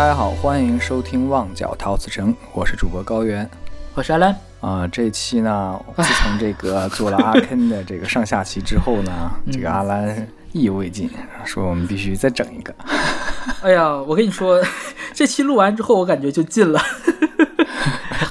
[0.00, 3.46] 大家好，欢迎收听《旺角陶瓷城》，我是主播高原。
[3.92, 11.10] 我是阿兰，啊、这期呢，自从这个做了阿坑的这个上下期之后呢， 这个阿兰意犹未尽，
[11.44, 12.74] 说我们必须再整一个。
[13.60, 14.58] 哎呀，我跟你说，
[15.12, 16.80] 这期录完之后，我感觉就进了，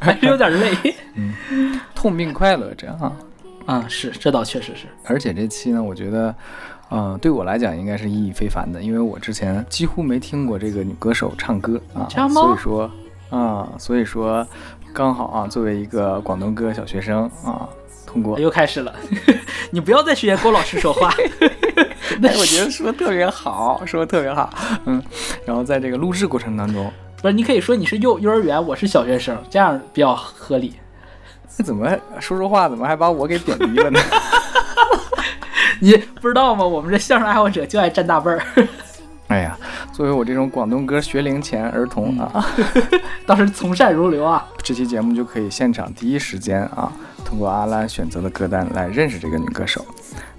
[0.02, 0.76] 还是有点累。
[1.14, 3.16] 嗯痛并快乐着啊！
[3.68, 4.88] 啊，是，这倒确实是。
[5.06, 6.34] 而且这期呢，我觉得，
[6.92, 12.92] 嗯、对我来讲应该是意义非凡的，因为我之前几乎没听过这个女歌手唱歌啊，所以说，
[13.30, 14.46] 啊、所以说
[14.94, 17.70] 刚好啊，作为一个广东歌小学生啊，
[18.06, 18.94] 通过，又开始了，
[19.70, 21.14] 你不要再学郭老师说话。
[22.22, 24.52] 那，我觉得说得特别好，说得特别好，
[24.86, 25.02] 嗯，
[25.46, 30.74] 然后在这个录制过程当中，不是，你可以说你是幼幼儿园，我是小学生，这样比较合理。
[31.58, 31.88] 那怎么
[32.20, 34.00] 说说话，怎么还把我给贬低了呢？
[35.82, 36.66] 你不知道吗？
[36.66, 38.42] 我们这相声爱好者就爱占大辈儿，
[39.28, 39.58] 哎呀，
[39.94, 42.46] 作为我这种广东歌学龄前儿童啊，
[43.26, 44.46] 倒是从善如流啊。
[44.62, 46.92] 这期节目就可以现场第一时间啊，
[47.24, 49.86] 通过阿兰选择的歌单来认识这个女歌手。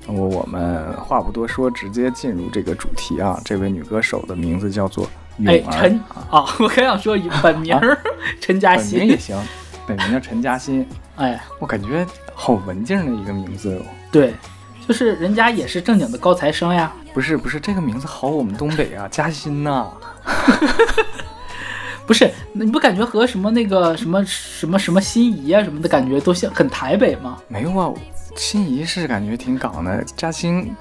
[0.07, 3.41] 那么我们话不多说，直接进入这个主题啊。
[3.45, 7.97] 这位女歌手的名字叫做咏哎，陈啊，哦，我刚想说本名儿
[8.41, 9.37] 陈嘉本名也欣。
[9.37, 9.47] 行，
[9.87, 10.87] 本名叫陈嘉欣。
[11.17, 12.05] 哎，我感觉
[12.35, 13.83] 好文静的一个名字哦。
[14.11, 14.35] 对，
[14.91, 16.93] 就是人家也是正经的高材生呀。
[17.15, 19.89] 不是不是，这个名字好我们东北啊，嘉欣呐、
[22.05, 27.39] 不是，你不感觉和什么那个什么什么什么心仪啊什么的感觉都像很台北吗？
[27.47, 27.95] 没有啊，
[28.35, 30.75] 心仪是感觉挺港的，嘉欣，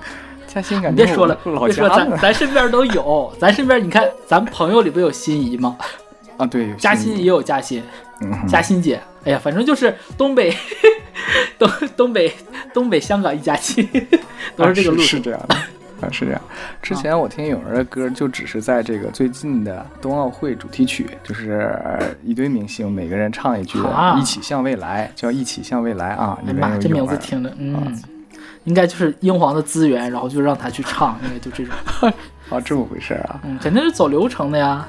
[0.48, 5.78] 嘉欣感觉别说了，别说，咱咱身边都有，咱身边你看，咱朋友里不有心仪吗？
[6.38, 7.84] 啊，对，有，嘉欣也有嘉欣，
[8.22, 10.54] 嗯哼，嘉欣姐，哎呀，反正就是东北，
[11.58, 12.34] 东东北
[12.74, 13.88] 东北香港一家亲，
[14.56, 14.98] 都是这个路。
[14.98, 15.56] 啊是是这样的。
[16.02, 16.42] 啊，是这样。
[16.82, 26.40] 之前我听有人的歌，就只是在这个最近的冬奥会主题曲，就是呃一堆明星每个人唱一句的啊“一起向未来”，叫“一起向未来”啊。
[26.48, 28.02] 哎妈，这名字听着，嗯，
[28.64, 31.76] 应该就是英皇的资源，然后就让他去唱， 应该就这种，
[32.50, 33.42] 啊，这么回事啊。
[33.44, 34.88] 嗯，肯定是走流程的呀。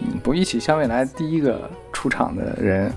[0.00, 2.92] 嗯，不，一起向未来第一个出场的人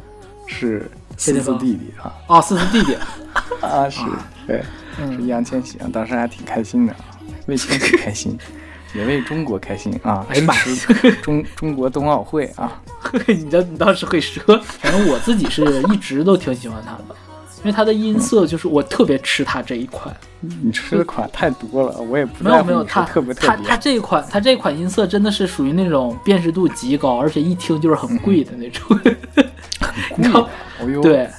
[0.50, 2.98] 是四字弟弟 啊哦，四四弟弟，
[3.62, 4.02] 啊是，
[4.48, 4.66] 对，是
[5.02, 7.00] 嗯易烊千玺啊，当时还挺开心的啊，
[7.46, 8.38] 为千玺开心，
[8.96, 10.54] 也为中国开心啊，哎呀妈
[11.22, 12.82] 中中国冬奥会啊，
[13.28, 17.16] 你这你倒是会说，反正我自己是一直都挺喜欢他的，
[17.60, 20.14] 因为他的音色就是我特别吃他这一款。
[20.42, 28.98] 你吃的款太多了，我也不没有没有，他他特别特别他这一款他这款音色真的是属于那种辨识度极高，而且一听就是很贵的那种。
[29.80, 30.42] 贵靠
[30.80, 31.30] 哦呦，，对，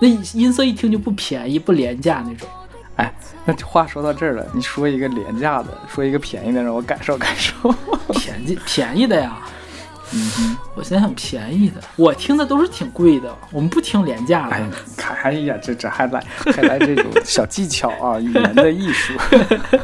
[0.00, 2.48] 那音色一听就不便宜不廉价那种。
[2.96, 3.12] 哎，
[3.44, 7.52] 那话说到这儿了，你说一个廉价的，说一个便宜的，让我感受感受。
[8.14, 9.36] 便宜便宜的呀，
[10.14, 14.56] 嗯哼，我想想便宜的，我听的都是挺贵的，我们不听廉价的。
[14.56, 19.12] 哎，看，哎呀，这这还来还来这种小技巧啊，语言的艺术。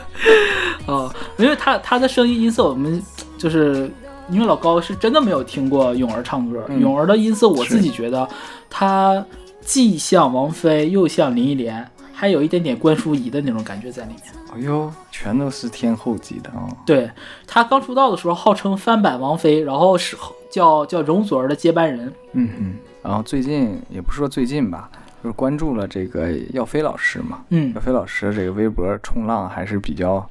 [0.87, 3.03] 哦，因为他他的声音音色，我们
[3.37, 3.91] 就是
[4.33, 8.27] 因为老高是真的没有听过泳儿唱歌，嗯咏儿的音色我自己觉得
[8.71, 9.25] 他
[9.61, 14.23] 既像王菲又像林忆莲，还有一点点关淑怡的那种感觉在里面。
[14.55, 16.69] 哎呦，全都是天后级的啊！
[16.85, 17.11] 对
[17.47, 20.17] 他刚出道的时候，号称翻版王菲，然后是
[20.51, 22.13] 叫叫容祖儿的接班人。
[22.33, 24.91] 嗯嗯，然后最近也不是说最近吧，
[25.23, 27.39] 就是关注了这个耀飞老师嘛。
[27.49, 30.29] 嗯耀，飞老师这个微博冲浪还是比较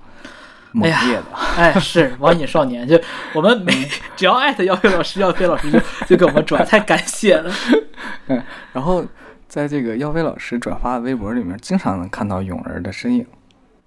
[0.72, 1.26] 猛烈的。
[1.58, 3.00] 哎，是网瘾少年，就
[3.34, 3.74] 我们每
[4.16, 7.54] 只要艾特耀飞老师，耀飞老师就就给我们转，太感谢了。
[8.28, 8.42] 嗯，
[8.74, 9.06] 然后
[9.48, 13.26] 在这个耀飞老师转发的微博里面，经常能看到勇儿的身影。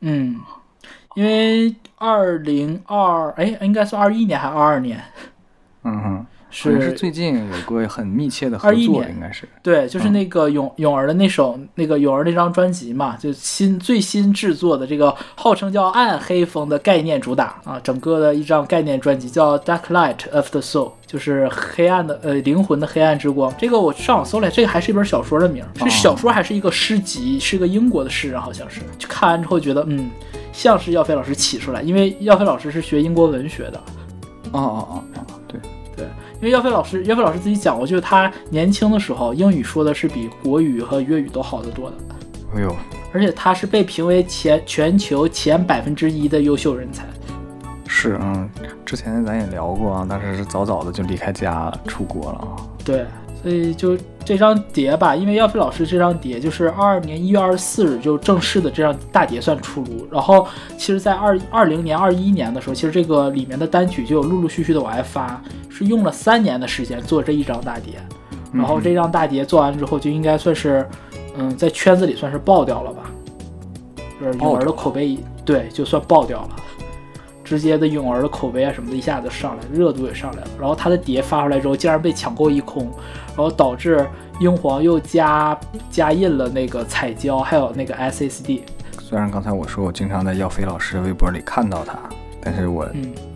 [0.01, 0.41] 嗯，
[1.15, 5.03] 因为二零二哎，应该是二一年还是二二年？
[5.85, 9.49] 嗯哼，是是最近有过很密切的合21作，年应该是。
[9.63, 23.53] 对，就是那个泳泳儿的那首那个泳儿那张专辑嘛，就新最新制作的这个号称叫暗黑风的概念主打啊，整个的一张概念专辑叫 Dark Light of the Soul，就是黑暗的呃灵魂的黑暗之光。
[23.59, 28.81] 这个我上网搜了，这个还是一本小说的名儿，是小说还是一个诗集，是个英国的诗人，好像是。
[28.97, 30.09] 就看完之后觉得嗯，
[30.53, 33.81] 像是耀飞老师起出来，因为耀飞老师是学英国文学的。
[34.53, 35.25] 哦哦哦
[36.45, 41.97] 因为岳飞老师，岳飞老师自己讲过，就是他年轻的时候英语说的是比国语和粤语都好得多的，
[42.55, 42.77] 哎呦，
[43.15, 47.07] 而且他是被评为前全球前百分之一的优秀人才。
[47.87, 48.47] 是嗯，
[48.85, 52.57] 之前咱也聊过啊，当时是早早的就离开家了，出国了啊。
[52.85, 53.07] 对，
[53.45, 53.95] 所以就
[54.25, 60.47] 这张碟吧，因为耀飞老师这张碟就是二二年一月二十四日就正式的这张大碟算出炉，然后
[60.79, 67.97] 其实，在二二零年、二一年的时候，其实这个里面的单曲就有陆陆续续的往外发，是用了三年的时间做这一张大碟，
[68.51, 70.89] 然后这张大碟做完之后，就应该算是，
[71.37, 73.11] 嗯，在圈子里算是爆掉了吧，
[74.19, 76.57] 就是泳儿的口碑，对，就算爆掉了。
[77.45, 80.49] 直接的泳儿的口碑啊什么的，一下子上来，热度也上来了。
[80.59, 82.91] 然后他的碟发出来之后，竟然被抢购一空，
[83.37, 84.07] 然后导致
[84.41, 85.59] 英皇又加
[85.91, 88.61] 加印了那个彩胶，还有那个 SSD。
[89.01, 91.99] 虽然刚才我说我经常在耀飞老师的微博里看到他，
[92.41, 92.89] 但是我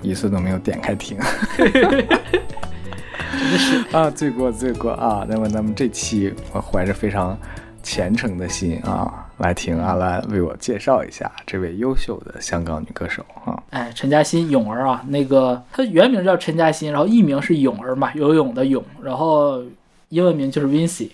[0.02, 1.18] 一次都没有点开听。
[1.58, 5.26] 真的是 啊，罪过罪过啊！
[5.28, 7.38] 那么咱们这期我怀着非常
[7.82, 9.26] 虔诚的心啊。
[9.38, 13.62] 来听阿兰为我介绍一下这位优秀的香港女歌手啊！
[13.70, 19.62] 哎，陈嘉欣，泳儿啊，那个她原名叫陈嘉欣，然后艺名是泳儿嘛，游泳的泳，然后
[20.08, 21.10] 英文名就是 Vincy，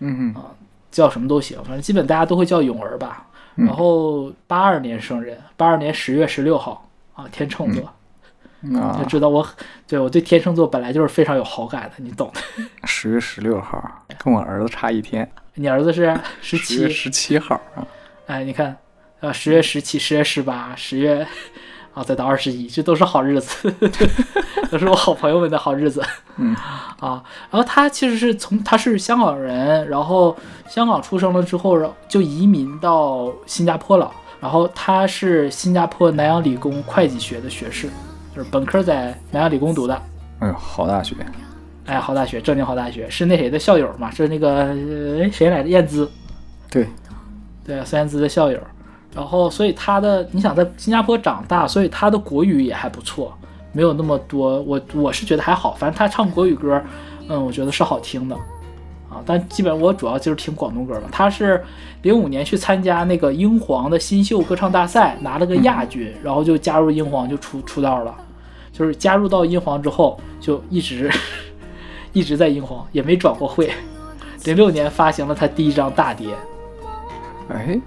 [0.00, 0.52] 嗯啊，
[0.90, 3.26] 叫什么都行，反正基本大家都会叫泳儿吧。
[3.54, 9.46] 然后八二年生人，八二年十月十六号啊，天秤座，啊，就知道我
[9.86, 12.40] 对我对天秤座本来就是非常有好感的，你懂的。
[12.84, 15.26] 十月十六号，跟我儿子差一天。
[15.54, 17.86] 你儿子是十七十七号啊？
[18.26, 18.76] 哎，你看，
[19.20, 21.26] 啊，十月十七、十月十八、十月，
[21.96, 23.72] 啊，再到二十一，这都是好日子，
[24.70, 26.02] 都是我好朋友们的好日子。
[26.36, 26.54] 嗯，
[27.00, 30.36] 啊，然后他其实是从他是香港人，然后
[30.68, 34.12] 香港出生了之后，就移民到新加坡了。
[34.38, 37.88] 然后他是新加坡南洋理工会计学的学士，
[38.36, 40.02] 就是本科在南洋理工读的。
[40.40, 41.16] 哎呦，好大学。
[41.86, 44.10] 哎，好大学，正经好大学，是那谁的校友嘛？
[44.10, 44.66] 是那个
[45.22, 45.68] 哎谁来着？
[45.70, 46.10] 燕姿，
[46.70, 46.86] 对，
[47.64, 48.60] 对，孙燕姿的校友。
[49.14, 53.32] 然后，所以他的，你想在新加坡长大，所以他的国语也还不错，
[53.72, 54.60] 没有那么多。
[54.62, 56.82] 我我是觉得还好，反正他唱国语歌，
[57.28, 58.36] 嗯，我觉得是好听的
[59.08, 59.22] 啊。
[59.24, 61.08] 但基本我主要就是听广东歌了。
[61.10, 61.64] 他是
[62.02, 68.14] 零五年去参加那个英皇的新秀歌唱大赛，拿了个亚军，然后就加入英皇就出出道了。
[68.72, 71.10] 就是加入到英皇之后，就一直。
[72.12, 73.70] 一直在英皇，也没转过会。
[74.44, 76.28] 零六年发行了他第一张大碟。
[77.50, 77.78] 哎，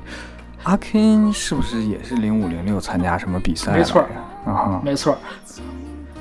[0.64, 3.72] 阿 Ken 是不是也是零五零六参加什么比赛？
[3.72, 4.06] 没错，
[4.46, 5.18] 啊，没错，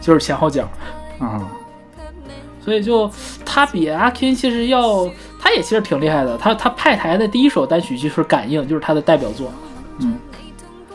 [0.01, 0.69] 就是前后脚。
[1.19, 1.49] 啊，
[2.61, 3.11] 所以就
[3.45, 5.09] 他比阿 Ken 其实要，
[5.41, 6.39] 他也其实挺厉害的。
[6.39, 9.51] 他他派台的第一首单曲就是《感应》，就是他的代表作。
[9.99, 10.17] 嗯，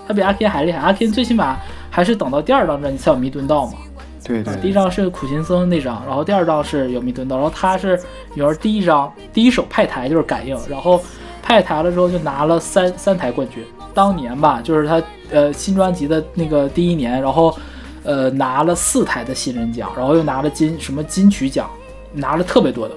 [0.08, 0.80] 他比阿 Ken 还厉害。
[0.80, 1.58] 阿 Ken 最起码
[1.90, 3.78] 还是等到第二张专辑才有《弥敦道》嘛。
[4.26, 8.00] 对对，第一张是苦行僧那张，然后第二张是有弥敦道，然后他是
[8.34, 11.04] 女儿第一张第一首派台就是感应，然后
[11.44, 13.64] 派台了之后就拿了三三台冠军。
[13.94, 15.00] 当年吧，就是他
[15.30, 17.56] 呃新专辑的那个第一年，然后
[18.04, 21.70] 呃拿了四台的新人奖，然后又拿了金什么金曲奖，
[22.14, 22.96] 拿了特别多的，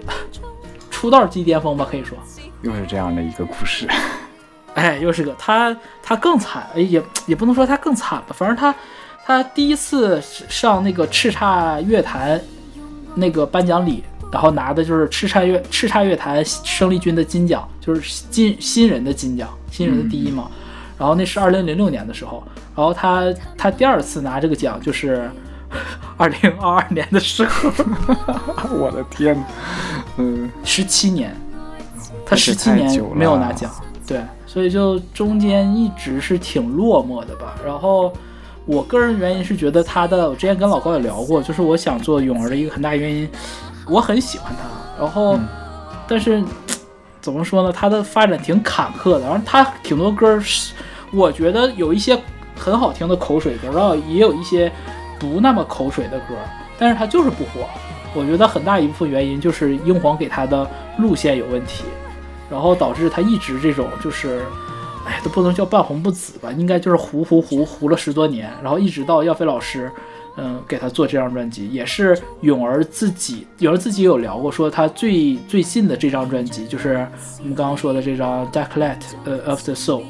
[0.91, 2.17] 出道即巅峰吧，可以说。
[2.63, 3.87] 又是这样的一个故事，
[4.75, 8.75] 哎，又是个他他更惨，哎也也不能说他更惨吧，反正他。
[9.29, 12.41] 他第一次上那个叱咤乐坛
[13.17, 20.51] 那个颁奖礼，然后拿的就是叱咤乐叱咤乐坛生力军的金奖，就是新新人的金奖，新人的第一嘛。
[20.99, 22.43] 然后那是二零零六年的时候，
[22.75, 23.25] 然后他
[23.57, 25.31] 他第二次拿这个奖就是
[26.17, 27.71] 二零二二年的时候。
[28.77, 29.37] 我的天，
[30.17, 31.35] 嗯，十七年，
[32.25, 33.71] 他十七年没有拿奖，
[34.07, 37.55] 对，所以就中间一直是挺落寞的吧。
[37.65, 38.13] 然后。
[38.69, 43.29] 我个人原因是觉得他的，我之前跟老高也聊过，就是我想做泳儿的一个很大原因，
[43.87, 45.39] 我很喜欢他，然后，
[46.07, 46.43] 但是
[47.21, 50.75] 怎么说呢，他的发展挺坎坷的，然后他挺多歌是，
[51.13, 52.21] 我觉得有一些
[52.57, 54.71] 很好听的口水歌，然后也有一些
[55.19, 56.35] 不那么口水的歌，
[56.79, 57.67] 但是他就是不火，
[58.15, 61.85] 我觉得很大一部分原因就是英皇给他的路线有问题，
[62.51, 64.45] 然后导致他一直这种就是。
[65.09, 69.89] 哎，都不能叫半红不紫吧，应该就是糊糊糊糊了十多年，然后一直到耀飞老师，
[70.37, 77.07] 嗯，给他做这张专辑，也是泳儿自己，泳儿自己有聊过，说他最最近的这张专辑就是
[77.39, 80.03] 我们刚刚说的这张《Dark Light》呃，of the Soul，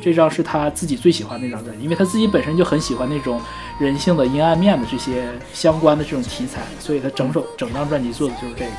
[0.00, 3.40] 这张是他自己最喜欢的那张专辑，因为他自己本身就很喜欢那种
[3.80, 8.70] 人性的阴暗面的这些相关的这种题材，所以他整首整张专辑做的就是这个。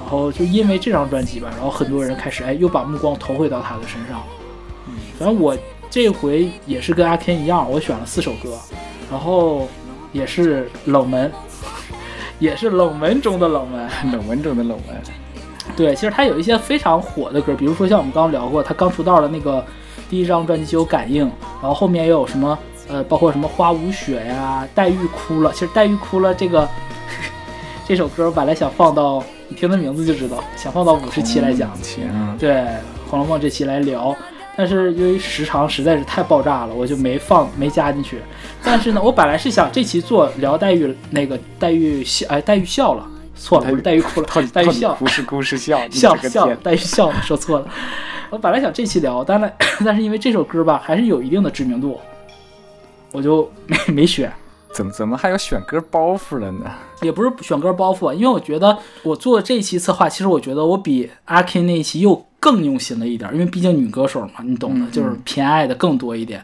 [0.00, 4.22] 然后就因为这张专辑吧，然后很多人开始哎又把目光投回到他的身上。
[4.86, 5.54] 嗯反正我
[5.90, 8.56] 这回也是跟阿 Ken 一样，我选了四首歌，
[9.10, 9.68] 然后
[10.12, 11.30] 也是冷门，
[12.38, 14.96] 也是冷门中的冷门， 冷门中的冷门。
[15.76, 19.64] 对，其实他有一些非常火的歌，比如说像我们刚刚聊过，他刚出道的那个
[20.08, 21.26] 第一张专辑就有《感应》，
[21.60, 25.50] 然后后面又有什么呃，包括什么《花无雪》呀，《黛玉哭了》。
[25.52, 26.66] 其实《黛玉哭了》这个
[27.86, 31.70] 这首歌我本来想放到，你听它名字就知道，想放到五十期来讲。
[32.38, 32.50] 对
[33.10, 34.16] 《红楼梦》这期来聊，
[34.58, 38.18] 但是由于时长实在是太爆炸了，我就没放没加进去。
[38.60, 47.68] 但是呢，我本来是想这期做聊黛玉那个黛玉笑，哎，黛玉笑了，错了，不是黛玉哭了，黛玉笑，不是哭是笑， 笑笑，黛玉笑了，说错了。
[48.30, 49.52] 我本来想这期聊，但是
[49.84, 52.00] 但是因为这首歌吧，还是有一定的知名度，
[53.12, 54.32] 我就没没选。
[54.72, 56.64] 怎么怎么还有选歌包袱了呢？
[57.00, 66.42] 也不是选歌包袱，因为我觉得我做这期策划，其实我觉得我比阿 K 那一期又更用心了一点，因为毕竟女歌手嘛，你懂的，就是偏爱的更多一点。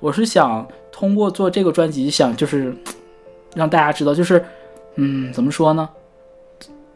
[0.00, 2.74] 我是想通过做这个专辑，想就是
[3.54, 4.44] 让大家知道，就是
[4.96, 5.88] 嗯，怎么说呢？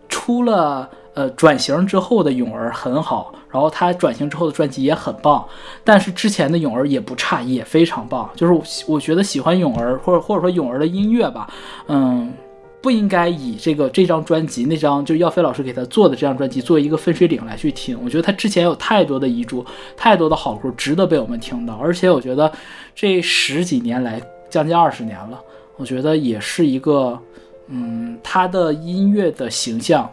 [0.09, 0.89] 出了。
[1.15, 5.45] 呃，转型之后的泳儿很好，然后她转型之后的专辑也很棒，
[5.83, 8.31] 但是之前的泳儿也不差，也非常棒。
[8.37, 11.51] 就是我我觉得喜欢泳儿，或者或者说泳儿的音乐吧，
[11.89, 12.33] 嗯，
[12.81, 17.99] 不应该以这个这张专辑那张就是耀飞老师给他做的这张专辑作为一个分水岭来去听。
[18.05, 19.65] 我觉得他之前有太多的遗珠，
[19.97, 21.75] 太多的好歌值得被我们听到。
[21.77, 22.53] 而且我觉得
[22.95, 25.41] 这十几年来，将近二十年了，
[25.77, 27.19] 我觉得也是一个，
[27.67, 30.09] 嗯，他的音乐的形象。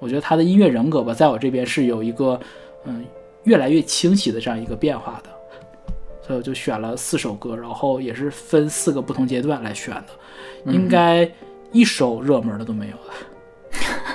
[0.00, 2.40] 我觉得他的音乐人格吧，在我这边是有一个，
[2.84, 3.04] 嗯，
[3.44, 5.28] 越来越清晰的这样一个变化的，
[6.26, 11.30] 所以我就选了四首歌，然后也是分四个不同阶段来选的，应该
[11.72, 13.14] 一首热门的都没有了，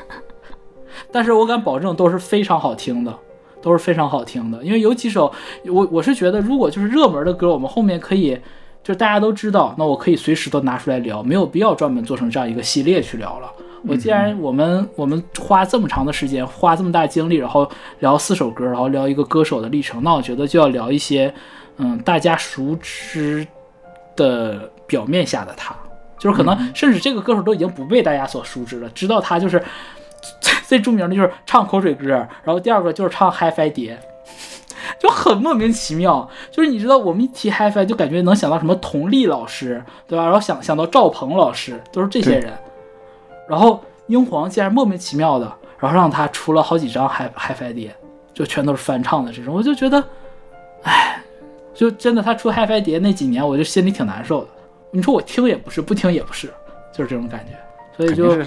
[1.12, 3.18] 但是我敢保证都是非常好听的，
[3.62, 5.32] 都是非常好听的，因为有几首，
[5.66, 8.38] 我我是觉得如果就是热门的歌，我们后面可以，
[8.84, 13.52] 就是大家都知道，那我可以随时都拿出来聊，没有必要专门做成这样一个系列去聊了。
[13.88, 17.70] 我既然我们我们花这么长的时间，花这么大精力，然后
[18.00, 21.32] 聊四首歌，然后聊一个歌手的历程，那我觉得就要聊一些，
[21.78, 23.46] 嗯，大家熟知
[24.16, 25.76] 的表面下的他，
[26.18, 29.62] 就是可能甚至这个歌手都已经不被大家所熟知了，知道他就是
[30.42, 32.08] 最 最著名的就是唱口水歌，
[32.44, 34.00] 然后第二个就是唱 HiFi 碟，
[35.00, 36.28] 就很莫名其妙。
[36.52, 40.24] 就是你知道我们一提 HiFi 就感觉能想到什么佟丽老师，对吧？
[40.26, 42.54] 然后想想到赵鹏老师，都是这些人。
[43.48, 47.96] 然后英皇竟然莫名其妙的，然后让他出了好几张嗨嗨翻碟，
[48.34, 50.04] 就全都是翻唱的这种，我就觉得，
[50.82, 51.22] 哎，
[51.76, 54.48] 就真的他出嗨翻碟那几年，我就心里挺难受的。
[54.92, 56.54] 你说我听也不是，不听也不是，
[56.94, 57.54] 就是这种感觉。
[57.96, 58.38] 所以就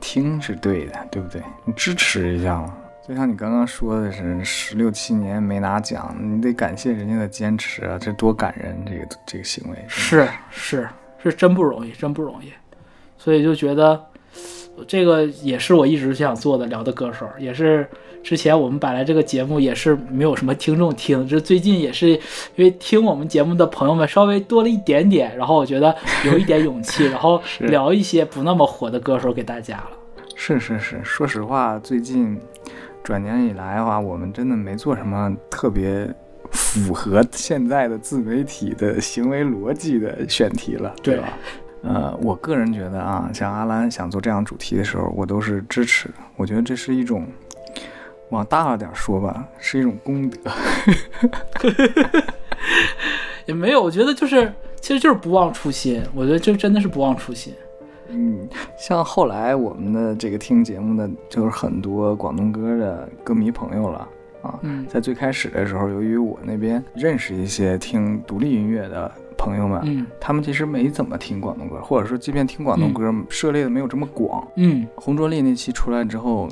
[0.00, 1.42] 听是对的，对不对？
[1.64, 2.76] 你支持一下嘛。
[3.06, 8.76] 就像你刚刚说的是十六七年没拿奖，你得感谢人家的坚持啊，这多感人！
[8.84, 10.88] 这个这个行为是是
[11.22, 12.52] 是真不容易，真不容易。
[13.16, 14.04] 所以就觉得。
[14.86, 17.88] 这个也是我一直想做的，聊的歌手，也是
[18.26, 22.18] 之前我们本来这个节目也是没有什么听众听，这最近也是因
[22.56, 27.40] 为听我们节目的朋友们稍微多了一点点，然后我觉得有一点勇气，然后
[27.70, 29.90] 聊一些不那么火的歌手给大家了。
[30.34, 32.36] 是是是，说实话，最近
[33.04, 36.12] 转年以来的话，我们真的没做什么特别
[36.50, 41.28] 符合现在的自媒体的行为逻辑的选题了，对吧？
[41.82, 46.14] 呃，我个人觉得啊，像阿兰想做这样主题的时候，我都是支持的。
[46.34, 47.24] 我觉得这是一种，
[48.30, 50.50] 往大了点说吧，是一种功德。
[53.46, 56.02] 也没有，我觉得就是，其实就是不忘初心。
[56.14, 57.54] 我觉得这真的是不忘初心。
[58.08, 64.08] 嗯，像后来我们的这个听节目的，就是很多广东歌的歌迷朋友了
[64.42, 64.58] 啊。
[64.62, 69.10] 嗯，在最开始的时候，由于我那边认识一些听独立音乐的。
[69.38, 74.44] 朋友们，嗯，他们其实没怎么听广东歌，或者说，即便听广东歌，涉猎的没有这么广。
[74.56, 76.48] 嗯，红卓立那期出来之后，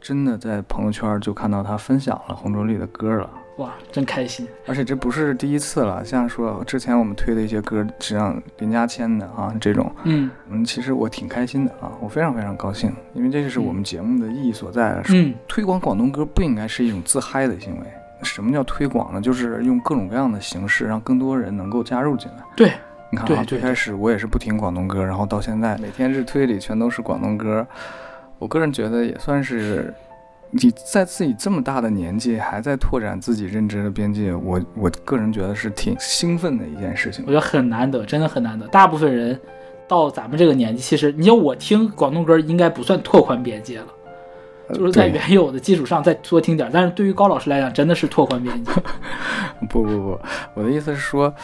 [0.00, 4.48] 真的在朋友圈就看到他分享了红卓丽的歌了，哇，真开心！
[4.66, 15.02] 而且这不是第一次了，像说之前我们推的一些歌，实际上林家谦的啊这种，嗯嗯，其实我挺开心的啊，我非常非常高兴，因为这就是我们节目的意义所在。
[15.10, 17.86] 嗯，推广广东歌不应该是一种自嗨的行为。
[18.22, 19.20] 什么叫推广呢？
[19.20, 22.44] 就是用各种各样的形式，让更多人能够加入进来。
[22.56, 22.72] 对，
[23.10, 27.66] 你看啊，最开始我也是不听广东歌，然后到现在每天日推里全都是广东歌。
[28.40, 29.94] 我个人觉得也算是
[30.50, 37.22] 你在自己这么大的年纪还在拓展自己认知的边界，我我个人觉得是挺兴奋的一件事情。
[37.28, 38.66] 我觉得很难得，真的很难得。
[38.66, 39.38] 大部分人
[39.86, 43.86] 到咱们这个年纪，其实你像我听广东歌，应该不算拓宽边界了。
[44.72, 48.72] 就是在原有的基础上再多听点，但是对于高老师来讲，真的是拓宽边界。
[49.68, 50.20] 不不不，
[50.54, 51.34] 我的意思是说，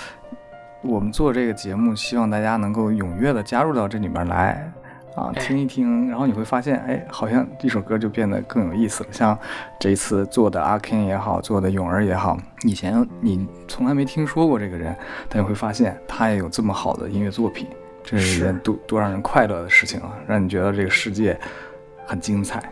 [0.80, 4.72] 我们做这个节目，希望大家能够踊跃的加入到这里面来
[5.16, 9.08] 啊，听一听，然后你会发现，哎，好像一首歌就变得更有意思了。
[9.10, 9.36] 像
[9.80, 14.94] 这一次做的阿 Ken 也好，做的泳儿也好，以前你从来没听说过这个人，
[15.28, 17.66] 但你会发现他也有这么好的音乐作品。
[18.04, 21.36] 这是一件多多让人快乐的事情啊，让你觉得这个世界
[22.04, 22.62] 很精彩。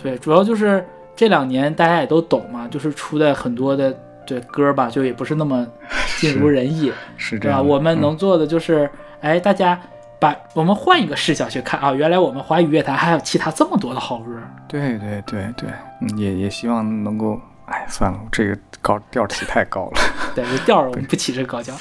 [0.00, 0.84] 对，主要就是
[1.16, 3.92] 这两年大家也都懂嘛，就是出的很多的
[4.24, 5.66] 对歌吧，就也不是那么
[6.20, 6.92] 尽如人意？
[7.16, 8.88] 是这样，我们嗯能做的就是，
[9.22, 9.80] 哎，大家
[10.22, 14.40] 把我们换一个视角去看啊，原来我们华语乐坛还有其他这么多的好歌。
[14.68, 15.68] 对对对对，
[16.00, 20.00] 嗯也也希望能够，哎，算了，这个高调起太高了。
[20.32, 21.74] 对，这调儿我们不起这高调。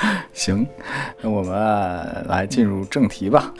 [0.32, 0.66] 行，
[1.20, 3.52] 那我们来进入正题吧。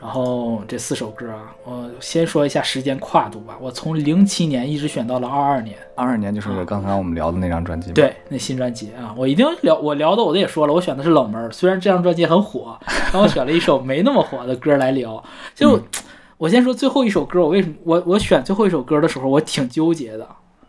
[0.00, 5.76] 然后这四首歌啊，我先说一下时间跨度吧，我从零七年一直选到了二二年。
[5.94, 7.94] 二二年就是刚才我们聊的那张专辑吗？
[7.94, 12.78] 对，那新专辑啊，我一定聊，我聊的我都也说了，我选的是冷门儿，虽然这张专辑很火，
[13.12, 15.22] 但我选了一首没那么火的歌来聊。
[15.54, 15.80] 就、
[16.38, 20.26] 我先说最后一首歌，我为什么我我选最后一首歌的时候，我挺纠结的，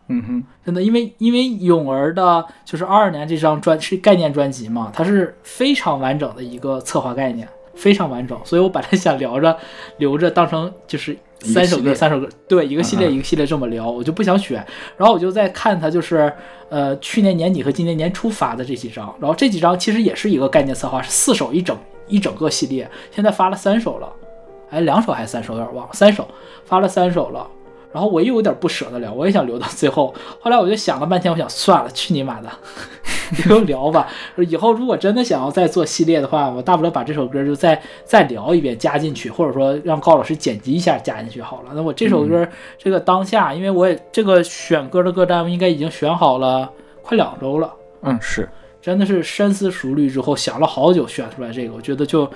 [0.07, 9.57] 嗯哼，真的，因为因为泳儿的就是二二年这张专是概念专辑嘛，它是非常完整的一个策划概念，非常完整，所以我本来想聊着
[9.97, 14.65] 留着当成就是三首歌三首歌，对，一个系列一个系列这么聊，我就不想选，
[14.97, 16.31] 然后我就在看它就是
[16.67, 24.11] 呃去年年底和今年年初发的这几张，然后这几张其实也是一个概念策划，是四首一整一整个系列，现在发了三首了，
[24.69, 26.27] 哎，两首还是三首，有点忘了，三首。
[26.65, 27.47] 发了三首了。
[27.93, 30.13] 然后我又有点不舍得聊，我也想留到最后。
[30.41, 32.49] 后来我就想了半天，我想算了，去你妈的，
[33.47, 34.07] 就聊吧。
[34.37, 41.71] 以后如果真的想要再做系列的话，我大不了把这首歌就再再聊一遍，加进去，或者说让高老师剪辑一下加进去好了。
[41.75, 42.47] 那我这首歌、
[42.77, 46.69] 这个当下，因为我也这个选歌的歌单应该已经选好了
[47.03, 47.71] 快两周了。
[48.01, 48.49] 嗯，是，
[48.81, 52.29] 真的是深思熟虑之后想了好久选出来这个，我觉得就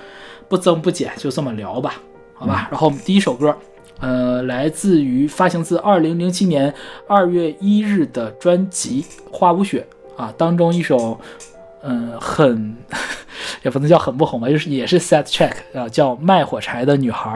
[0.48, 1.96] 不增不减，就这么聊吧，
[2.36, 2.68] 好吧。
[2.72, 3.54] 然后我们第一首歌，
[4.00, 6.74] 呃，来自于发行自二零零七年
[7.08, 9.86] 二月一日的专辑《花无雪》
[10.22, 11.20] 啊，当中一首，
[11.82, 12.76] 嗯、很
[13.64, 17.30] 也不能叫很不红吧，就是也是 set check 啊，叫《卖火柴的女孩》。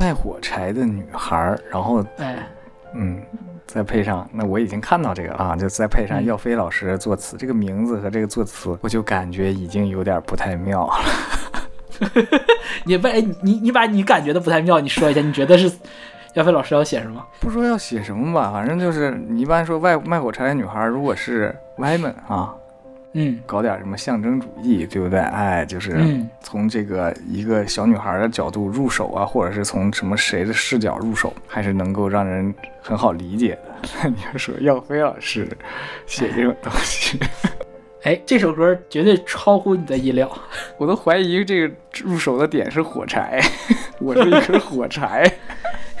[0.00, 2.48] 卖火柴的女孩儿，然后哎，
[2.94, 3.20] 嗯，
[3.66, 10.94] 再配上，那我已经看到这个了啊，就再配上嗯耀飞老师作词，这个名字和这个作词，我就感觉已经有点不太妙了。
[12.84, 15.70] 你把哎你你把你感觉的不太妙，你说一下，你觉得是
[16.34, 17.24] 耀飞老师要写什么？
[17.40, 22.54] 不说要写什么吧，反正就是你一般说外卖火柴的女孩，如果是歪门啊，
[23.14, 25.18] 嗯搞点什么象征主义，对不对？
[25.18, 33.68] 哎，就是嗯从这个一个小女孩的角度入手啊，或者是从什么谁的视角入手，还是能够让人很好理解的。
[34.10, 35.48] 你要说耀飞老师
[36.06, 37.18] 写这种东西，
[38.08, 40.26] 哎，这首歌绝对超乎你的意料。
[40.78, 43.38] 我都怀疑这个入手的点是火柴，
[44.00, 45.30] 我是一根火柴。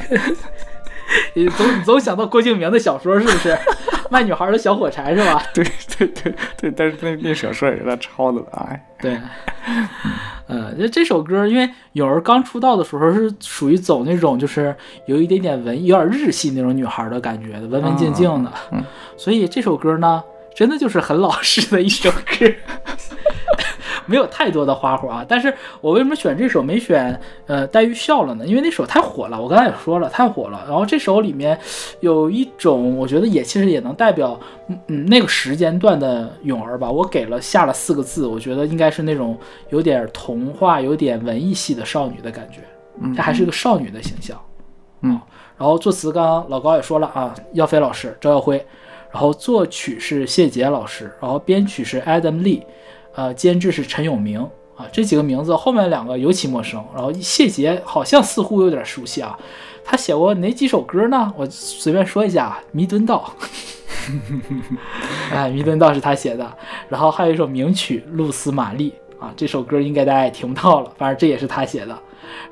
[1.34, 3.54] 你总你总想到郭敬明的小说是不是？
[4.10, 5.42] 卖女孩的小火柴是吧？
[5.52, 5.62] 对
[5.98, 9.18] 对对对，但是那那小说也是他抄的了，哎，对，
[10.46, 18.84] 呃，这这首歌，因为有人刚出道的时候是属于走那种就是有一点点文艺、有点日系那种女孩的感觉的，文文静静的，嗯嗯
[19.18, 20.22] 所以这首歌呢，
[20.58, 22.52] 真的就是很老实的一首歌。
[24.06, 28.44] 没有太多的花活啊，但是我为什么选这首没选呃黛玉笑了呢？
[28.44, 30.64] 因为那首太火了，我刚才也说了太火了。
[30.66, 31.56] 然后这首里面
[32.00, 34.36] 有一种我觉得也其实也能代表
[34.68, 39.38] 嗯嗯那个时间段的咏儿吧，我给了下了四个字，我觉得应该是那种
[39.70, 42.62] 有点童话、有点文艺系的少女的感觉，
[43.00, 44.36] 嗯这还是个少女的形象。
[45.02, 45.22] 嗯啊，
[45.56, 48.66] 然后作词刚刚老高也说了啊，耀飞老师赵耀辉，
[49.10, 52.62] 然后作曲是谢杰老师，然后编曲是 Adam Lee，
[53.14, 54.40] 呃，监制是陈永明
[54.76, 59.38] 啊，这几个名字后面两个尤其陌生，然后谢杰好像似乎有点熟悉啊，
[59.84, 61.32] 他写过哪几首歌呢？
[61.36, 63.32] 我随便说一下，《弥敦道》，
[65.32, 66.56] 哎，《弥敦道》是他写的，
[66.88, 68.92] 然后还有一首名曲《露丝玛丽》
[69.24, 71.98] 啊，这首歌应该大家也听不到了，反正这也是他写的。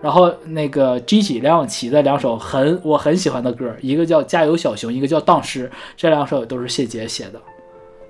[0.01, 7.40] 然后那个 g i g 梁咏琪的两首很我很喜欢的歌，一个叫《加油小熊》，一个叫《荡失》，这两首也都是谢杰写的，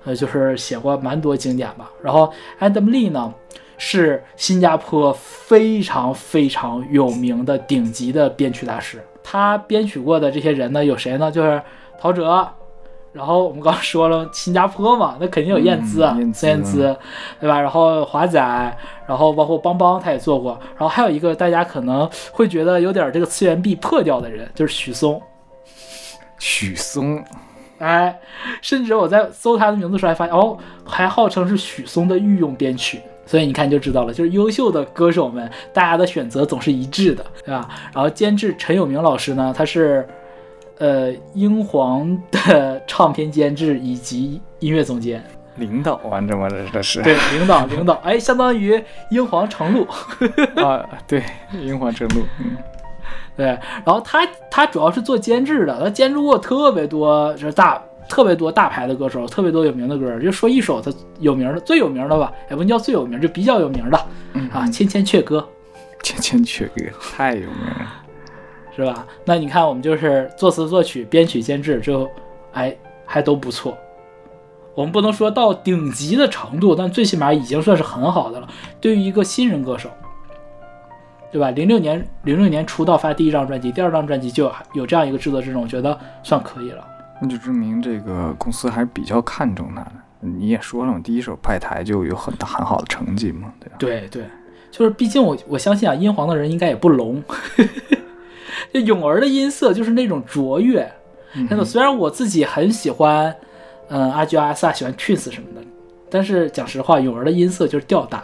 [0.05, 1.91] 呃，就是写过蛮多经典吧。
[2.01, 3.33] 然后 Adam Lee 呢，
[3.77, 11.31] 是新加坡非常非常有名的顶级的编曲大师，他编曲过的这些人呢，有谁呢？
[11.31, 11.61] 就是
[11.99, 12.56] 陶喆。
[13.17, 16.95] 然后我们刚刚说了新加坡嘛，那肯定有燕姿、啊嗯燕姿孙燕姿，
[17.39, 17.59] 对吧？
[17.59, 18.39] 然后华仔，
[19.07, 25.19] 然后包括邦邦他也做过，然后还有一个大家可能会觉得有点这个次元壁破掉的人，就是许嵩。
[26.37, 27.23] 许嵩，
[27.79, 28.19] 哎，
[28.61, 33.01] 甚至我在搜他的名字时候还发现，哦，还号称是许嵩的御用编曲。
[33.25, 37.67] 所以你看就知道了，就是优秀的歌手们，大家的选择总是一致的，对吧？
[37.93, 40.07] 然后监制陈友明老师呢，他是
[40.79, 45.23] 呃英皇的唱片监制以及音乐总监，
[45.55, 47.01] 领导啊，这么这是。
[47.01, 49.87] 对，领导领导，哎，相当于英皇程璐。
[50.61, 52.57] 啊，对，英皇程璐，嗯，
[53.35, 63.99] 对，然后他他主要是做监制的，他监制过特别多，就是大特别多大牌的歌手，特别多有名的歌，就说一首他有名的最有名的吧，也不叫最有名，就比较有名的
[64.33, 65.39] 嗯啊，《千千阙歌》。
[66.03, 67.93] 千千阙歌太有名了，
[68.77, 69.05] 是吧？
[69.25, 72.07] 那你看，我们就是作词、作曲、编曲、监制，就
[72.53, 72.73] 哎
[73.05, 73.75] 还都不错。
[74.75, 78.47] 我们不能说到顶级的程度，但最起码已经算是很好的了。
[78.79, 79.89] 对于一个新人歌手，
[81.31, 81.49] 对吧？
[81.49, 86.87] 零六年零六年出道发第一张专辑，第二张专辑就有有这样一个制作阵容，我觉得算可以了。
[87.19, 89.91] 那就证明这个公司还是比较看重他的。
[90.19, 93.75] 你也说了嘛，第一首派台就有很大很好的成绩嘛，对吧？
[93.79, 94.23] 对对，
[94.69, 97.23] 就是毕竟我我相信啊，音皇的人应该也不聋。
[98.73, 100.91] 就泳儿的音色就是那种卓越，
[101.33, 101.63] 嗯真的。
[101.63, 103.35] 虽然我自己很喜欢，
[103.89, 105.61] 嗯，阿居阿萨喜欢 Twins 什么的，
[106.09, 108.23] 但是讲实话，泳儿的音色就是吊打。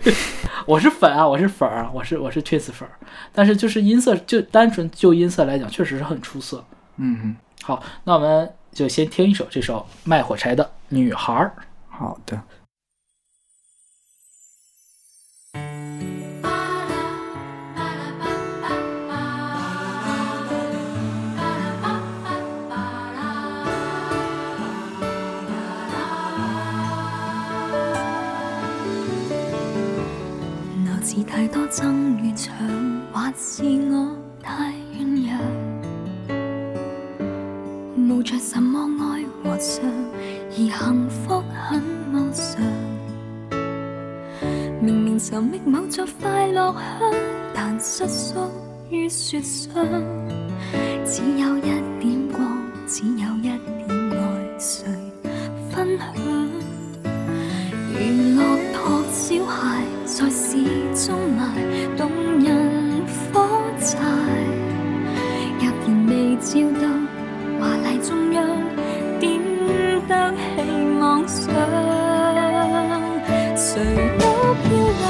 [0.66, 2.92] 我是粉啊，我是粉儿啊，我是我是 Twins 粉儿，
[3.32, 6.64] 但是就是音色就单纯就音色来讲，确实是很出色。
[6.96, 11.52] 嗯哼，好，那我们就先听一首这首卖火柴的女孩儿。
[11.88, 12.40] 好的。
[31.38, 32.50] 太多爭與搶，
[33.12, 34.10] 或是我
[34.42, 35.30] 太软弱，
[37.96, 39.82] 無着什麼愛和傷，
[40.50, 41.80] 而幸福很
[42.12, 42.60] 無常。
[44.82, 47.14] 明明尋覓某座快樂鄉，
[47.54, 48.50] 但失宿
[48.90, 49.72] 於雪上，
[51.06, 51.70] 只有一
[52.00, 53.60] 點光，只有一點
[54.10, 54.18] 愛，
[54.58, 54.86] 誰
[55.70, 56.08] 分享？
[57.94, 58.40] 娛樂
[58.74, 59.84] 托小孩，
[61.08, 61.40] 中賣
[61.96, 62.00] 動
[62.44, 62.46] 人
[63.32, 63.40] 火
[63.80, 63.96] 柴。
[65.58, 66.84] 若然未照到
[67.58, 68.44] 華麗中央，
[69.18, 69.24] 點
[70.06, 70.68] 得起
[71.00, 71.48] 妄想？
[73.56, 73.64] 誰
[74.18, 74.68] 都漂
[75.00, 75.02] 亮，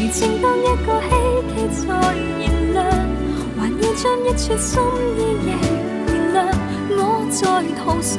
[0.00, 1.14] 如正當一個希
[1.54, 2.78] 冀在燃亮，
[3.56, 4.82] 還要將一撮心
[5.16, 5.48] 意亦
[6.08, 6.38] 燃亮。
[6.90, 6.98] 我
[7.30, 7.38] 在
[7.78, 8.18] 途上，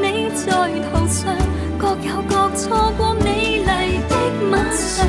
[0.00, 0.46] 你在
[0.88, 1.36] 途上，
[1.76, 2.64] 各有各錯
[2.96, 3.68] 過美麗
[4.08, 4.10] 的
[4.50, 5.06] 晚上，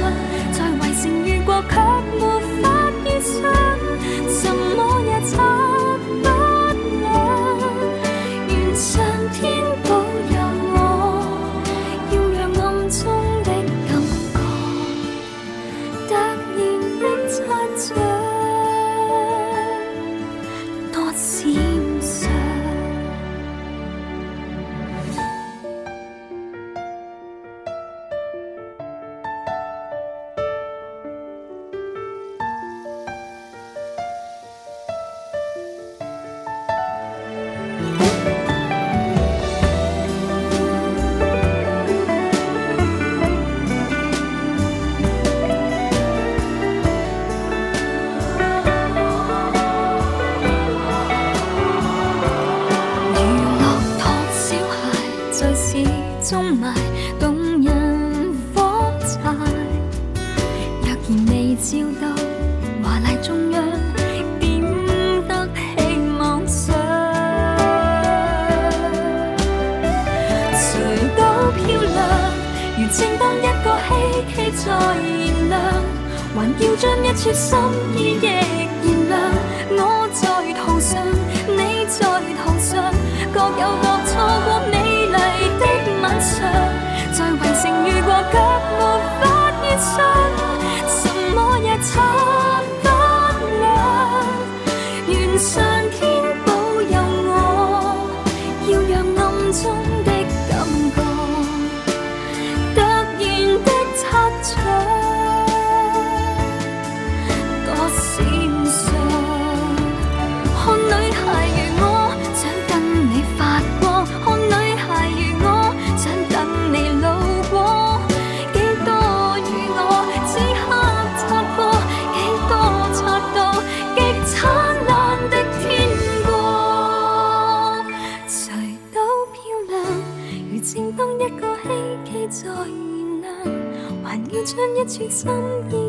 [134.87, 135.29] 要將一撮心
[135.69, 135.86] 意。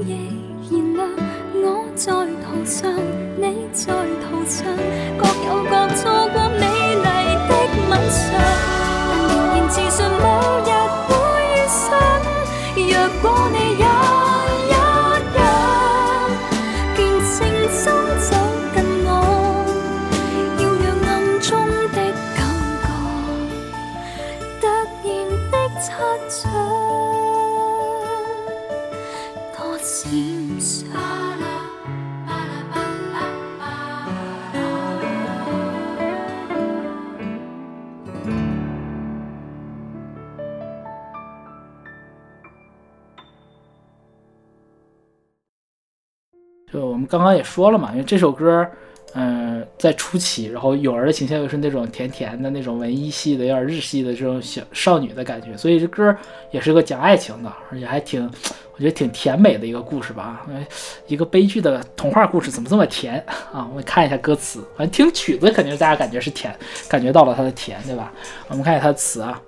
[47.39, 48.67] 也说了嘛，因为这首歌，
[49.15, 56.15] 嗯、在初期，然后友儿的形象又是那种甜甜的那种文艺系的，有点日系的这种小少女的感觉，所以这歌
[56.51, 58.23] 也是个讲爱情的，而且还挺，
[58.77, 60.47] 我觉得挺甜美的一个故事吧。
[61.09, 63.67] 一个悲剧的童话故事怎么这么甜 啊？
[63.71, 66.55] 我们看一下歌词，反正听曲子肯定大家感觉是甜，
[66.87, 68.13] 感觉到了它的甜，对吧？
[68.49, 69.41] 我们看一下它的词啊，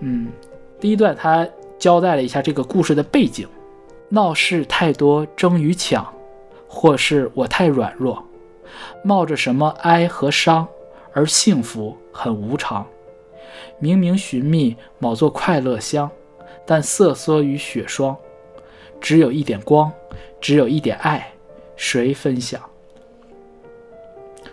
[0.00, 0.28] 嗯，
[0.80, 1.46] 第一段它
[1.78, 3.46] 交代了一下这个故事的背景，
[4.08, 6.04] 闹事太多争与抢。
[6.76, 8.22] 或是我太软弱，
[9.02, 10.68] 冒着什么哀和伤，
[11.14, 12.86] 而幸福很无常。
[13.78, 16.10] 明明寻觅某座快乐乡，
[16.66, 18.14] 但瑟缩于雪霜。
[19.00, 19.90] 只有一点光，
[20.38, 21.32] 只有一点爱，
[21.76, 22.60] 谁分享？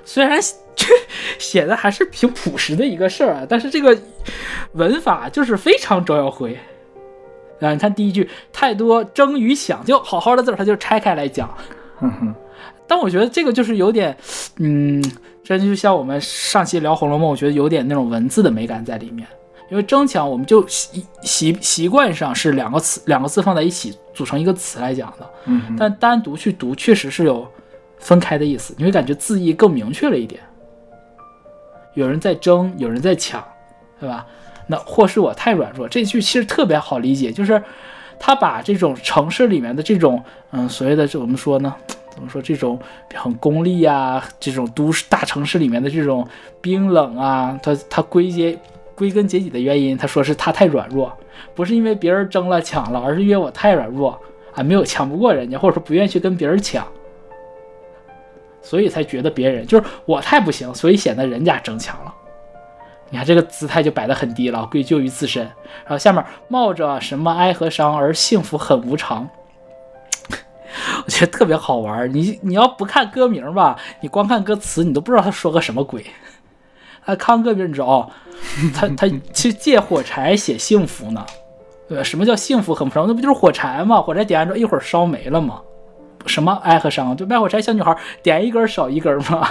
[0.05, 0.39] 虽然
[0.75, 0.87] 这
[1.37, 3.97] 写的还是挺朴实的一个事儿啊，但是这个
[4.71, 6.57] 文法就是非常周耀辉。
[7.59, 11.53] 啊，你看第一句，太多争与抢，就好好的字儿，他就拆开来讲。
[12.87, 14.15] 但我觉得这个就是有点，
[14.57, 15.03] 嗯，
[15.43, 19.27] 这就像我们上期聊《红楼梦》，我觉得有点那种文字的美感在里面。
[19.69, 27.47] 因为争抢，我们就习习习惯上是两个词两个字放在一起组成一个词来讲的，嗯，但单独去读确实是有
[27.97, 30.41] 分开的意思，你会感觉字义更明确了一点。
[31.95, 33.43] 有人在争，有人在抢，
[33.99, 34.27] 对吧？
[34.67, 37.63] 那或是我太软弱，这句其实特别好理解，就是
[38.25, 41.75] 他把这种城市里面的这种，嗯，所谓的这我们说呢，
[42.09, 42.79] 怎么说这种
[43.13, 46.25] 很功利啊，这种都市大城市里面的这种
[46.61, 48.57] 冰冷啊，他他归结
[48.95, 51.11] 归根结底的原因，他说是他太软弱，
[51.53, 54.17] 不是因为别人争了抢了，而是因为我太软弱
[54.53, 56.87] 啊，没有抢不过人家，或者说不愿意去跟别人抢。
[58.61, 62.15] 所以才觉得别人就是我太不行，所以显得人家争强了。
[63.13, 65.43] 你看这个姿态就摆得很低了，归咎于自身。
[65.83, 69.29] 然后下面冒着什么哀和伤而幸福很无常，
[71.05, 72.11] 我觉得特别好玩。
[72.11, 76.03] 你你要不看歌名吧，你光看歌词，你都不知道他说个什么鬼。
[77.05, 78.09] 他看歌名，你知道哦，
[78.73, 81.23] 他他 去借火柴写幸福呢，
[81.87, 82.03] 对吧？
[82.03, 83.05] 什么叫幸福很无常？
[83.05, 84.01] 那不就是火柴吗？
[84.01, 85.61] 火柴点燃之后一会儿烧没了吗？
[86.25, 87.15] 什么哀和伤？
[87.15, 89.49] 就卖火柴小女孩点一根少一根嘛，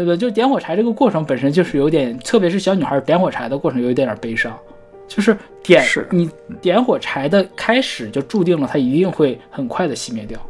[0.00, 0.16] 对不对？
[0.16, 4.58] 就点火柴这个过程本身就是有点，特别是小女孩点火柴的过程有一点点悲伤，
[5.06, 6.30] 就是点是你
[6.62, 10.40] 点火柴的开始就注定了它一定会很快的熄灭掉。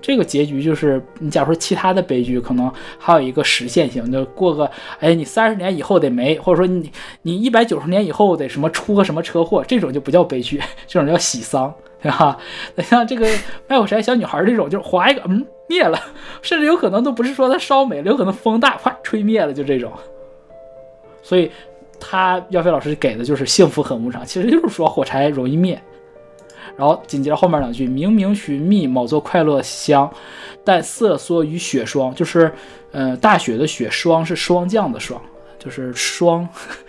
[0.00, 11.74] 这个结局就是你假如说其他的悲剧可能还有一个实现性，就过个哎你三十年以后得没，或者说你你一百九十年以后得什么出个什么车祸，这种就不叫悲剧， 这种叫喜丧。
[12.04, 12.36] 对吧？
[12.76, 13.26] 那像这个
[13.66, 15.98] 卖火柴小女孩这种，就是划一个，嗯，灭了，
[16.42, 19.90] 甚至有可能都不是说它烧没了，有可能风大，哗，吹灭了，就这种。
[21.22, 21.50] 所以
[21.98, 25.82] 他耀飞老师给的就是幸福很无常，其实就是说火柴容易灭。
[26.76, 30.12] 然后紧接着后面两句，明明寻觅某座快乐乡，
[30.62, 32.52] 但瑟缩于雪霜，就是，
[32.92, 35.18] 呃，大雪的雪，霜是霜降的霜，
[35.58, 36.46] 就是霜，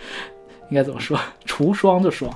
[0.68, 1.18] 应该怎么说？
[1.46, 2.30] 除霜的霜。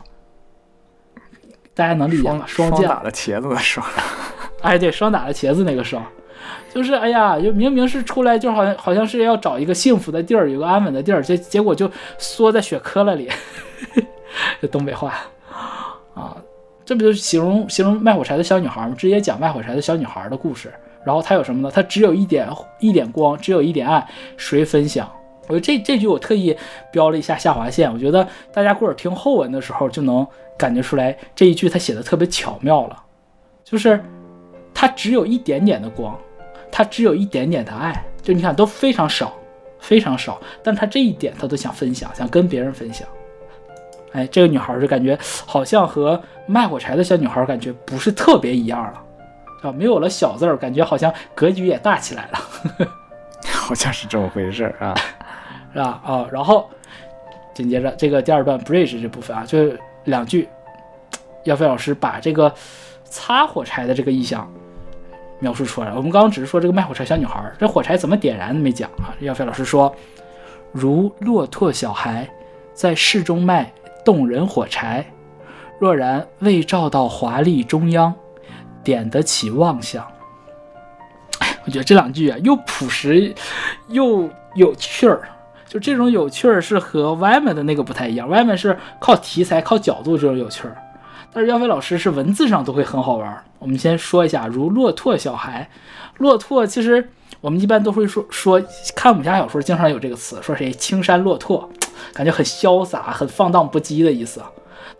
[1.80, 2.44] 大家能理解吗？
[2.46, 3.86] 双霜，打的茄子的霜，
[4.60, 6.04] 哎，对，双打的茄子那个霜，
[6.74, 13.30] 就是哎呀，就明明是出来，就好像好像是要找一个幸福的地儿，有个安稳的地儿，结结果就缩在雪磕了里，
[14.60, 15.14] 这东北话
[16.14, 16.36] 啊，
[16.84, 18.94] 这不就是形容形容卖火柴的小女孩吗？
[18.98, 20.70] 直接讲卖火柴的小女孩的故事。
[21.02, 21.70] 然后她有什么呢？
[21.74, 22.46] 她只有一点
[22.78, 25.10] 一点光，只有一点爱，谁分享？
[25.50, 26.56] 我这这句我特意
[26.92, 33.02] 标了一下下划线，我觉得大家或者听后文的时候就能感觉出来这一句他写的特别巧妙了，
[33.64, 34.02] 就是
[34.72, 36.16] 它只有一点点的光，
[36.70, 39.34] 它只有一点点的爱，就你看都非常少，
[39.80, 43.06] 非常少，但他这一点他都想分享，想跟别人分享。
[44.12, 49.02] 哎，这个女孩就感觉好像和卖火柴的小女孩感觉不是特别一样了，
[49.62, 52.88] 啊，没有了小字儿，感觉好像格局也大起来了。
[53.52, 54.94] 好像是这么回事儿啊。
[55.72, 56.00] 是吧？
[56.04, 56.68] 啊，然后
[57.54, 59.72] 紧接着这个第二段 bridge 这部分啊，就
[60.04, 60.48] 两句，
[61.44, 62.52] 耀飞老师把这个
[63.04, 64.50] 擦火柴的这个意象
[65.38, 65.96] 描述出来了。
[65.96, 69.14] 我们刚刚只是说这个卖火柴小女孩，这火柴怎么点燃没讲啊？
[69.20, 69.94] 耀飞老师说，
[70.72, 72.28] 如骆驼小孩
[72.74, 73.72] 在市中卖
[74.04, 75.04] 动人火柴，
[75.78, 78.14] 若然未照到华丽中央，
[78.82, 80.06] 点得起妄想。
[81.64, 83.34] 我觉得这两句啊，又朴实
[83.88, 85.28] 又有趣儿。
[85.70, 90.76] 就这种有趣儿是和外面的那个不太一样外面是靠题材、靠角度这种有趣儿，
[91.32, 93.44] 但是耀飞老师是文字上都会很好玩儿。
[93.60, 95.70] 我们先说一下，如骆驼小孩，
[96.18, 97.08] 骆驼其实
[97.40, 98.60] 我们一般都会说说
[98.96, 101.70] 看武侠小说，经常有这个词，说谁青山骆驼，
[102.12, 104.42] 感觉很潇洒、很放荡不羁的意思。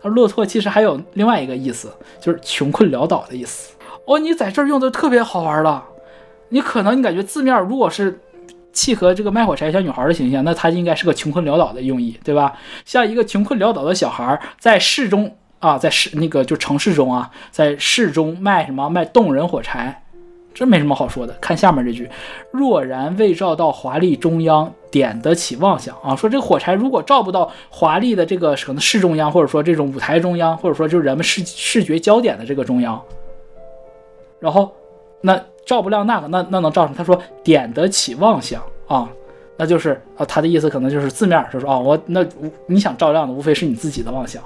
[0.01, 3.73] 而骆驼其实还有另外一个意思，就是穷困潦倒的意思。
[4.05, 5.83] 哦，你在这儿用的特别好玩了。
[6.47, 8.21] 你可能你感觉字面如果是
[8.73, 12.57] 契合这个卖火柴小女孩的形象，那她应该是个穷困潦倒的用意，对吧？
[12.85, 20.03] 像一个穷困潦倒的小孩在市中啊，在市那个就城市中啊，在市中卖什么卖动人火柴，
[20.53, 21.33] 这没什么好说的。
[21.41, 22.09] 看下面这句：
[22.51, 26.15] 若然未照到华丽中央，点得起妄想啊。
[26.15, 33.01] 说这个火柴如果照不到华丽的这个可能市中央，或者说这种舞台中央，或者说就是人们视视觉焦点的这个中央，
[34.39, 34.73] 然后
[35.21, 35.41] 那。
[35.65, 36.95] 照不亮那个，那那能照什么？
[36.97, 39.09] 他说点得起妄想啊，
[39.57, 42.25] 那就是啊，他的意思可能就是字面就是说啊，我那
[42.65, 44.41] 你想照亮的无非是你自己的妄想。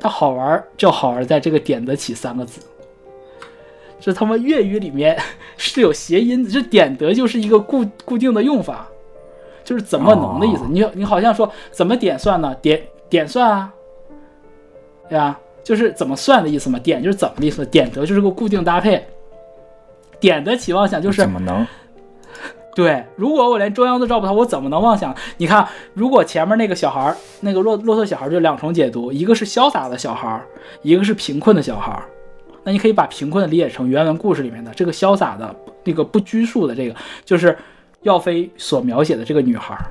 [0.00, 2.60] 它好玩就好玩在这个点得起三个字，
[3.98, 5.18] 这他妈粤语里面
[5.56, 8.86] 是有谐音的，这点得就是一个固固定的用法，
[9.64, 10.64] 就是怎么能的意思。
[10.68, 12.54] 你你好像说怎么点算呢？
[12.56, 13.74] 点点算啊，
[15.08, 15.40] 对吧？
[15.62, 16.78] 就是怎么算的意思嘛？
[16.80, 17.64] 点就是怎么的意思？
[17.64, 19.02] 点得就是个固定搭配。
[20.24, 21.66] 点得起妄想就是怎么能？
[22.74, 25.14] 对，如果我连中央都照不到，我怎么能妄想？
[25.36, 30.46] 你看，如果前面那个小孩儿，那个骆骆驼小孩儿，就两重解读，一个是潇洒的小孩儿，
[30.80, 32.04] 一个是贫困的小孩儿。
[32.62, 37.54] 那你可以把贫困的理解成原文故事里面的这个潇洒的那个不拘束的这个，就是
[38.00, 39.84] 耀飞所描写的这个女孩儿。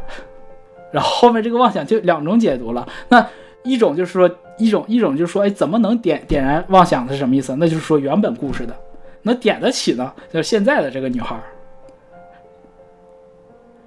[0.92, 2.88] 然后后面这个妄想就两种解读了。
[3.08, 3.24] 那
[3.64, 7.56] 一种就是说，一种一种就是说，哎，怎么能点点燃妄想的是什么意思？
[7.58, 8.76] 那就是说原本故事的。
[9.24, 10.14] 能点得起呢？
[10.32, 11.36] 就是现在的这个女孩，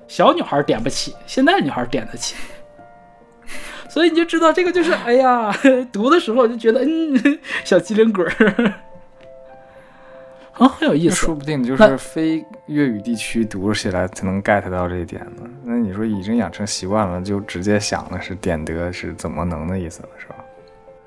[0.09, 2.35] 小女孩点不起，现在女孩点得起，
[3.89, 5.53] 所以你就知道这个就是， 哎呀，
[5.93, 8.75] 读的时候就觉得，嗯，小机灵鬼儿，
[10.55, 11.15] 啊，很有意思。
[11.15, 15.43] 说不定就是非粤语地区读起来才能 get 到这一点呢。
[15.63, 20.37] 那你说已经养成习惯了，就直接想的是点得是怎么能的意思了，是吧？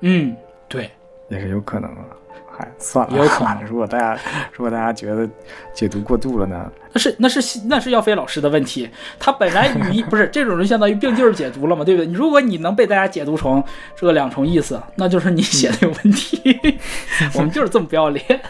[0.02, 0.36] 嗯，
[0.68, 0.88] 对，
[1.28, 1.90] 也是有可能
[2.60, 2.68] 的。
[2.78, 3.62] 算了，也有可能。
[3.66, 4.18] 如果大家
[4.52, 5.28] 如果大家觉得
[5.72, 6.70] 解读过度了呢？
[6.92, 8.88] 那是那是那是耀飞老师的问题。
[9.18, 12.12] 他本来语义不是这种，就相当于并劲儿解读了嘛，对不对？
[12.12, 13.62] 如果你能被大家解读成
[13.94, 16.58] 这个两重意思，那就是你写的有问题。
[17.34, 18.40] 我们就是这么不要脸。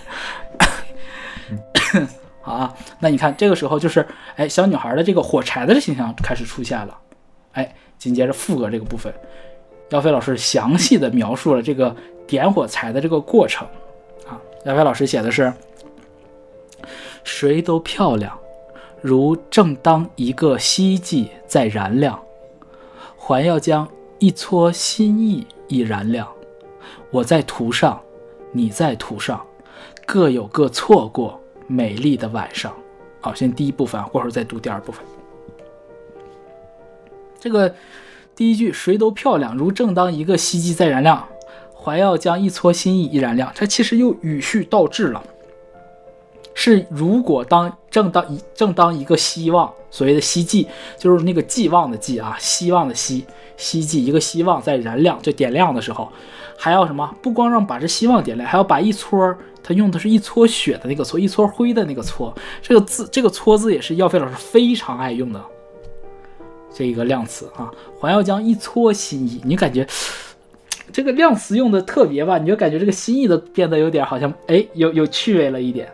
[2.40, 6.96] 好啊，那你看这个时候就是，哎，小女孩的这个火柴的形象开始出现了。
[7.52, 9.12] 哎，紧接着副歌这个部分，
[9.90, 11.94] 耀飞老师详细的描述了这个
[12.26, 13.66] 点火柴的这个过程。
[14.64, 15.50] 杨飞老师写的是
[17.24, 18.38] ：“谁都漂亮，
[19.00, 22.20] 如正当一个希冀在燃亮，
[23.16, 26.28] 还要将一撮心意已燃亮。
[27.10, 27.98] 我在途上，
[28.52, 29.44] 你在途上，
[30.06, 32.70] 各有各错过美丽的晚上。”
[33.22, 35.02] 好，先第一部分，过会儿再读第二部分。
[37.38, 37.74] 这个
[38.36, 41.26] 第一句“谁都漂亮，如正当一个希冀在燃亮。”
[41.82, 45.22] 还要将一撮心意一燃亮，它其实又语序倒置了。
[46.52, 53.24] 是如果当正当一正当一个希望，所谓的希冀，就是那个寄望的寄啊，希望的希
[53.56, 56.12] 希冀，一个希望在燃亮，就点亮的时候，
[56.58, 57.14] 还要什么？
[57.22, 65.42] 不光让把这希望点亮，还要把一撮，他用的是一撮雪的那个撮，一撮灰的那个撮，这个字，这个撮字也是耀飞老师非常爱用的
[66.74, 67.70] 这一个量词啊。
[67.98, 69.86] 还要将一撮心意，你感觉？
[70.92, 75.88] 这个量词用的特别吧，你就感觉这个心意都变得有点好像，哎，有有趣味了一点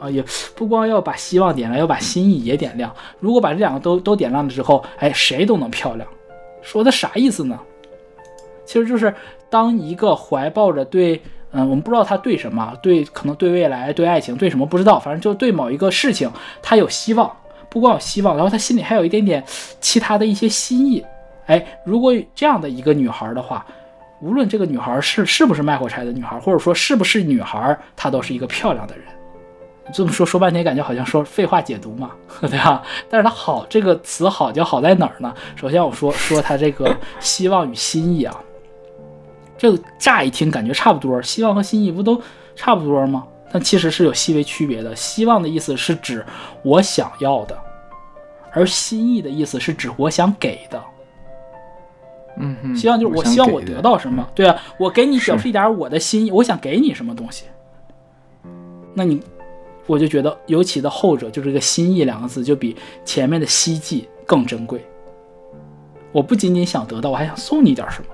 [0.00, 0.08] 啊！
[0.08, 2.94] 也不光要把希望点亮，要把心意也点亮。
[3.18, 6.08] 如果把这两个都都点亮了之后，哎，谁都能漂亮。
[6.62, 7.58] 说的啥意思呢？
[8.64, 9.14] 其实就是
[9.48, 16.30] 当一个怀抱着对，嗯，我们不知道他对什么，对可能对未来、对爱情、对什么不知道，反正就对某一个事情
[16.62, 17.30] 他有希望，
[17.68, 19.44] 不光有希望，然后他心里还有一点点
[19.80, 21.04] 其他的一些心意。
[21.46, 23.66] 哎，如果这样的一个女孩的话。
[24.20, 29.04] 无论这个女孩是是不是卖火柴的女孩，或者说是不是女孩，她都是一个漂亮的人。
[29.92, 32.12] 这么说说半天，感觉好像说废话解读嘛，
[32.42, 32.82] 对吧？
[33.08, 35.34] 但是它好这个词好就好在哪儿呢？
[35.56, 38.36] 首先我说说它这个希望与心意啊，
[39.58, 42.22] 这个乍一听感觉差不多，希望和心意不都
[42.54, 43.26] 差不多吗？
[43.50, 44.94] 但其实是有细微区别的。
[44.94, 46.24] 希望的意思是指
[46.62, 47.58] 我想要的，
[48.52, 50.80] 而心意的意思是指我想给的。
[52.40, 57.44] 嗯，希望就是我希望我得到什么，对啊，我给你表示一点我的心意，我想给你什么东西，
[58.94, 59.20] 那你，
[59.86, 64.84] 我就觉得尤其的后者，就是这个心意两个字，就比前面的希冀更珍贵，
[66.12, 68.08] 我不仅仅想得到，我还想送你点什么。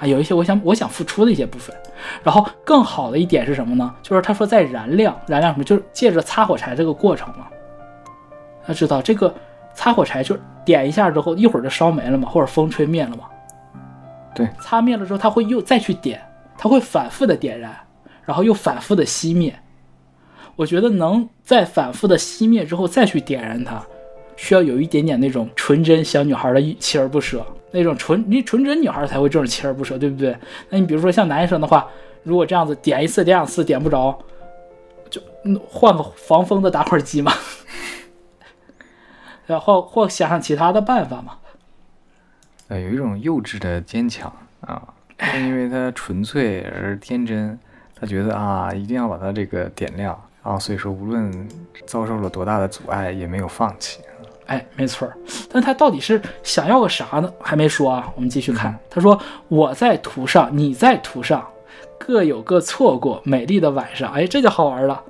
[0.00, 1.74] 啊，有一些我想我想付出的一些部分。
[2.22, 3.94] 然后更好的一点是什么呢？
[4.02, 5.64] 就是他说在燃料，燃料什么？
[5.64, 7.46] 就是借着擦火柴这个过程嘛。
[8.66, 9.32] 他知道这个
[9.74, 13.24] 擦火柴就点一下之后，一会儿就烧没了嘛，或者风吹灭了嘛。
[14.34, 16.20] 对，擦灭了之后，它会又再去点，
[16.56, 17.76] 它会反复的点燃，
[18.24, 19.54] 然后又反复的熄灭。
[20.56, 23.84] 我觉得能在反复的熄灭之后再去点燃它，
[24.36, 30.36] 需要有一点点那种纯真小女孩的锲而不舍，那种纯你纯真女孩才会这种锲而不舍，对不对？
[30.70, 31.86] 那你比如说像男生的话，
[32.22, 34.16] 如果这样子点一次、点两次点不着，
[35.10, 37.32] 就嗯换个防风的打火机嘛，
[39.46, 41.34] 然后或想想其他的办法嘛。
[42.68, 44.32] 呃，有一种幼稚的坚强
[44.62, 44.82] 啊，
[45.18, 47.58] 正因为他纯粹而天真，
[47.94, 51.48] 他觉得啊，一定要把它这个点亮啊，所以说无论
[51.86, 54.00] 遭受了多大的阻碍，也没有放弃。
[54.46, 55.16] 哎，没错儿，
[55.50, 57.32] 但他到底是想要个啥呢？
[57.40, 58.78] 还没说啊，我们继续看。
[58.90, 59.18] 他说
[59.48, 61.46] ：“我在图上，你在图上，
[61.98, 65.02] 各有各错过美丽的晚上。”哎，这就好玩了，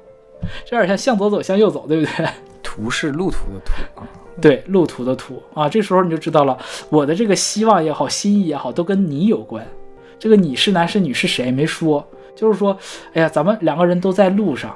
[0.65, 2.29] 这有点像向左走，向右走，对不对？
[2.63, 4.07] 图是路途的途啊，
[4.41, 6.59] 对，路途的途啊，这时候你就知道了，
[6.91, 9.65] 我的这个希望也好，心意也好，都跟你有关。
[10.19, 12.05] 这个你是男是女是谁没说，
[12.35, 12.77] 就是说，
[13.13, 14.75] 哎呀，咱们两个人都在路上，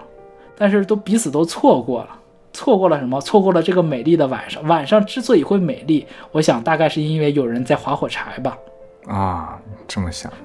[0.57, 2.11] 但是都彼此都错过了，
[2.53, 3.21] 错过了什么？
[3.21, 4.63] 错过了这个美丽的晚上。
[4.67, 8.59] 晚上之所以会美丽，我想大概是因为有人在划火柴吧，
[9.07, 10.39] 啊，这么想的，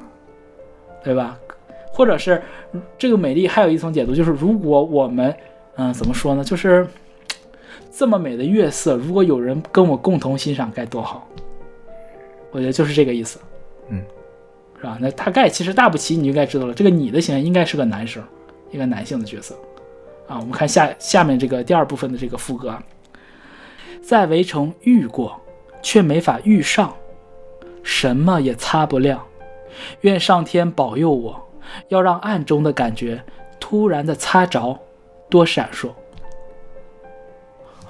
[1.03, 1.38] 对吧？
[1.91, 2.41] 或者是
[2.97, 5.36] 这个美丽还有一层解读，就是如果我们，
[5.76, 6.43] 嗯，怎么说呢？
[6.43, 6.88] 就是
[7.96, 11.28] 这么美的月色，如果有人跟我共同欣赏，该多好。
[12.52, 13.39] 我觉得就是这个意思。
[13.89, 14.04] 嗯。
[14.80, 14.98] 是吧？
[15.00, 16.74] 那大概其实大不齐，你就应该知道了。
[16.74, 18.22] 这个你的形象应该是个男生，
[18.70, 19.56] 一个男性的角色
[20.28, 20.38] 啊。
[20.39, 22.84] 我们看下下面这个第二部分的这个副歌啊，
[24.02, 25.39] 在围城遇过，
[25.82, 26.94] 却没法遇上，
[27.82, 29.24] 什么也擦不亮。
[30.02, 31.50] 愿上天保佑我，
[31.88, 33.24] 要让暗中的感觉
[33.62, 34.78] 突然的擦着，
[35.30, 35.91] 多闪烁。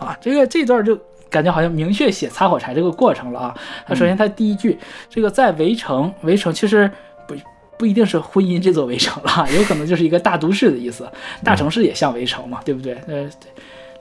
[0.03, 0.99] 啊，这个这段就。
[1.33, 3.57] 感觉好像明确写擦火柴这个过程了啊！
[3.87, 4.77] 他首先他第一句
[5.09, 6.87] 这个在围城，围城其实
[7.27, 7.33] 不
[7.75, 11.11] 不一定是婚姻这座围城了，有可能就是一个大都市的意思。
[11.43, 12.95] 大城市也像围城嘛，对不对？
[13.07, 13.27] 呃，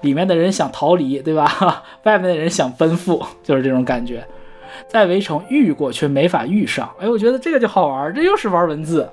[0.02, 1.82] 里面的人想逃离，对吧？
[2.04, 4.22] 外面的人想奔赴，就是这种感觉。
[4.86, 9.08] 在围城遇过却没法遇上，哎，我觉得这个就好玩，这又是玩文字。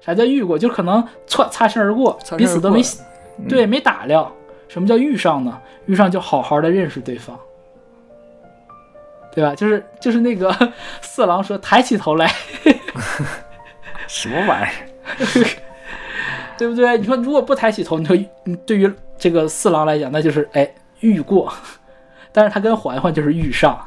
[0.00, 0.56] 啥叫遇过？
[0.56, 2.80] 就可能擦擦身而过，彼此都没
[3.48, 4.30] 对没打量。
[4.68, 5.60] 什么叫遇上呢？
[5.86, 7.38] 遇上就好好的认识对方。
[9.34, 9.54] 对吧？
[9.54, 10.50] 就是就是那个
[11.02, 12.30] 四郎说抬起头来
[14.08, 15.46] 什么玩意儿？
[16.56, 16.96] 对不对？
[16.96, 18.16] 你说如果不抬起头，你说
[18.64, 21.52] 对于这个四郎来讲，那就是哎遇过，
[22.32, 23.78] 但是他跟环环就是遇上。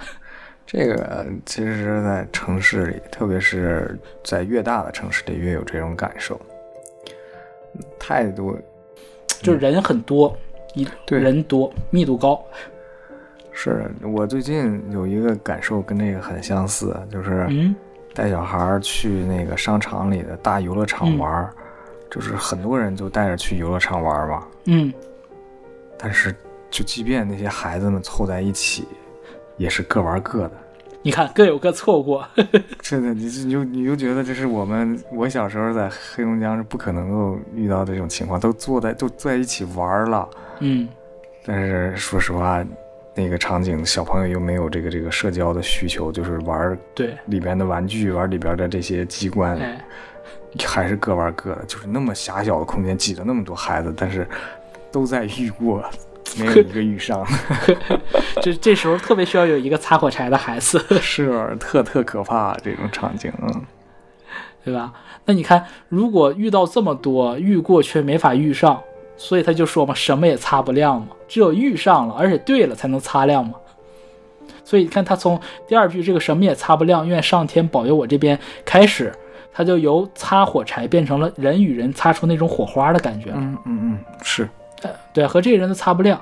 [0.68, 6.40] 这个其实是在城市里，特别是在越大的城市里越有这种感受，
[8.00, 8.56] 太多，
[9.42, 10.38] 就是人很多，
[10.74, 12.44] 一人多密度高。
[13.52, 17.48] 是我最近有一个感受跟那个很相似，就是
[18.14, 21.50] 带小孩去那个商场里的大游乐场玩，
[22.10, 24.48] 就是很多人就带着去游乐场玩嘛。
[24.66, 24.94] 嗯。
[25.98, 26.34] 但是，
[26.70, 28.88] 就即便那些孩子们凑在一起，
[29.58, 30.52] 也是各玩各的。
[31.02, 32.28] 你看，各有各错过。
[32.82, 40.30] 真的，你你就你就觉得这是我们我小时候在黑龙江是不可能够遇到这种情况，都坐在都坐在一起玩了。
[40.60, 40.88] 嗯。
[41.46, 42.64] 但是说实话。
[43.16, 49.60] 那个场景，小朋友又没有这个这个社交的需求，就是玩对里边的玩具，玩里边的这些机关，
[50.66, 51.66] 还是各玩各的。
[51.66, 54.26] 就是那么狭小的空间，挤了那么多孩子，但是
[54.90, 55.84] 都在遇过，
[56.38, 57.26] 没有一个遇上。
[58.42, 63.62] 这这时候特别需要有一个擦火柴的孩子， 是特特可怕这种场景，嗯，
[64.64, 64.94] 对吧？
[65.26, 68.82] 那你看，如果遇到这么多遇过却没法遇上。
[69.22, 73.56] 所以他就说嘛，什么也擦不亮嘛，只有遇上了，而且对了才能擦亮嘛。
[74.64, 79.14] 所以你看他从第二句这个什么也擦不亮，愿上天保佑我这边开始，
[79.52, 83.32] 他就由擦火柴变成了人与人擦出那种火花的感觉。
[83.36, 84.48] 嗯嗯嗯，是，
[85.14, 86.20] 对，和这个人都擦不亮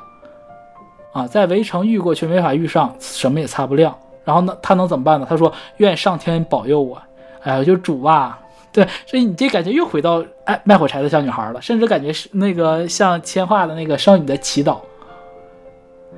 [1.13, 3.95] 啊，在围城遇过却没法遇上，什么也擦不亮。
[4.23, 5.25] 然后呢，他能怎么办呢？
[5.29, 7.01] 他说愿上天保佑我，
[7.41, 8.39] 哎呀，就主啊。
[8.73, 14.77] 对，所以你这感觉又回到哎卖火柴的小女孩了，甚至感觉是那个像千画的那个少女的祈祷。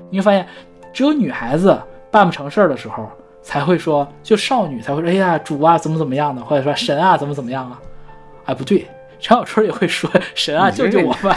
[0.09, 0.45] 你会发现，
[0.91, 1.79] 只有女孩子
[2.11, 3.07] 办不成事儿的时候，
[3.41, 7.79] 才会说，就少女才会说，哎呀主啊怎么怎么样的，或者说神啊怎么怎么样啊。
[8.45, 8.85] 哎不对，
[9.19, 11.35] 陈小春也会说神啊救救我吧。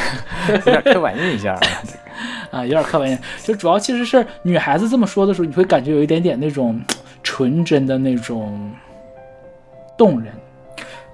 [0.49, 1.61] 有点刻板印象啊。
[2.53, 3.25] 啊，有点刻板印象。
[3.43, 6.81] 就主要其实是女孩子这么说的时候，你会感觉有一点点那种
[7.23, 8.73] 纯真的那种
[9.97, 10.33] 动人。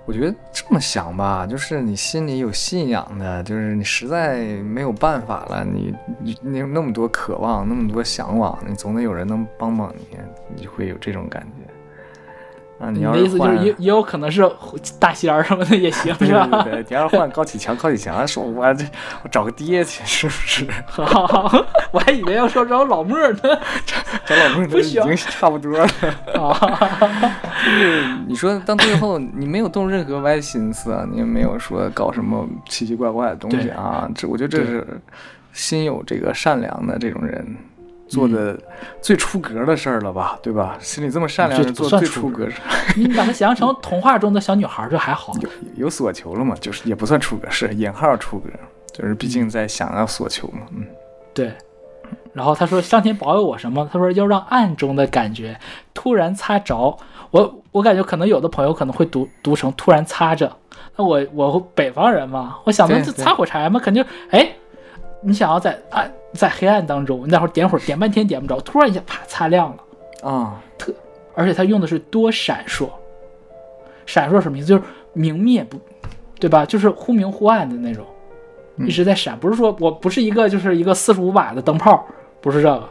[0.04, 10.16] 我觉得这么想吧，就是你心里有信仰的，就是你实在没有办法了，你你你有那么多渴望，那么多向往，你总得有人能帮帮你，
[10.54, 11.70] 你就会有这种感觉。
[12.78, 14.48] 啊，你要的意思就是换也也有可能是
[15.00, 16.46] 大仙儿什么的也行，对是吧？
[16.62, 18.84] 对对，你要是换高启强，高启强说我这
[19.22, 20.66] 我找个爹去，是不是？
[21.90, 23.38] 我还以为要说找老莫呢。
[24.24, 25.86] 找老莫都已经差不多了。
[26.34, 27.00] 啊
[28.28, 34.86] 你说到最后你没有动任何歪心思啊，你也没有说搞什么奇奇怪怪的东西啊，这我觉得这是
[35.52, 37.56] 心有这个善良的这种人
[38.08, 38.58] 做的
[39.00, 40.76] 最出格的事儿了吧，对吧？
[40.80, 45.32] 心里这么善良的人做最出格事儿， 你把它想象成童话中的小女孩儿，这还好。
[45.40, 48.48] 有有所求了嘛，就是也不算出格，是引号出格，
[48.92, 50.84] 就是毕竟在想要所求嘛，嗯。
[51.34, 51.52] 对。
[52.32, 53.88] 然后他说：“上天保佑我什么？
[53.92, 55.58] 他说要让暗中的感觉
[55.92, 56.96] 突然擦着。
[57.30, 60.50] 我我感觉可能有的朋友可能会读读成突然擦着。
[60.96, 64.48] 那我我北方人嘛，我想的对就擦火柴嘛，肯定哎，
[65.20, 70.28] 你想要在暗在黑暗当中，你那会儿点火点半天点不着，突然一下啪擦亮了。
[70.28, 70.94] 啊，特
[71.34, 72.88] 而且它用的是多闪烁，
[74.06, 74.66] 闪烁什么意思？
[74.68, 74.82] 就是
[75.12, 75.78] 明灭不，
[76.38, 76.64] 对吧？
[76.64, 78.04] 就是忽明忽暗的那种，
[78.78, 79.38] 一直在闪。
[79.38, 82.06] 不是说我不是一个就是一个四十五瓦的灯泡，
[82.40, 82.88] 不是这个，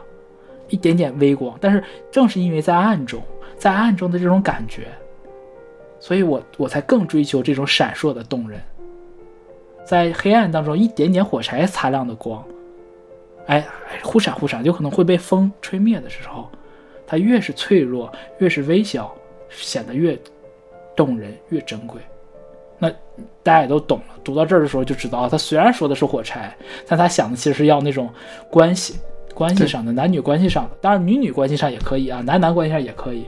[0.68, 1.56] 一点点微光。
[1.60, 3.22] 但是正是因为在暗中，
[3.56, 4.88] 在暗中的这种感觉，
[5.98, 8.60] 所以我我才更追求这种闪烁的动人。
[9.84, 12.44] 在黑暗当中，一点点火柴擦亮的光，
[13.48, 13.58] 哎，
[13.90, 16.50] 哎忽闪忽闪，有可能会被风吹灭的时候，
[17.06, 19.14] 它越是脆弱，越是微小，
[19.50, 20.18] 显得越
[20.96, 22.00] 动人，越珍贵。
[22.78, 22.88] 那
[23.42, 28.08] 大家也都懂了，读到这儿的时候就知道，啊，他虽然说的是火柴，但他想的其实是要那种
[28.48, 28.94] 关系，
[29.34, 33.26] 关系上的，男女关系上的，当然女女关系上也可以啊，男男关系上也可以，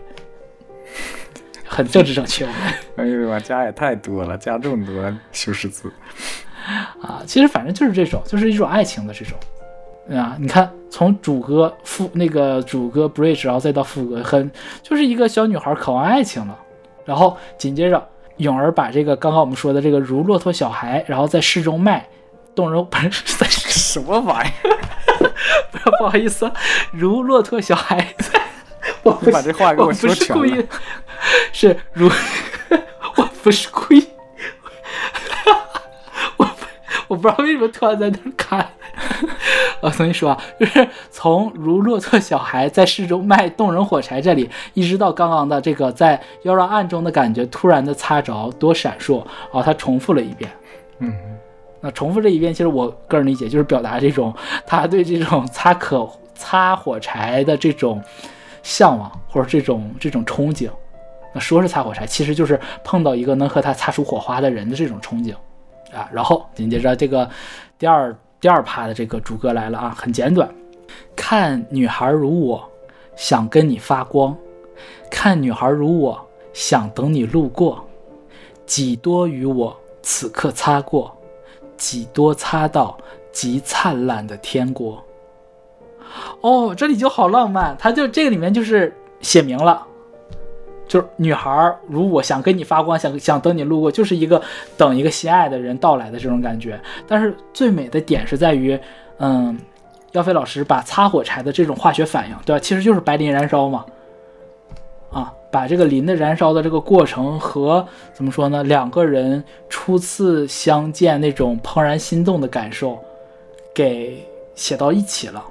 [1.66, 2.46] 很政治正确。
[2.96, 5.90] 哎呦我加也太多了，加这么多修饰字，
[7.02, 9.36] 啊，其实反正就是这种，就是一种爱情的这种，
[10.16, 14.50] 啊，你看从主歌副那个主歌 bridge，然后再到副歌，很
[14.82, 16.58] 就是一个小女孩渴望爱情了，
[17.04, 18.08] 然后紧接着
[18.38, 22.08] 泳儿把这个刚刚我们说的这个如骆驼小孩，然后在市中卖，
[22.54, 25.30] 动人不是在什么玩意儿？
[25.70, 26.50] 不 要不好意思，
[26.90, 28.14] 如骆驼小孩，
[29.04, 30.66] 我不你把这话给我不说全了 是故意。，
[31.52, 32.11] 是如，
[33.16, 34.08] 我不是故意，
[36.36, 36.66] 我不
[37.08, 38.68] 我不知道为什么突然在那儿看。
[39.80, 50.50] 我重新说啊，就是从如骆驼小孩在市中卖动人火柴这里，一直到刚刚的这个在要让暗中的感觉突然的擦着多闪烁，啊他重复了一遍。
[50.98, 51.12] 嗯，
[51.80, 54.34] 那重复这一遍，其实我个人理解就是表达这种
[54.66, 58.02] 他对这种擦可擦火柴的这种
[58.62, 60.68] 向往，或者这种这种憧憬。
[61.32, 65.32] 那说是擦火柴，其实就是碰到一个能和他擦出火花的人的这种憧憬
[65.96, 66.08] 啊。
[66.12, 67.28] 然后紧接着这个
[67.78, 70.49] 第二第二趴的这个主歌来了啊，很简短。
[71.14, 72.66] 看女孩如我，
[73.14, 74.34] 想跟你发光；
[75.11, 77.84] 看女孩如我，想等你路过。
[78.64, 81.14] 几多与我此刻擦过，
[81.76, 82.97] 几多擦到
[83.30, 85.05] 极灿烂的天国。
[86.41, 89.86] 哦，这里就好浪漫，它就这个里面就是写明了，
[90.91, 94.43] 就是女孩如果想跟你发光，想想等你路过，就是一个
[94.76, 96.80] 等一个心爱的人到来的这种感觉。
[97.07, 98.76] 但是最美的点是在于，
[99.18, 99.57] 嗯，
[100.11, 102.59] 耀飞老师把擦火柴的这种化学反应，对吧？
[102.59, 103.86] 其实就是白磷燃烧嘛，
[105.12, 112.99] 啊，把这个磷的燃烧的这个过程和怎么说呢，两个人初次相见那种怦然心动的感受，
[113.72, 114.26] 给
[114.57, 115.45] 写到一起了。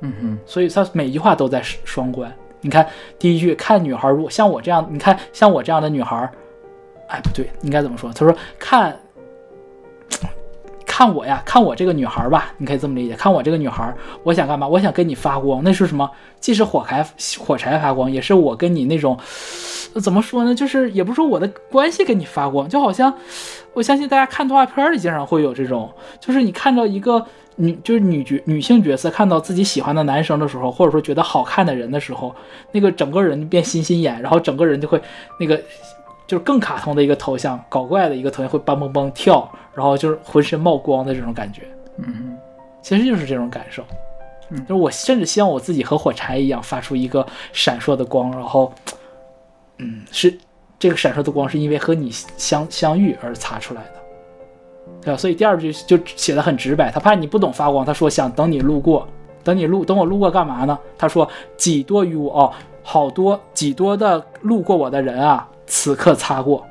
[0.00, 2.34] 嗯哼，所以他每一句话都在双关。
[2.62, 2.86] 你看
[3.18, 6.30] 第一句，看女孩如果像我这样，你看像我这样的女孩，
[7.08, 8.12] 哎，不对，应该怎么说？
[8.12, 8.94] 他说看，
[10.86, 13.14] 看我呀，看我这个女孩吧，你可以这么理解。
[13.14, 14.68] 看我这个女孩，我想干嘛？
[14.68, 16.10] 我想跟你发光，那是什么？
[16.38, 17.06] 既是火柴
[17.38, 19.18] 火柴发光，也是我跟你那种
[20.02, 20.54] 怎么说呢？
[20.54, 23.12] 就是也不是说我的关系跟你发光，就好像
[23.72, 25.90] 我相信大家看动画片里经常会有这种，
[26.20, 27.26] 就是你看到一个。
[27.60, 32.34] 女就是女角女性角色看到自己喜欢的男生的时候，或者说觉得好看的人的时候，
[32.72, 35.00] 那个整个人变心心眼，然后整个人就会
[35.38, 35.56] 那个
[36.26, 41.62] 就是更卡通的一个头像，搞怪的一个头像会蹦蹦蹦跳，然后就是浑身冒光的这种感觉。
[41.98, 42.36] 嗯
[42.82, 43.84] 其实就是这种感受。
[44.48, 48.72] 嗯就是我甚至希望我自己和火柴一样发出一个闪烁的光，然后，
[49.78, 50.36] 嗯，是
[50.78, 53.99] 这个闪烁的光是因为和你相相遇而擦出来的。
[55.02, 55.16] 对吧？
[55.16, 59.06] 所以第二句就写的很直白，他怕你不懂发光，他说想等你路过，
[59.42, 60.78] 等你路等我路过干嘛呢？
[60.98, 66.66] 他说几多于我哦，好多几多的路过我的人啊，此刻擦过，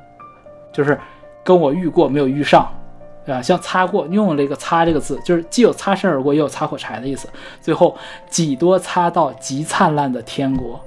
[0.72, 1.00] 就是
[1.44, 2.70] 跟我遇过没有遇上，
[3.26, 3.42] 对吧？
[3.42, 7.28] 像擦过用了一个擦这个字，就是既有擦身而过，也有擦火柴的意思。
[7.62, 7.98] 最后
[8.30, 10.80] 几多擦到极灿烂的天国。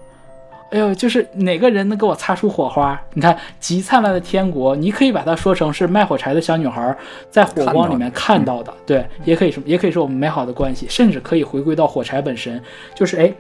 [0.72, 2.98] 哎呦，就是哪个人能给我擦出火花？
[3.12, 6.96] 你看，极灿烂的天国，你可以把它说成是卖火柴的小女孩
[7.30, 12.58] 在火光里面看到的，对，也可以什么，也可以是我们美好的关系，甚至可以回归到火柴本身，
[12.94, 13.30] 就是哎，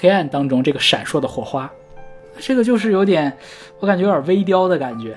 [0.00, 1.68] 黑暗当中这个闪烁的火花，
[2.38, 3.36] 这个就是有点，
[3.80, 5.16] 我感觉有点微雕的感觉，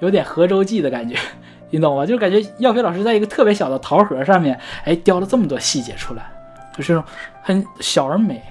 [0.00, 1.16] 有点河舟记的感觉，
[1.70, 2.04] 你懂吗？
[2.04, 6.30] 就感觉耀飞老师在一个特别小的桃核上面，哎，雕了这么多细节出来，
[6.76, 7.02] 就是这种
[7.40, 8.42] 很小而美。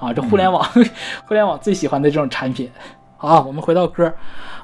[0.00, 0.64] 啊，这互联网，
[1.28, 2.70] 互联网最喜欢的这种产品。
[3.16, 4.10] 好，我们回到歌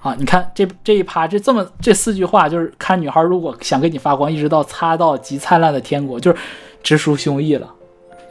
[0.01, 6.39] 啊，你看这这一趴，这这么这四句话，就是看女孩如果想给你发光，一直到擦到极灿烂的天国，就是
[6.83, 7.71] 直抒胸臆了，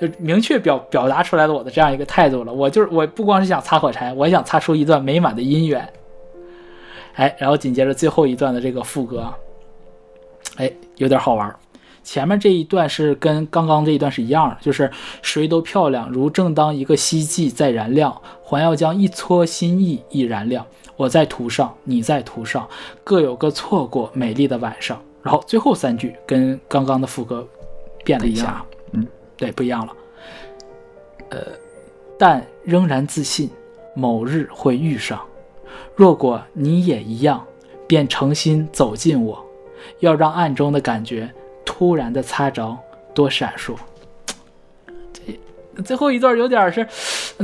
[0.01, 2.51] 就明确表表达出来了我的这样一个态度了。
[2.51, 5.87] 我就是我不光是想擦火柴，我也想擦出一段美满的姻缘。
[7.13, 9.31] 哎，然后紧接着最后一段的这个副歌，
[10.57, 11.55] 哎，有点好玩。
[12.05, 14.89] 前面这一段是跟刚刚这一段是一样的，就是
[15.23, 20.65] 谁都漂亮，如正当一个希冀在燃亮，还要将一撮心意亦燃亮。
[20.95, 22.69] 我在途上，你在途上，
[23.03, 25.01] 各有各错过美丽的晚上。
[25.23, 27.45] 然后最后三句跟刚刚的副歌
[28.03, 29.93] 变了一下，嗯，对，不一样了。
[31.31, 31.39] 呃，
[32.19, 33.49] 但仍然自信，
[33.95, 35.19] 某日会遇上。
[35.95, 37.43] 若果你也一样，
[37.87, 39.43] 便诚心走近我，
[40.01, 41.33] 要让暗中的感觉。
[41.65, 42.77] 突然的擦着，
[43.13, 43.75] 多闪烁。
[45.75, 46.87] 这最后一段有点是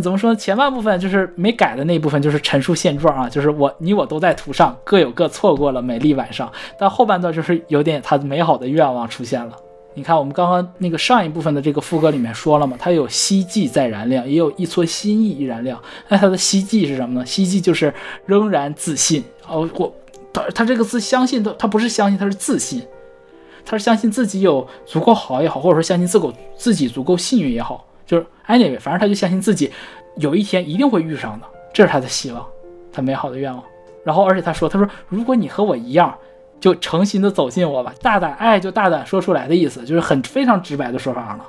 [0.01, 0.33] 怎么说？
[0.33, 6.49] 前半部分就是没改的那部分，就是陈述现状啊，就是我你我都在途上，各有各错过了美丽晚上。
[6.79, 9.53] 但后半段就是有点他美好的愿望出现了。
[9.93, 15.77] 你看，我们刚刚那个上一部分的这个副歌里面说了嘛，它有希冀在燃亮，也有一撮心意燃亮。
[16.07, 17.25] 那它的希冀是什么呢？
[17.25, 17.93] 希冀就是
[18.25, 19.93] 仍然自信哦，我
[20.31, 22.81] 他他这个字相信，他他不是相信，他是自信。
[23.65, 29.71] 他是相信自己有足够好也好，或者说相信自够自己足够幸运也好，就是 anyway，反正他就相信自己
[30.17, 32.45] 有一天一定会遇上的，这是他的希望，
[32.91, 33.63] 他美好的愿望。
[34.03, 36.13] 然后，而且他说，他说如果你和我一样，
[36.59, 41.45] 就诚心的走进我吧，大胆爱就大胆说出来的意思，就是很非常直白的说法了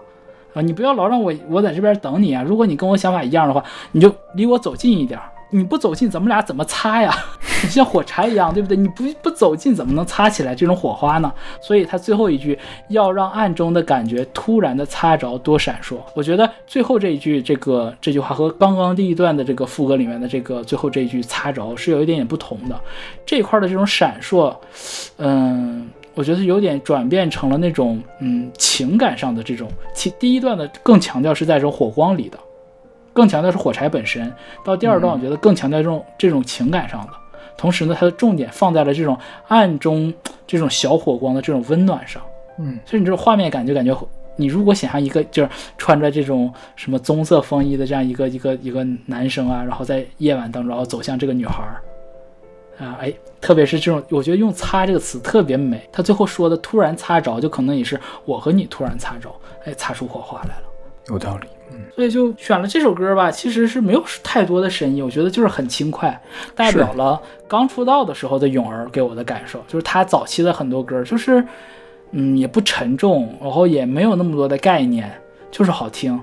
[0.54, 0.60] 啊！
[0.60, 2.42] 你不要老让我我在这边等你啊！
[2.42, 5.18] 如果你跟我想法一样的话，你就离我走近一点。
[5.54, 7.14] 你不走近，咱们俩怎么擦呀？
[7.62, 8.76] 你像火柴一样，对不对？
[8.76, 11.32] 你不不走近，怎么能擦起来这种火花呢？
[11.60, 15.96] 所以他最后一句要让暗中的感觉突然的擦着多闪烁。
[16.14, 22.80] 我觉得最后这一句这个这句话和刚刚第一段的这个副歌里面的这个最后这一句擦着是有一点点不同的。
[23.26, 24.56] 这一块的这种闪烁，
[25.18, 29.68] 嗯，我觉得有点转变成了那种嗯情感上的这种。
[29.94, 32.38] 其第一段的更强调是在这种火光里的。
[33.12, 34.32] 更强调是火柴本身，
[34.64, 37.12] 到第二段我觉得更强调这种这种情感上的，
[37.56, 39.16] 同时呢，它的重点放在了这种
[39.48, 40.12] 暗中
[40.46, 42.22] 这种小火光的这种温暖上，
[42.58, 43.96] 嗯，所以你这种画面感就感觉，
[44.36, 59.30] 你如果想象一个就是穿着这种什么棕色风衣的这样一个一个一个男生啊，然后在夜晚当中然后走向这个女孩儿，啊，哎，特别是这种，我觉得用“擦”这个词特别美，他最后说的突然擦着，就可能也是我和你突然擦着，
[59.66, 60.64] 哎，擦出火花来了，
[61.08, 61.46] 有道理。
[61.94, 66.20] 所以就选了这首歌吧，其实是没有太多的深意，我觉得就是很轻快，
[66.54, 71.44] 代表了刚出道的时候的泳儿给我的感受，就是他早期的很多歌，就是
[72.12, 75.10] 嗯也不沉重，然后也没有那么多的概念，
[75.50, 76.18] 就是好听，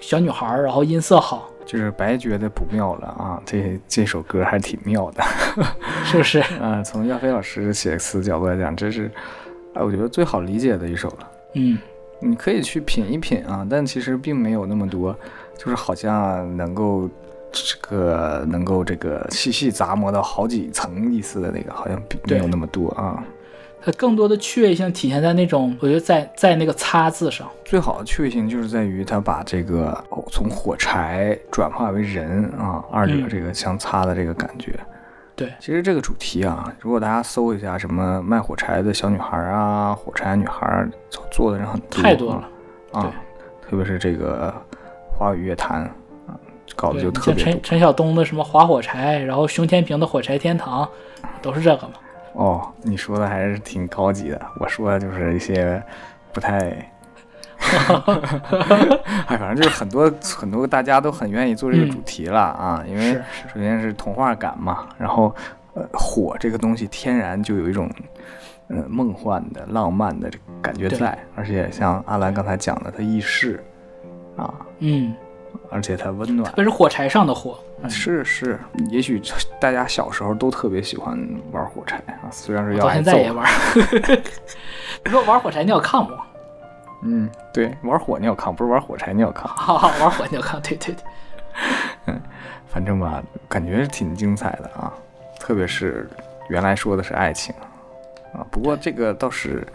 [0.00, 5.22] 小女孩，然后音色好，就是白觉得不妙了啊，这这首歌还挺妙的，
[6.04, 6.42] 是不是？
[6.60, 9.10] 嗯， 从亚飞老师写词角度来讲，这是
[9.74, 11.78] 哎我觉得最好理解的一首了，嗯。
[12.18, 15.16] 你可以去品一品啊，但其实并没有那么多，
[15.56, 17.08] 就是好像能够
[17.52, 23.22] 这个能够这个细细杂磨到好几层意思的那个，好像没有那么多啊。
[23.82, 29.96] 它更多的趣味性体现在那种，我觉得在在那个“擦”字上，最好的趣味性就是在于它把这个
[30.32, 34.74] 从火柴转化为人啊，二者这个相擦的这个感觉。
[35.36, 40.88] 对，其实这个主题啊，如果大家搜一下什么卖火柴的小女孩啊，火柴女孩
[41.30, 42.48] 做的人很多，太多了
[42.92, 43.12] 啊，
[43.60, 44.54] 特别是这个
[45.12, 45.82] 华语乐坛
[46.26, 46.32] 啊，
[46.74, 50.88] 搞得就特别像陈陈晓东的什么划火柴，然后熊天平的火柴天堂，
[51.42, 51.94] 都是这个嘛。
[52.32, 55.82] 哦，你说的还是挺高级的，我说的就是一些
[56.32, 56.90] 不太。
[57.58, 58.20] 哈！
[59.26, 63.14] 哎，反正就是很多很多大家都很愿意做这个主题了啊，因为
[63.52, 65.34] 首先是童话感嘛，然后
[65.74, 67.90] 呃，火这个东西天然就有一种，
[68.68, 73.62] 呃，梦幻的、浪漫的这个感觉在，而且像阿兰刚才讲的，它易逝，
[74.36, 75.14] 啊，嗯，
[75.70, 76.56] 而且它温暖特。
[76.56, 78.58] 别是火柴上的火，是是，
[78.90, 79.20] 也许
[79.60, 81.18] 大家小时候都特别喜欢
[81.52, 83.46] 玩火柴啊，虽然是要挨揍到现在，也玩。
[85.04, 86.14] 你说玩火柴尿炕不？
[87.02, 91.04] 嗯，对，玩火尿炕不是玩火柴尿炕， 好好玩火尿炕，对对对。
[92.06, 92.20] 嗯
[92.68, 94.92] 反正吧，感觉是挺精彩的啊，
[95.40, 96.08] 特别是
[96.50, 97.54] 原来说的是爱情
[98.34, 99.66] 啊，不过这个倒是，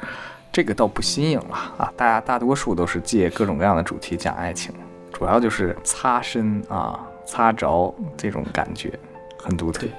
[0.51, 4.71] 这个倒不新颖了啊，大家大多数都是借各种各样的主题讲爱情，
[5.11, 8.93] 主要就是擦身啊、擦着这种感觉，
[9.41, 9.91] 很独特对。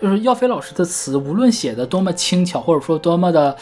[0.00, 3.56] 就是耀飞老师的词，无论写的多么轻巧，或者说多么的，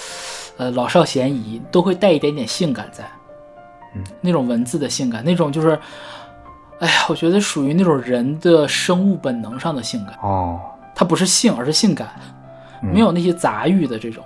[0.57, 3.05] 呃，老少咸宜，都会带一点点性感在。
[3.95, 5.79] 嗯，那种文字的性感，那种就是，
[6.81, 10.19] 哎呀，我觉得属于那种人的生物本能上的性感。
[10.23, 10.61] 哦，
[10.95, 12.09] 它不是性，而是性感，
[12.83, 14.23] 嗯没有那些杂欲的这种。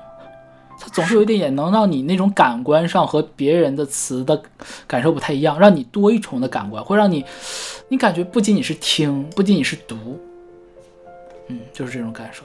[0.78, 4.40] 它总是有一点点能让你那种感官上和别人的词的
[4.86, 7.24] 感受不太一样，让你多一重的感官，会让你，
[7.88, 10.18] 你感觉不仅仅是听，不仅仅是读，
[11.48, 12.44] 嗯，就是这种感受。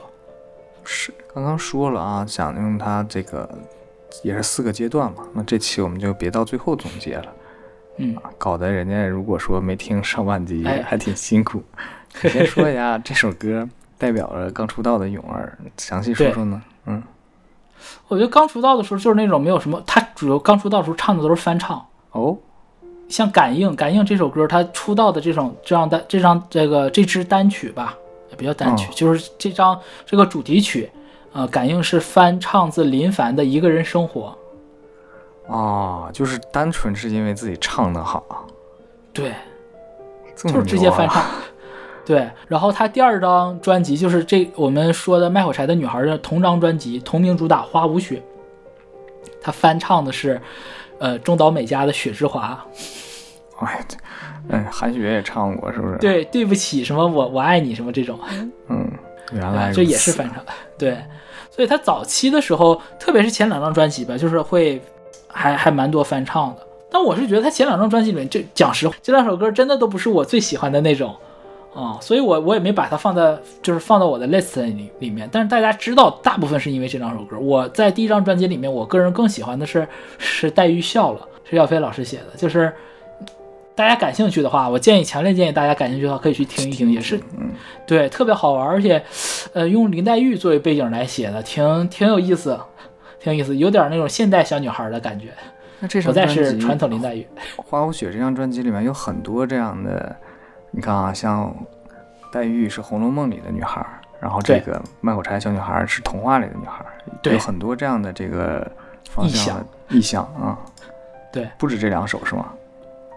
[0.86, 3.48] 是刚刚说了啊，想用它这个
[4.22, 7.26] 也是四个阶段嘛，那这期我们就别到最后总结了。
[7.98, 11.62] 嗯，搞得人家如果说没听上万集，哎还挺辛苦。
[12.22, 13.68] 你先说一下 这首歌
[13.98, 16.62] 代表了刚出道的泳儿，详细说说呢？
[16.86, 17.02] 嗯，
[18.08, 22.36] 我觉得刚出道的时候就是那种没有什么，他主要刚出道的时候唱的都是翻唱，哦，
[23.08, 27.94] 像《感应》，《感应》这首歌，他出道的这种这样的这张这个这支单曲吧，
[28.30, 30.90] 也不叫单曲，哦就是这张这个主题曲，
[31.32, 34.36] 呃，《感应》是翻唱自林凡的《一个人生活》。
[35.52, 38.46] 哦，就是单纯是因为自己唱的好，
[39.12, 39.32] 对，
[40.36, 41.24] 就是直接翻唱。
[42.04, 48.16] 对，然后他第二张专辑就是这我们说的卖火柴的女孩的同张专辑同名主打《花无雪》，
[49.40, 50.40] 他翻唱的是，
[50.98, 52.64] 呃，中岛美嘉的《雪之华
[53.58, 53.86] 哎，
[54.48, 58.18] 这哎，韩雪也唱过，是不是？》。，对，对不起，什么我我爱你什么这种，
[58.68, 58.90] 嗯，
[59.32, 60.44] 原来这也是翻唱。
[60.78, 60.96] 对，
[61.50, 64.80] 所以他早期的时候，特别是前两张专辑吧，就是会
[65.28, 66.66] 还还蛮多翻唱的。
[66.90, 71.14] 但我是觉得他前两张专辑里面，这讲实话，这两首歌真的都不是我最喜欢的那种
[71.74, 75.28] 啊、所以我我也没把它放在就是放到我的 list 里里面。
[75.30, 77.38] 但是大家知道，大部分是因为这两首歌。
[77.38, 79.86] 我在第一张专辑里面，我个人更喜欢的是
[80.16, 81.20] 是《黛玉笑了》，
[81.50, 82.72] 是耀飞老师写的，就是。
[83.76, 87.50] 大家感兴趣的话，我建议，强烈建议大家感兴趣的话可以去听一听，也是嗯，
[87.86, 89.04] 对，特别好玩，而且，
[89.52, 92.58] 呃，用林黛玉作为背景来写的，挺挺有意思，
[93.20, 95.26] 挺有意思，有点那种现代小女孩的感觉，
[95.78, 97.20] 那这首不再是传统林黛玉。
[97.62, 100.16] 《花无雪》这张专辑里面有很多这样的，
[100.70, 101.54] 你看啊，像
[102.32, 106.82] 黛玉是《红楼梦》里的女孩儿，然后这个卖火柴小女孩儿是童话里的女孩
[107.30, 108.66] 有很多这样的这个
[109.10, 110.56] 方意向意象啊。
[111.30, 112.46] 对，不止这两首是吗？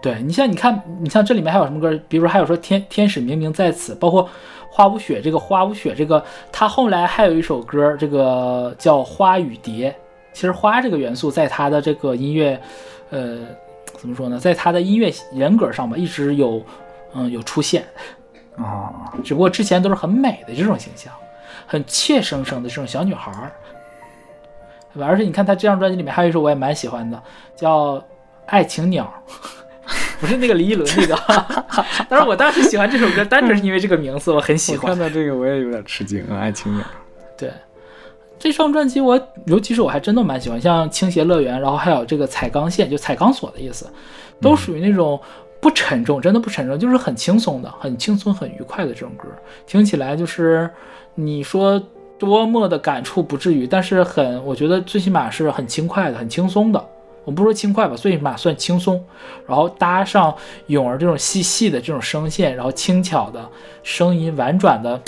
[0.02, 1.98] 对你像你看，你像这里面还有什么歌？
[2.08, 4.28] 比如说还有说天天使明明在此，包括
[4.70, 9.94] 花无雪这个花无雪这个，他后来还有一首歌，这个叫花与蝶。
[10.32, 12.58] 其实花这个元素在他的这个音乐，
[13.10, 13.40] 呃，
[13.98, 16.62] 怎么说呢，在他的音乐人格上吧，一直有
[17.14, 17.84] 嗯有出现。
[18.56, 21.12] 啊，只不过之前都是很美的这种形象，
[21.66, 23.50] 很怯生生的这种小女孩儿，
[24.94, 25.06] 对吧？
[25.06, 27.20] 而且你看他这张专辑里面还有一首我也蛮喜欢的，
[27.56, 27.96] 叫
[28.46, 29.12] 《爱情鸟》，
[30.20, 31.16] 不是那个李一伦那个，
[32.08, 34.98] 但是我当时喜欢这首歌，单纯是因为这个名字我很喜欢看。
[34.98, 36.84] 到这个我也有点吃惊啊，爱情鸟。
[37.36, 37.50] 对，
[38.38, 43.90] 这双专辑我尤其是我还真的蛮喜欢，像《倾斜乐园》，然后还有这个彩钢线，就彩钢索的意思，
[44.40, 45.18] 都属于那种
[45.60, 49.28] 不沉重，真的不沉重，就是很轻松的、很轻松、很愉快的这种歌，
[49.66, 50.68] 听起来就是
[51.14, 51.82] 你说
[52.18, 56.84] 多么的感触不至于，但是很，我觉得最起码是很轻快的、很轻松的。
[57.30, 59.00] 我不说轻快吧，最起码算轻松，
[59.46, 60.34] 然后搭上
[60.66, 63.48] 咏儿这种细细的这种声线，然后轻巧的
[63.84, 65.00] 声音，婉转的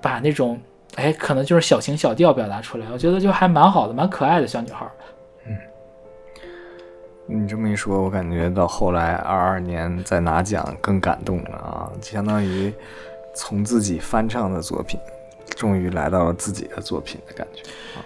[0.00, 0.58] 把那种
[0.94, 4.92] 哎，可能就是小情小调表达出来，我觉得就还蛮好的，蛮可爱的小女孩儿。
[7.26, 11.92] 你这么一说，我感觉到后来二二年再拿奖更感动了啊！
[12.00, 12.72] 就相当于
[13.34, 14.98] 从自己翻唱的作品，
[15.54, 17.60] 终于来到了自己的作品的感觉。
[17.94, 18.00] 啊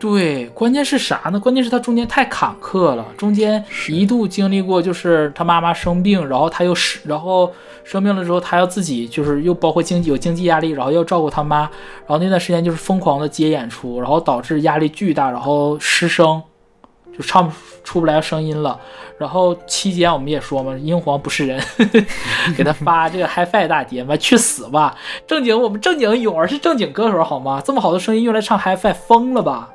[0.00, 1.40] 对，关键是啥呢？
[1.40, 16.40] 关键是他中间太坎坷了，中间一度经历过，就是他妈妈生病，然后他又是，然后生病了之后，他要自己就是又包括经济有经济压力，然后要照顾他妈，然后那段时间就是疯狂的接演出，然后导致压力巨大，然后失声，
[17.12, 18.78] 就唱出不来声音了。
[19.18, 21.60] 然后期间我们也说嘛，英皇不是人，
[22.56, 24.96] 给他发这个 HiFi 大碟嘛，去死吧！
[25.26, 27.60] 正经我们正经勇儿是正经歌手好吗？
[27.64, 29.70] 这么好的声音用来唱 HiFi，疯了吧？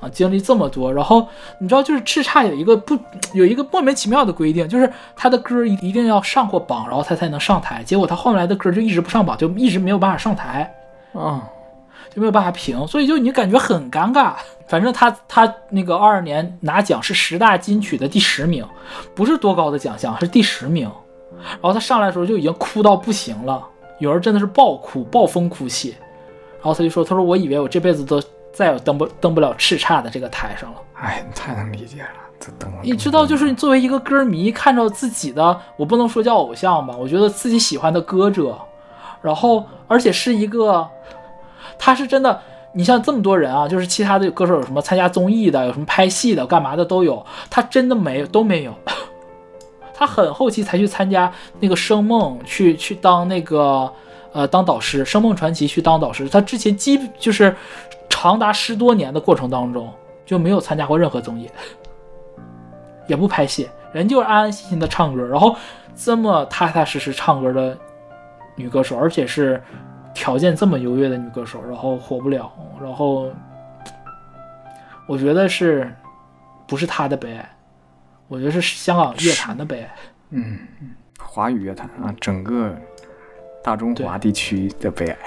[0.00, 1.26] 啊，经历这么多，然后
[1.60, 2.96] 你知道，就是叱咤有一个不
[3.32, 7.82] 有一个莫名其妙的规定，就是他的歌一一定要上过榜，然后他才能上台。
[7.82, 10.72] 结果他后来的歌就一直不上榜，就一直没有办法上台。
[11.12, 11.48] 啊，
[12.14, 14.34] 就没有办法评，所以就你感觉很尴尬。
[14.68, 18.64] 反正他他那个二二年拿奖是十大金曲的第十名，
[19.14, 20.90] 不是多高的奖项，是第十名。
[21.40, 23.66] 然后他上来的时候就已经哭到不行了，
[23.98, 25.96] 有人真的是暴哭，暴风哭泣。
[26.60, 28.20] 然后他就说：“他说我以为我这辈子都
[28.52, 32.08] 再也登不登不了叱咤的这个台上了。”哎，太能理解了，
[32.40, 32.78] 这登了。
[32.82, 38.58] 你知道，就是作为一个歌迷，看着自己的，我不能说叫偶像吧，我觉得自己喜欢的歌者，
[39.22, 40.88] 然后而且是一个。
[41.80, 42.42] 他是真的，
[42.72, 47.24] 你像这么多人啊，就是其他的歌手有什么参加综艺的，有什么拍戏的，干嘛的都有。
[47.48, 48.74] 他真的没有，都没有。
[49.94, 53.88] 他很后期才去参加那个《声梦》，去去当那个
[54.32, 56.28] 呃当导师，《声梦传奇》去当导师。
[56.28, 57.54] 他之前基就是
[58.20, 59.92] 长达十多年的过程当中
[60.26, 61.48] 就没有参加过任何综艺，
[63.06, 65.54] 也不拍戏，人就是安安心心的唱歌，然后
[65.94, 67.78] 这么踏踏实实唱歌的
[68.56, 69.62] 女歌手，而且是。
[70.14, 72.50] 条件这么优越的女歌手，然后火不了，
[72.82, 73.30] 然后
[75.06, 75.88] 我觉得是
[76.66, 77.48] 不是她的悲哀？
[78.26, 79.94] 我觉得是香港乐坛的悲哀。
[80.30, 80.58] 嗯，
[81.20, 82.74] 华语乐坛啊，整个
[83.62, 85.18] 大中华地区的悲哀。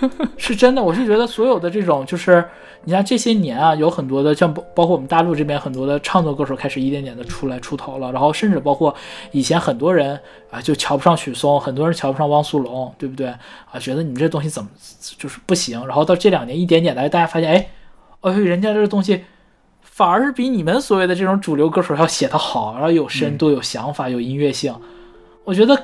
[0.36, 2.44] 是真的，我是觉得所有的这种，就是
[2.84, 8.94] 你像这些年啊，有很多的像包包括我们大陆这边很多的唱作歌手开始一点点的出来出头了，然后甚至包括
[9.30, 10.20] 以前很多人
[10.50, 13.78] 啊就瞧不上许嵩，很多人瞧不上汪苏泷，对不对啊？
[13.80, 14.68] 觉得你们这东西怎么
[15.16, 15.86] 就是不行？
[15.86, 17.68] 然后到这两年一点点的，大家发现，哎，
[18.20, 19.24] 哎，人家这个东西
[19.80, 24.74] 反而是比你们所谓的这种主流歌手要写得好，然后有深度、有想法、有音乐性。
[25.44, 25.74] 我觉得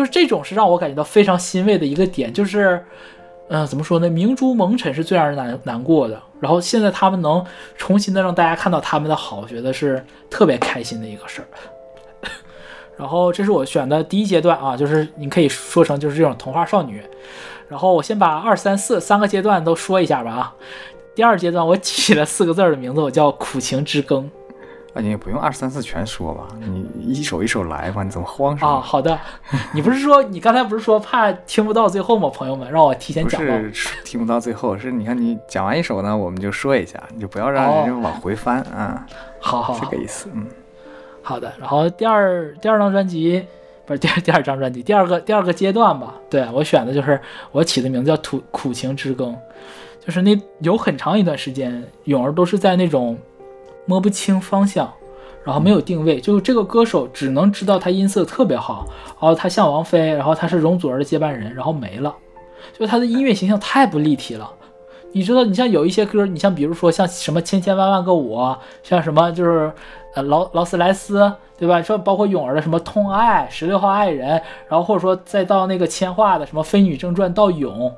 [0.00, 2.82] 就是这种是让我感觉到非常欣慰的一个点，就是。
[3.52, 4.08] 嗯，怎么说呢？
[4.08, 6.16] 明珠蒙尘是最让人难难过的。
[6.38, 7.44] 然后现在他们能
[7.76, 11.48] 重新的让大家看到他们的好，我觉得是特别开心的一个事儿。
[12.96, 17.02] 然后这是我选的第一阶段啊，就是你可以说成就是这种童话少女。
[17.68, 20.54] 然后我先把二三四三个阶段都说一下吧啊。
[21.16, 24.30] 第二阶段我起了四个字的名字，我叫苦情之耕。
[24.92, 28.72] 啊，你也不用二三四全说吧，你一首一首来吧，你怎么慌什么？
[28.72, 29.16] 啊，好的，
[29.72, 32.28] 你不是说你刚才不是说怕听不到最后吗？
[32.28, 33.40] 朋友们，让我提前讲。
[33.40, 39.06] 不是听不到最后，是你看你讲完一首呢，我们就说一下，你就不要让人家往回翻啊。
[39.38, 40.46] 好好，这个意思，嗯，
[41.22, 41.52] 好的。
[41.60, 43.44] 然后第二第二张专辑
[43.86, 46.14] 不是第二第二张专辑，第二个第二个阶段吧。
[46.28, 47.20] 对我选的就是
[47.52, 49.36] 我起的名字叫土苦情之更，
[50.04, 53.16] 就是那有很长一段时间，勇儿都是在那种。
[53.86, 54.92] 摸不清方向，
[55.44, 62.14] 然后没有定位，就是这个歌手只能知道他音色特别好，然后他像王菲，然后他是容祖儿的接班人，然后没了，
[62.78, 64.50] 就他的音乐形象太不立体了。
[65.12, 69.72] 你知道，你像有一些歌，你像比如说像什么千千万万个我，像什么就是
[70.14, 71.82] 呃劳劳斯莱斯，对吧？
[71.82, 77.92] 说包括泳儿的什么痛爱十六号爱人，然后或者说再到那个千画的什么飞女正传到勇。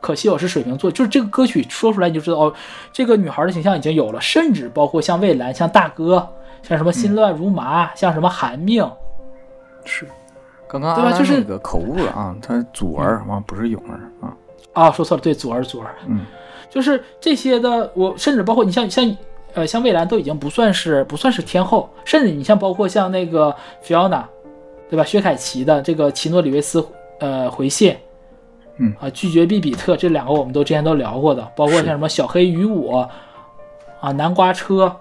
[0.00, 2.54] 可惜我是水瓶座，就是这个歌曲说出来你就知道哦，
[2.92, 6.26] 这个女孩的形象已经有了，甚至包括像蔚蓝、像大哥、
[6.62, 8.88] 像什么心乱如麻、像什么寒命，
[9.84, 10.06] 是，
[10.68, 11.18] 刚刚对吧？
[11.18, 14.36] 就是那个口误了啊，他祖儿啊，不是勇儿啊，
[14.72, 16.20] 啊，说错了，对，祖儿，祖儿，嗯，
[16.70, 19.16] 就是这些的，我甚至包括你像像
[19.54, 23.52] 呃像蔚蓝都已经不算是不算是天后，甚至你像包括像那个
[23.84, 24.22] Fiona，
[24.88, 25.04] 对吧？
[25.04, 26.86] 薛凯琪的这个奇诺里维斯
[27.18, 27.96] 呃回信。
[28.78, 33.08] 嗯啊，拒绝比比特这两个我们都之前都聊过的，包括像什么小黑与我，
[34.00, 34.94] 啊，南瓜车，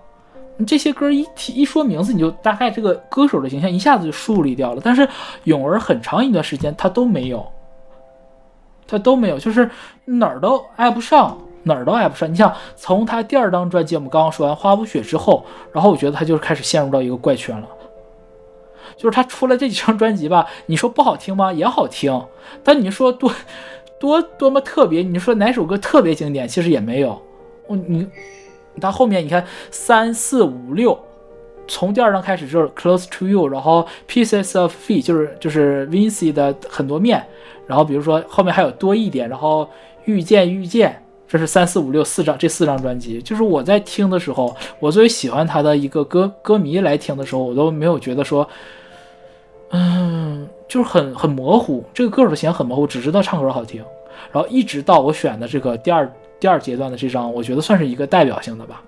[0.66, 4.82] 这些歌一提一说名字，你就大概这个歌手的形象一下子就树立掉了。
[4.84, 5.08] 但是
[5.44, 7.46] 泳儿很长一段时间他都没有，
[8.88, 9.70] 他都没有，就是
[10.06, 12.32] 哪儿都挨不上，哪儿都挨不上。
[12.32, 17.68] 你像从他第二张专辑我们刚刚说完《花无雪》之后，然后我觉得他就开始陷入到一个怪圈了。
[18.98, 21.54] 就是他出了这几张专辑吧， 你说不好听吗？
[21.54, 22.26] 也好听，
[22.64, 23.32] 但你说多
[24.00, 26.48] 多多么特别，你说哪首歌特别经典？
[26.48, 27.22] 其实也没有。
[27.70, 28.08] 你
[28.82, 30.98] 他后面你看三四五六，
[31.68, 37.26] 从第二张开始就是 Close to You，然后 Pieces of Fee 就是就是 Vincy 的很多面，
[37.66, 39.68] 然后比如说后面还有多一点，然后
[40.06, 43.22] 遇见遇见，这是三四五六四张这四张专辑。
[43.22, 48.48] 就是我在听的时候，我作为喜欢他的一个歌歌迷来听的时候，我都没有觉得说。
[49.70, 53.84] 嗯，就是很很模糊，这个歌手的形象很模糊，只知道唱歌好听。
[54.32, 58.82] 然后一直到我选的这个第二第二阶段的这张，我觉得算是一个代表性的吧。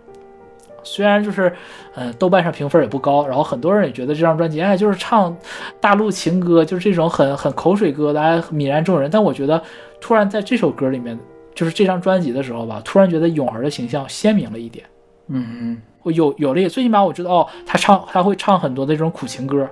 [0.81, 1.53] 虽然就是，
[1.93, 5.35] 呃，豆瓣上评分也不高，然后很多人也觉得这张专辑，哎，就是唱
[5.81, 9.11] 大陆情歌，就是这种很很口水歌的，哎，泯然众人。
[9.11, 9.61] 但我觉得，
[9.99, 11.19] 突然在这首歌里面，
[11.53, 14.85] 就是这张专辑的时候吧，突然觉得泳儿的形象鲜明了一点。
[15.27, 19.69] 嗯我有有了也，最起码我知道哦，他唱他会唱很多的这种苦情歌，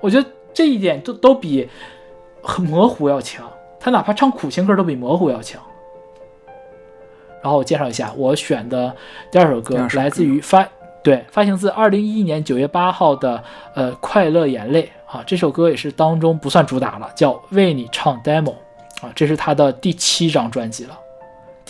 [0.00, 1.68] 我觉得这一点都都比
[2.42, 3.44] 很模糊要强，
[3.78, 5.60] 他哪怕唱苦情歌都比模糊要强。
[7.42, 8.94] 然后我介绍一下，我选的
[9.30, 10.68] 第二首歌来自于发
[11.02, 13.42] 对发行自二零一一年九月八号的
[13.74, 18.44] 呃《快乐眼泪》啊，这首歌也是当中不算主打了，叫《为你唱 demo》
[19.00, 20.98] 啊，这是他的第七张专辑了。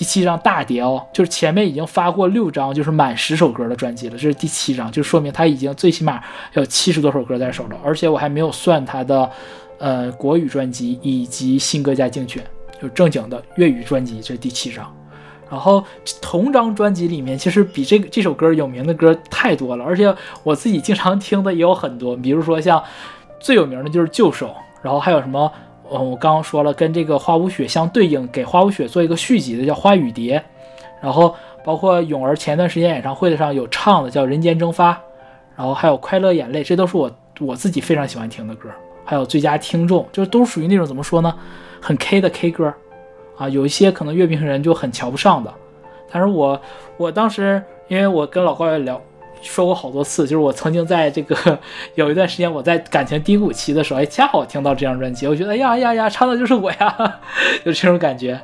[0.00, 6.22] 第七张大碟哦，就是前面已经发过六张，就是满十首歌的专辑了，这是第七张，就说明他已经最起码
[6.54, 9.30] 有七十多首歌在手了，而且我还没有算他的
[9.76, 12.42] 呃国语专辑以及新歌加精选，
[12.80, 14.90] 就正经的粤语专辑，这是第七张。
[15.50, 15.84] 然后
[16.22, 22.82] 同张专辑里面，其实比这个这首歌有名的歌太多了，而且我自己经常听的也有很多，比如说像
[23.38, 24.46] 最有名的就是《旧手》，
[24.80, 25.52] 然后还有什么，
[25.90, 30.38] 呃，我刚刚说了，跟这个《花无雪》相对应，给《花无雪》做一个续集的叫《花雨蝶》，
[31.02, 31.34] 然后
[31.64, 34.92] 包括泳儿前段时间演唱会的上有唱的叫《人间蒸发》，
[35.56, 37.10] 然后还有《快乐眼泪》，这都是我
[37.40, 38.68] 我自己非常喜欢听的歌，
[39.04, 41.34] 还有《最佳听众》，就是都属于那种怎么说呢，
[41.80, 42.72] 很 K 的 K 歌。
[43.36, 45.50] 啊，有一些可能乐评人就很瞧不上的，
[46.12, 46.60] 但是我
[46.98, 49.00] 我当时因为我跟老高也聊
[49.42, 51.58] 说过好多次，就是我曾经在这个
[51.94, 57.20] 有一段时间我在感情低谷期的时候，哎，恰好听到这张专辑，我觉得哎呀呀呀，唱的就是我呀，
[57.64, 58.40] 就这种感觉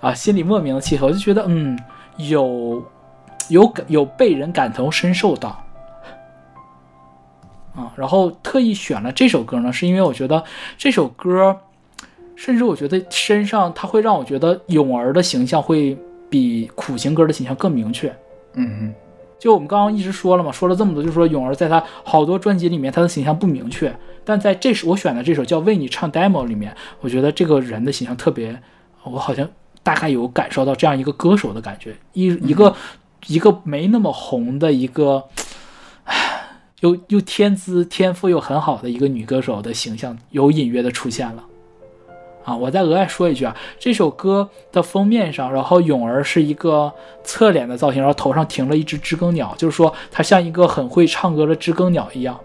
[0.00, 1.78] 啊，心里莫名的契合，我就觉得嗯，
[2.16, 2.82] 有
[3.48, 5.60] 有感有被人感同身受到。
[7.74, 10.42] 啊，然后特意选了这首歌呢，是因为我觉得
[10.78, 11.58] 这首歌，
[12.36, 15.98] 甚至我觉得身上它会让我觉得泳儿的形象会
[16.30, 18.08] 比苦情歌的形象更明确。
[18.54, 18.94] 嗯嗯
[19.44, 28.58] 就我们刚刚一直说了嘛，说了这么多，就是说泳儿在他好多专辑里面，他的形象不明确，但在这首我选的这首叫《为你唱 demo》里面，我觉得这个人的形象特别，
[29.02, 29.46] 我好像
[29.82, 32.74] 大概有感受到这样一个歌手的感觉，一一个、
[33.26, 35.24] 一个没那么红的一个，
[36.04, 36.14] 唉
[36.80, 41.44] 又又天资天赋又很好的一个女歌手的形象，有隐约的出现了。
[42.44, 46.92] 啊，我再额外说一句啊，这首歌的封面上，然后泳儿是一个
[47.22, 52.38] 侧脸的造型，然后头上停了一只知更鸟，就是说她像一个很会唱歌的知更鸟一样。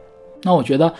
[0.43, 0.93] 那我觉得，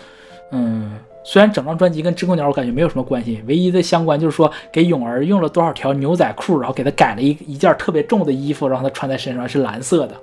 [0.52, 10.14] 嗯，虽然整张专辑跟知更鸟我感觉没有什么关系，唯一的相关就是说给泳儿用了多少条牛仔裤，然后给他改了一一件特别重的衣服，让他穿在身上是蓝色的。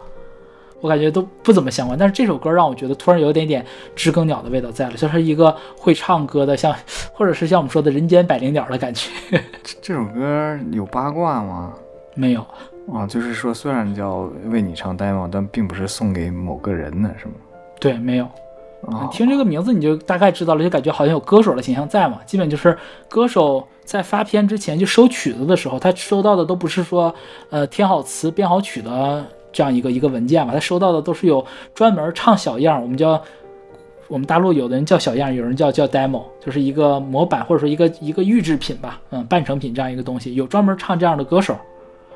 [0.81, 3.65] 我感觉都不怎么相关，但是这首歌让我觉得突然有一点点
[3.95, 6.73] 知更鸟的味道在了，就是一个会唱歌的，像
[7.13, 9.09] 或者是像我们说的人间百灵鸟的感觉。
[9.63, 11.73] 这这首歌有八卦吗？
[12.15, 12.45] 没有，
[12.93, 17.33] 啊，就是说虽然叫为你唱 demo，但并不是送给某个人的，是吗？
[17.79, 18.27] 对，没有。
[18.87, 22.19] 啊，听这个名字你就大概知道了，就感觉好像有歌手的形象在嘛。
[22.27, 22.77] 基本就是
[23.09, 27.13] 歌手在发片之前就收曲子的时候，他收到的都不是说
[27.49, 29.25] 呃填好词编好曲的
[29.57, 31.43] 这样一个一个文件吧，他收到的都是有
[31.73, 33.19] 专门唱小样，我们叫
[34.07, 41.57] 我们大陆有的人叫小样，有人叫叫 demo，就是一个模板或者说一个一个预制品吧，嗯，半成品这样一个东西，有专门唱这样的歌手。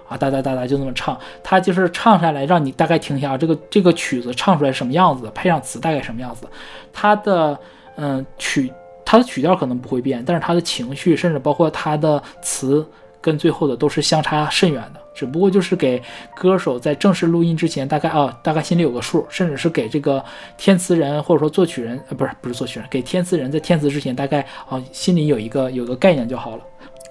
[0.07, 6.45] 啊，哒哒哒哒就那么唱，他就是唱下来，让你大概听一下，这个这个曲子唱出来什么样子，配上词大概什么样子，
[6.93, 7.57] 他的
[7.95, 8.71] 嗯曲
[9.03, 12.85] 他的曲调可能不会变，但是他的情绪，甚至包括他的词
[13.21, 16.01] 跟最后的都是相差甚远的，只不过就是给
[16.35, 20.23] 歌手在正式录音之前，大概啊大概心里有个数，甚至是给这个
[20.57, 26.63] 填词人或者说作曲人，呃不是不是作曲人，给填词人在填词之前，大概啊心里有一个有个概念就好了。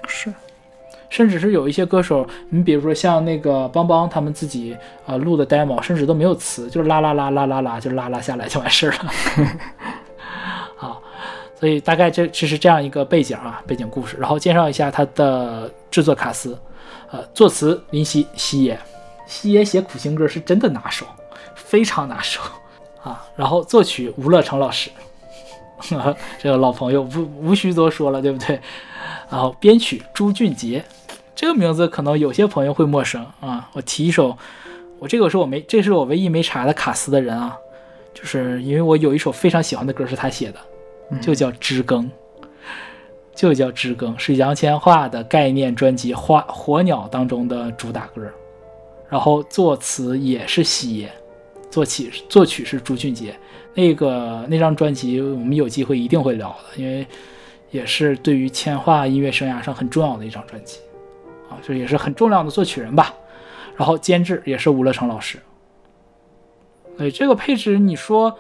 [0.09, 0.33] 是，
[1.09, 9.13] 甚至是有一些歌手，你比如说像那个邦邦他们自己呃录的 demo，甚至都没有词，就是啦啦啦啦啦啦，就啦啦下来就完事儿了。
[11.61, 14.17] 所以大概这这是这样一个背景啊，背景故事。
[14.19, 16.59] 然后介绍一下他的制作卡司，
[17.11, 18.79] 呃，作词林夕夕爷，
[19.27, 21.05] 夕爷写苦情歌是真的拿手，
[21.55, 22.41] 非常拿手
[23.03, 23.23] 啊。
[23.37, 24.91] 然后作曲吴乐成老师，
[25.91, 28.59] 呵 呵这个老朋友不无需多说了，对不对？
[29.29, 30.83] 然后编曲朱俊杰，
[31.35, 33.69] 这个名字可能有些朋友会陌生啊。
[33.75, 34.37] 我提一首，
[34.99, 37.55] 我这个是我没，这是我唯一没查的卡斯的人啊，
[38.15, 40.59] 就是因为我有一首非常喜欢的歌是他写的，
[41.21, 42.05] 就叫《知更》，
[43.35, 48.23] 就叫《知更》，是杨千嬅的概念专辑《花火鸟》当中的主打歌，
[49.09, 51.13] 然后作词也是西野，
[51.71, 53.35] 作曲作曲是朱俊杰。
[53.75, 57.07] 那个那张专辑我们有机会一定会聊的，因为。
[57.73, 60.81] 也是对于千嬅音乐生涯上很重要的一张专辑，
[61.49, 63.15] 啊，就也是很重要的作曲人吧。
[63.77, 65.39] 然后监制也是吴乐成老师，
[66.99, 68.37] 对这个配置，你说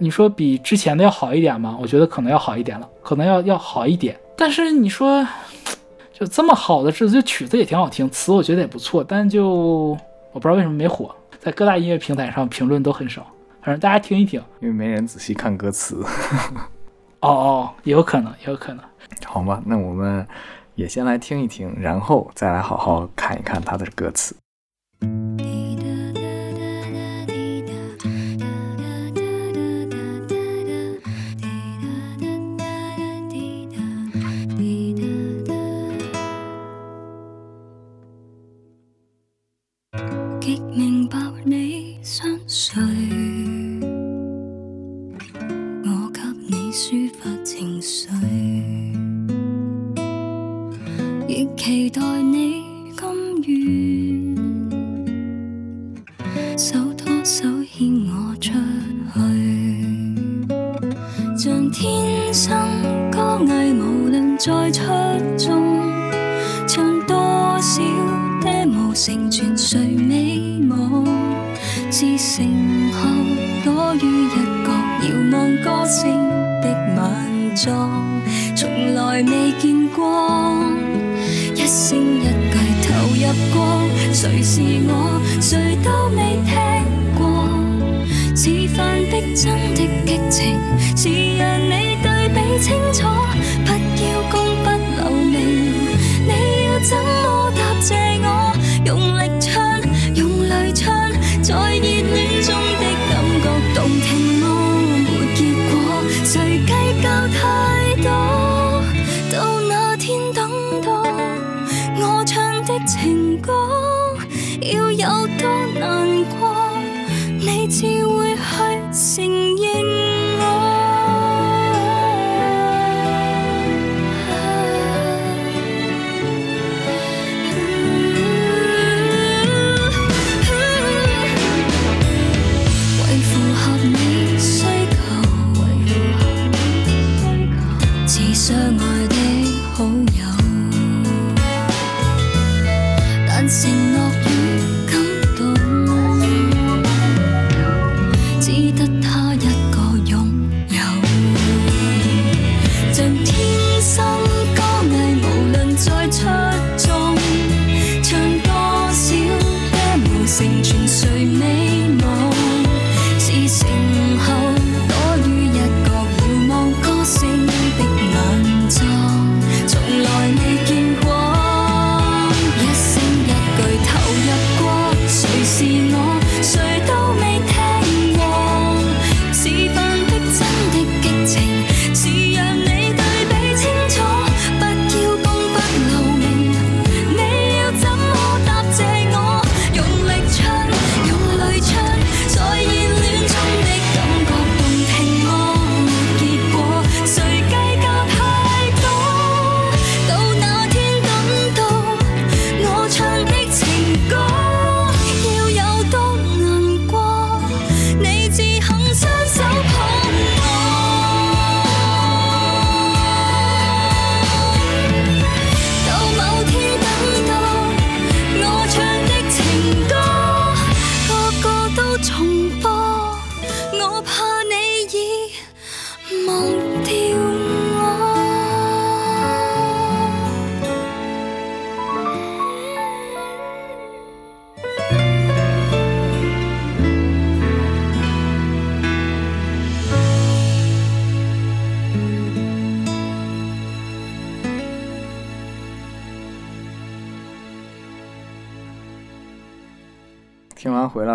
[0.00, 1.76] 你说比之前的要好一点吗？
[1.80, 4.18] 我觉得可能要好一点了，可能要要好一点。
[4.36, 5.26] 但是你说
[6.12, 9.48] 就这么好的制作，就曲子也挺好听，词我觉得也不错，但就
[10.32, 13.26] 我不知道为什么没火，在各大音乐平台上评论都很少。
[13.62, 16.02] 反正大家听一听，因为没人仔细看歌词。
[17.20, 18.84] 哦 哦，也有可能，也有可能。
[19.26, 20.26] 好吧，那我们
[20.74, 24.34] 也先来听一听，然后再来好好看一看它的歌词。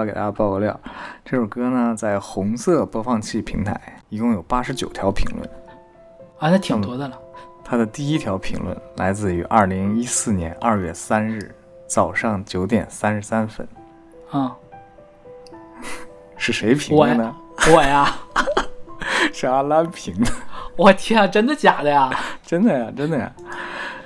[0.06, 0.80] 给大家爆个料，
[1.24, 5.50] 这首歌呢在红色播放器平台一共有八十九条评论，
[6.40, 7.20] 啊，那挺多的了。
[7.64, 11.56] 他的第一条评论来自于二零一四年二月三日
[11.88, 13.68] 早上九点三十三分，
[14.30, 14.56] 啊、
[16.36, 17.36] 是谁评的呢？，
[17.74, 18.14] 我呀，
[19.32, 20.32] 是阿兰评的，
[20.76, 22.12] 我天啊，真的假的呀？
[22.46, 23.32] 真的呀，真的呀。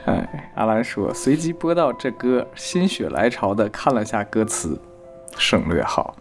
[0.06, 4.80] 哎，阿兰说，随即播到这歌，心血来潮的看了下歌词，
[5.38, 6.16] 省略号。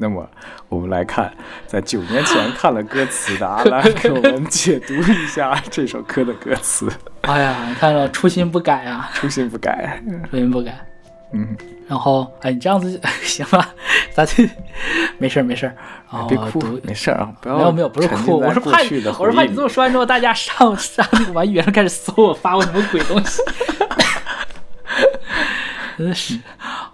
[0.00, 0.24] 那么
[0.68, 1.32] 我们来看，
[1.66, 6.88] 在九年前看了歌词的阿兰 给我们解读一下这首歌的歌词，
[7.22, 10.00] 哎呀，你看着初心不改啊，初心不改。
[10.30, 10.72] 初心不改。
[11.32, 11.56] 嗯，
[11.88, 13.74] 然后，哎，你这样子 行吧？
[14.14, 14.48] 咱这
[15.18, 15.74] 没事儿没事儿
[16.08, 18.78] 啊，别哭，没事儿啊，不要没有没有，不是哭，我是怕
[19.18, 23.42] 我是怕你这么说完之后，大家上上那个网易云上开始搜我发过什么鬼东西。
[25.98, 26.38] 真的是，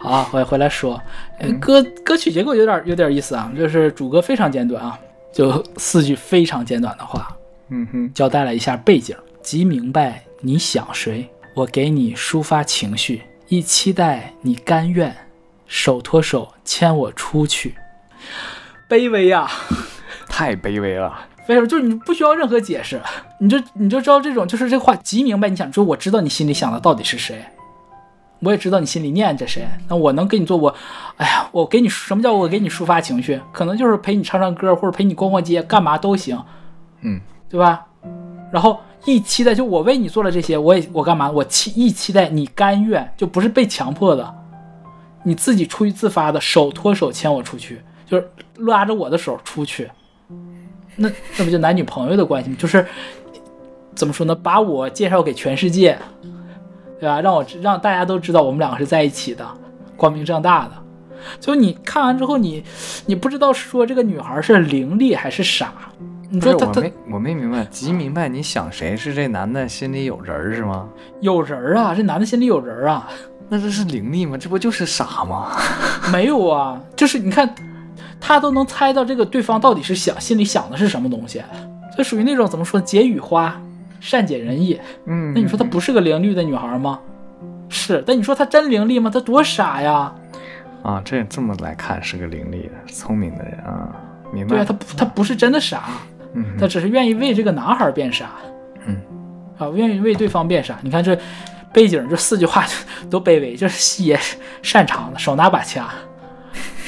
[0.05, 1.01] 好，回回来说，
[1.39, 4.99] 呃歌歌曲结构有点有点意思啊，就是主歌非常简短啊，
[5.33, 7.35] 就四句非常简短的话，
[7.71, 15.17] 嗯哼，交代了一下背景，即明白你想谁，我给你抒发情绪，亦期待你甘愿
[15.67, 17.75] 手托手牵我出去。
[18.87, 19.51] 卑微啊，
[20.29, 21.29] 太卑微了。
[21.49, 23.01] 为什么就是你不需要任何解释，
[23.41, 27.43] 你就你就知道这种就是这话极明白你想说，我知道你心里想的到底是谁，
[28.41, 30.75] 我也知道你心里念着谁，那我能给你做我，
[31.17, 33.41] 哎呀，我给你什么叫我给你抒发情绪？
[33.53, 36.39] 可能就是陪你唱唱歌，或者陪你逛逛街，干嘛都行，
[37.01, 37.87] 嗯，对吧？
[38.53, 41.31] 然后一期待就我为你做了这些，我也我干嘛？
[41.31, 44.35] 我期一期待你甘愿，就不是被强迫的，
[45.23, 49.91] 你自己出于自发的手托手牵我出去，就是拉着我的手出去。
[50.97, 52.57] 那那不就男女朋友的关系吗？
[52.59, 52.87] 就是
[53.95, 54.35] 怎么说呢？
[54.35, 55.99] 把我介绍给全世界，
[57.05, 57.21] 对吧？
[57.21, 59.47] 让我知让大家都知道我们两个是在一起的，
[59.95, 60.71] 光明正大的。
[61.39, 62.65] 就你看完之后，你
[63.05, 65.71] 你不知道说这个女孩是伶俐还是傻。
[66.31, 70.89] 你不是我没我没明白，极明白你想谁是这男的心里有人儿是吗？
[71.21, 73.07] 有人儿啊，这男的心里有人儿啊。
[73.51, 74.39] 那这是灵力吗？
[74.39, 75.51] 这不就是傻吗？
[76.11, 77.55] 没有啊，就是你看，
[78.19, 81.43] 他都能猜到这个对方到底是想心里想的是什么东西，
[81.97, 83.61] 这属于那种怎么说解语花，
[84.05, 84.79] 善解人意。
[85.07, 87.01] 嗯，那你说她不是个伶俐的女孩吗？
[87.71, 89.09] 是，但你说她真伶俐吗？
[89.09, 90.15] 她多傻呀！
[90.83, 93.89] 啊，这这么来看是个伶俐的、聪明的人啊，
[94.31, 94.51] 明白？
[94.51, 95.85] 对啊，她不她不是真的傻，
[96.35, 98.33] 嗯她只是愿意为这个男孩变傻。
[98.87, 99.01] 嗯，
[99.57, 100.79] 啊，愿意为对方变傻。
[100.83, 101.19] 你看这
[101.73, 102.67] 背景这四句话
[103.11, 105.89] 多卑微，这是也是擅长的，手拿把掐。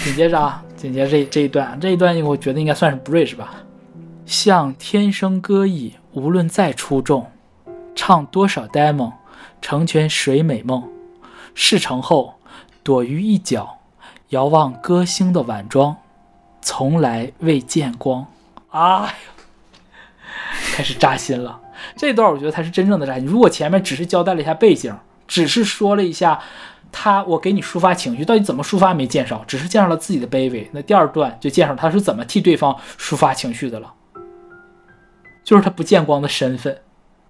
[0.05, 3.55] 紧接着啊，紧接着这这一段，这一段我觉得应该算是 bridge 吧。
[4.27, 7.31] 像天生歌艺，无论再出众，
[7.95, 9.13] 唱多少 demo，
[9.61, 10.83] 成全谁美梦。
[11.55, 12.37] 事成后，
[12.83, 13.81] 躲于一角，
[14.31, 15.95] 遥望歌星的晚妆，
[16.63, 18.27] 从来未见光。
[18.71, 19.15] 哎呀，
[20.73, 21.61] 开始扎心了。
[21.97, 23.27] 这段我觉得才是真正的扎心。
[23.27, 24.97] 如果前面只是交代了一下背景，
[25.29, 26.41] 只是说了一下
[26.91, 30.71] 他我给你抒发情绪，到底怎么抒发没介绍，只是介绍了自己的卑微。
[30.73, 33.93] 那第二段就介绍他是怎么替对方抒发情绪的了，
[35.47, 36.77] 就是他不见光的身份。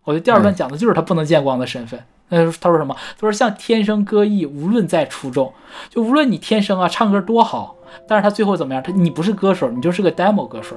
[0.04, 2.02] 我觉得第二段讲的就是他不能见光的身份。
[2.30, 2.96] 那他说什么？
[3.16, 5.52] 他说像天生歌艺，无论再出众，
[5.90, 7.76] 就无论你天生啊唱歌多好，
[8.08, 8.82] 但是他最后怎么样？
[8.82, 10.74] 他你不是歌手，你就是个 demo 歌手。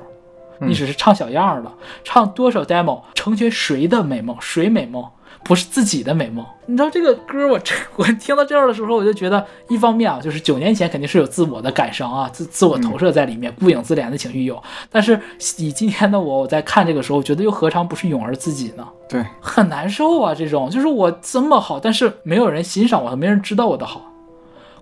[0.61, 4.35] 你只是唱小样儿了，唱多少 demo 成全谁的美梦？
[4.41, 5.09] 谁美梦？
[5.43, 6.45] 不是自己的美梦。
[6.67, 14.61] 你知道这个歌，我这我听到这儿的时候，我就觉得，一方面啊，就是九年前肯定是有自我的感伤啊，自自我投射在里面，顾影自怜的情绪有。
[14.91, 15.19] 但是
[15.57, 18.87] 以今天的我，我在看这个时候，我觉得又何尝不是勇儿自己呢？
[19.07, 24.01] 对，很难受啊，这种就是我这么好，但是没有人欣赏我，没人知道我的好，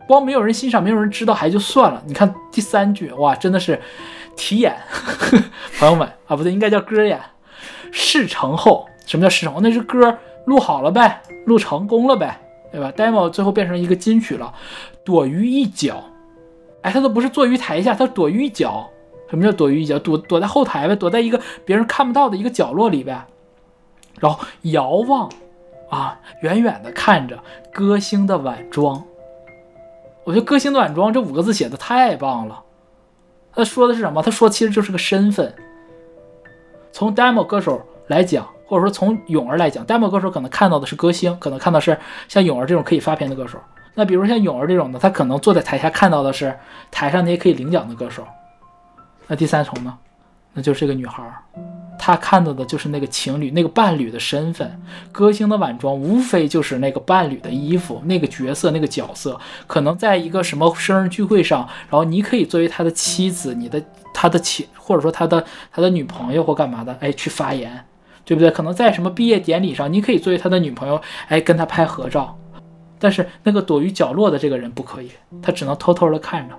[0.05, 2.03] 光没有人欣赏，没有人知道还就算了。
[2.05, 3.79] 你看第三句，哇，真的是
[4.35, 4.75] 题眼，
[5.79, 7.19] 朋友们啊，不对，应该叫歌眼。
[7.89, 9.61] 事成后，什么叫事成后？
[9.61, 10.17] 那是歌
[10.47, 12.39] 录好了呗，录成功了呗，
[12.71, 14.53] 对吧？demo 最后变成一个金曲了，
[15.03, 16.03] 躲于一角，
[16.81, 18.89] 哎，他都不是坐于台下，他躲于一角。
[19.29, 19.99] 什么叫躲于一角？
[19.99, 23.27] 躲躲在后台呗，躲在一个别人看不到的一个角落里呗。
[24.21, 25.29] 然后遥望，
[25.89, 27.37] 啊，远远的看着
[27.73, 29.03] 歌星的晚装。
[30.23, 32.63] 我觉得“歌星的晚装”这五个字写的太棒了。
[33.53, 34.21] 他说的是什么？
[34.21, 35.53] 他说其实就是个身份。
[36.91, 43.57] 从 demo 歌手来讲，或者说从泳儿来讲，demo 歌手可能看到的是歌星，可能看到是像泳儿这种可以发片的歌手。
[43.95, 46.55] 那比如像泳儿这种的，他可能坐在台下看到的是
[46.91, 48.27] 台上那些可以领奖的歌手。
[49.25, 49.97] 那第三重呢？
[50.53, 51.23] 那就是这个女孩，
[51.99, 54.81] 她看到的就是那个情侣、那个伴侣的身份。
[55.11, 59.39] 歌星的晚妆无非就是那个伴侣的衣服、那个角色、那个角色。
[59.67, 63.79] 可能在一个什么生日聚会上，然后你可以作为他的妻子、你的
[64.15, 67.85] 他的妻，或者说他的他的女朋友或干嘛的，哎，去发言，
[68.27, 68.51] 对不对？
[68.51, 72.37] 可能在什么毕业典礼上，你可以作为他的女朋友，哎，跟他拍合照。
[72.99, 75.09] 但是那个躲于角落的这个人不可以，
[75.41, 76.55] 他只能偷偷的看着。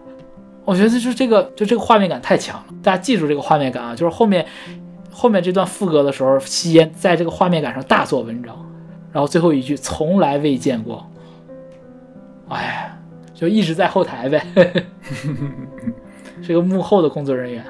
[0.65, 2.66] 我觉得就这个，就这个画面感太强了。
[2.82, 4.47] 大家记住这个画面感啊，就是后面
[5.12, 8.57] 后面这段副歌的时候，吸烟在这个画面感上大做文章。
[9.12, 11.07] 然后最后一句从来未见过，
[12.49, 12.99] 哎，
[13.35, 14.43] 就一直在后台呗，
[16.40, 17.65] 是个幕后的工作人员。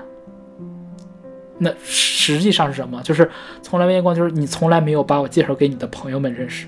[1.58, 3.02] 那实际上是什么？
[3.02, 3.30] 就是
[3.62, 6.66] 从来没见过，就是你从来没有把我介绍给你的朋友们认识，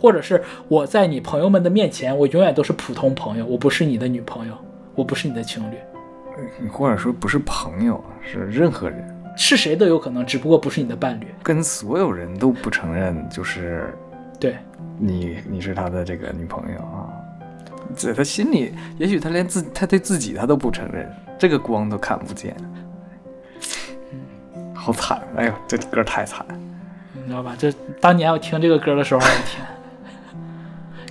[0.00, 4.54] 或者是我在你朋友们的面前，我永远都是普通朋友，我不是你的女朋友。
[4.94, 9.02] 我不是你的情侣，或者说不是朋友，是任何人，
[9.38, 11.26] 是谁都有可能，只不过不是你的伴侣。
[11.42, 13.90] 跟所有人都不承认，就是
[14.38, 14.58] 对，
[14.98, 17.08] 你你是他的这个女朋友啊。
[17.96, 22.54] 在他心里，也许他连自他对自己他都不承认，这个光都看不见。
[24.84, 25.22] 好惨！
[25.36, 26.44] 哎呦，这歌太惨。
[27.14, 27.54] 你知道吧？
[27.56, 29.64] 这当年我听这个歌的时候，我的天，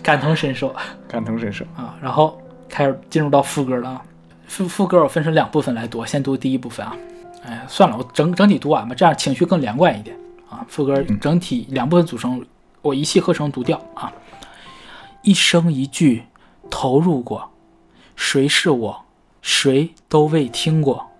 [0.03, 0.76] 感同身受
[1.07, 1.64] 感同身受。
[1.77, 1.95] 啊！
[2.02, 2.38] 然后
[2.68, 4.02] 开始进入到副歌了啊。
[4.45, 6.93] 副副歌我分成两部分来读，先读第一部分啊。
[7.45, 10.18] 哎，算了，我整整体读完吧，这样情绪更连贯一点
[10.49, 10.65] 啊。
[10.68, 12.45] 副歌整体两部分组成，
[12.81, 14.11] 我一气呵成读掉啊。
[15.22, 16.23] 一生一句
[16.69, 17.49] 投入过，
[18.18, 19.06] 谁是我，
[19.41, 21.10] 谁都未听过。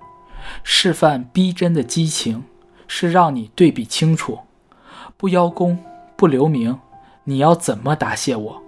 [0.64, 2.44] 示范逼真的激情，
[2.88, 4.40] 是让你对比清楚。
[5.18, 5.78] 不邀功，
[6.16, 6.80] 不留名，
[7.26, 8.64] 你要怎么答谢我？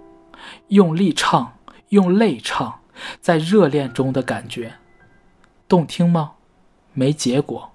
[0.68, 1.54] 用力唱，
[1.88, 2.80] 用泪唱，
[3.20, 4.74] 在热恋中的感觉，
[5.66, 6.32] 动听吗？
[6.92, 7.70] 没结果，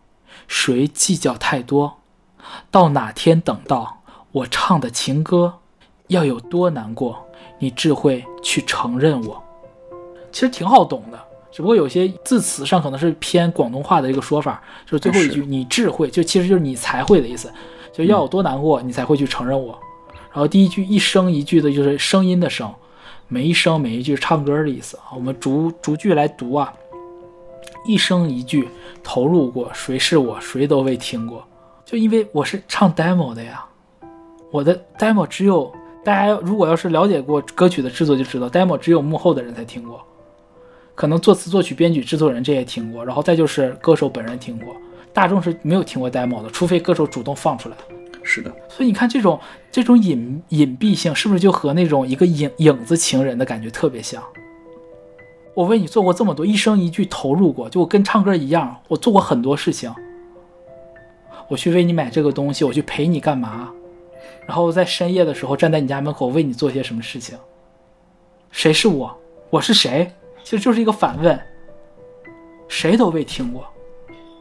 [0.48, 1.98] 谁计较太多？
[2.72, 4.02] 到哪天等到
[4.32, 5.60] 我唱的情歌，
[6.08, 7.28] 要有多难过，
[7.58, 9.44] 你智慧去承认我。
[10.32, 11.20] 其实挺好懂的，
[11.60, 17.52] 只不过有些字词上可能是偏广东话的一个说法，就是最后一句“你智慧”，就其实就是你才会的意思，
[17.92, 19.78] 就要有多难过，你才会去承认我。
[20.32, 22.74] 然后第一句一声一句的就是声音的声，
[23.28, 25.12] 每一声每一句唱歌的意思啊。
[25.14, 26.74] 我们逐逐句来读啊，
[27.86, 28.70] 一声一句
[29.04, 31.46] 投入过，谁是我，谁都未听过。
[31.84, 33.66] 就因为我是唱 demo 的呀，
[34.50, 35.70] 我的 demo 只有
[36.06, 40.02] 大家如果要是了解过歌曲的制作就知道，demo 只有幕后的人才听过。
[41.00, 44.76] 可能作词、作曲、编曲、制作人这些听过，然后再就是歌手本人听过，
[45.14, 47.78] 大众是没有听过 demo 的，除非歌手主动放出来。
[48.22, 49.40] 是的，所以你看这种
[49.72, 54.22] 这种隐隐蔽性，是不是就和那种一个影影子情人的感觉特别像？
[55.54, 59.90] 我为你做过这么多，一生一句投入过，就跟唱歌一样，我做过很多事情。
[61.48, 63.72] 我去为你买这个东西，我去陪你干嘛？
[64.46, 67.38] 然后在深夜的时候站在你家门口为你做些什么事情？
[68.52, 69.18] 谁是我？
[69.50, 70.12] 我是谁？
[70.44, 71.40] 其实就是一个反问，
[72.68, 73.68] 谁都未听过。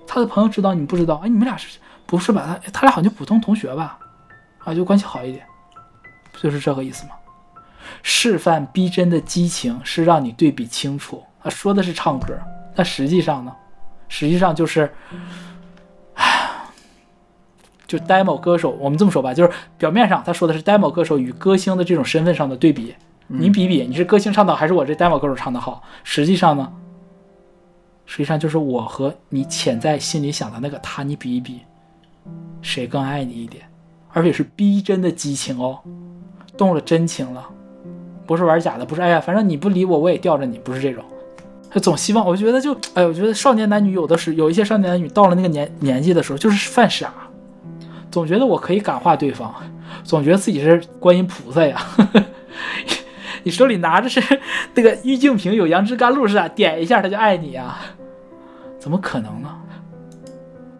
[0.06, 1.16] 他的朋友知道，你不知道？
[1.16, 2.58] 哎，你们俩是不是吧？
[2.64, 3.98] 他他俩好像普通同学吧？
[4.64, 5.44] 啊，就关系好一点，
[6.32, 7.12] 不就是这个意思吗？
[8.02, 11.22] 示范逼真的激情是让你对比清楚。
[11.42, 12.38] 他说的是唱歌，
[12.74, 13.54] 但实际上呢，
[14.08, 14.92] 实际上就是，
[16.14, 16.50] 唉，
[17.86, 18.70] 就 demo 歌手。
[18.72, 22.94] 我们这么说吧，就是表面上他说的是 demo 歌手与歌星的这种身份上的对比。
[23.28, 25.82] 你比比，你是歌星唱的还是我这 demo 歌手唱的好？
[26.02, 26.72] 实际上呢，
[28.06, 31.60] 实际上就是我和你潜在心里想的那个他，你比一比，
[32.62, 33.64] 谁更爱你一点？
[34.14, 35.78] 而且是逼真的激情哦，
[36.56, 37.46] 动了真情了，
[38.26, 41.04] 不是玩假的，不是哎呀，反正你不理我，我也吊着你，不是这种。
[41.70, 47.12] 他总希望，我觉得就哎，我觉得少年男女有的是有一些少年男女到了那个年年纪的时候，就是犯傻，
[48.10, 49.54] 总觉得我可以感化对方，
[50.02, 51.78] 总觉得自己是观音菩萨呀。
[53.48, 54.20] 你手里拿着是
[54.74, 56.46] 那个玉净瓶，有杨枝甘露是吧？
[56.46, 57.80] 点一下他就爱你啊？
[58.78, 59.48] 怎么可能呢？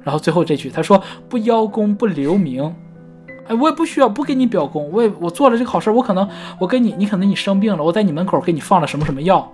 [0.02, 2.74] 然后最后这句他说不邀功不留名，
[3.46, 6.28] 哎，我也不需要不给你表功，我也我做了这个好事，我可能
[6.58, 9.50] 我跟你，你可能你生病了，我在你门口给你放了什么什么药，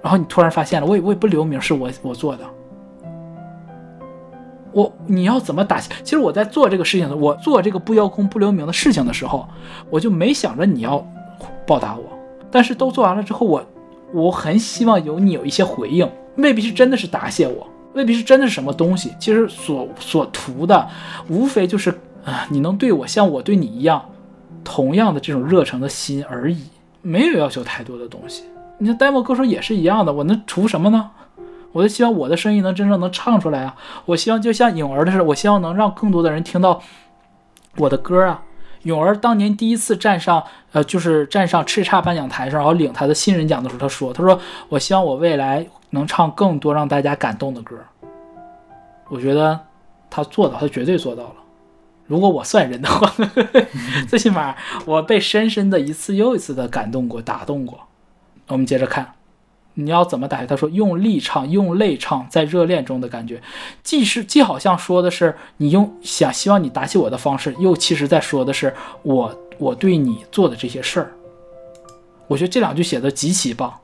[0.00, 2.44] 然后你突然发现了，我也我也不留名是我我做的，
[4.72, 5.78] 我你要怎么打？
[5.78, 9.46] 其实我在做这个事情的，我做这个不邀功不留名的事情的时候，
[9.90, 11.06] 我就没想着你要。
[11.70, 12.02] 报答我，
[12.50, 13.64] 但是都做完了之后，我
[14.12, 19.12] 我很希望有你有一些回应，未必是真的是答谢我，未必是真的是什么东西。
[19.20, 20.88] 其实所所图的，
[21.28, 24.04] 无非就是啊，你能对我像我对你一样，
[24.64, 26.64] 同样的这种热诚的心而已，
[27.02, 28.42] 没有要求太多的东西。
[28.78, 31.08] 你像 demo 歌手也是一样的，我能图什么呢？
[31.70, 33.76] 我就希望我的声音能真正能唱出来啊！
[34.06, 36.80] 我希望就像颖儿的似的，我希望能让更多的人听到
[37.76, 38.42] 我的歌啊。
[38.84, 40.42] 咏儿当年第一次站上，
[40.72, 47.76] 呃，就是站上叱咤颁奖台上，然后领他的新人奖的时候，他说：“他说我希望我未来能唱更多让大家感动的歌。”
[49.08, 49.58] 我觉得
[50.08, 51.34] 他做到，他绝对做到了。
[52.06, 53.12] 如果我算人的话，
[54.08, 57.78] 最起码我被深深的一次又一次的感动过、打动过。
[58.48, 59.12] 我们接着看。
[59.80, 60.44] 你要怎么打？
[60.44, 63.40] 他说用力唱，用泪唱，在热恋中的感觉，
[63.82, 71.12] 既是既好像说的是你用想希望你打起我的方式，又其实在说的是我我对你做的这些事儿。
[72.26, 73.74] 我觉得这两句写的极其棒，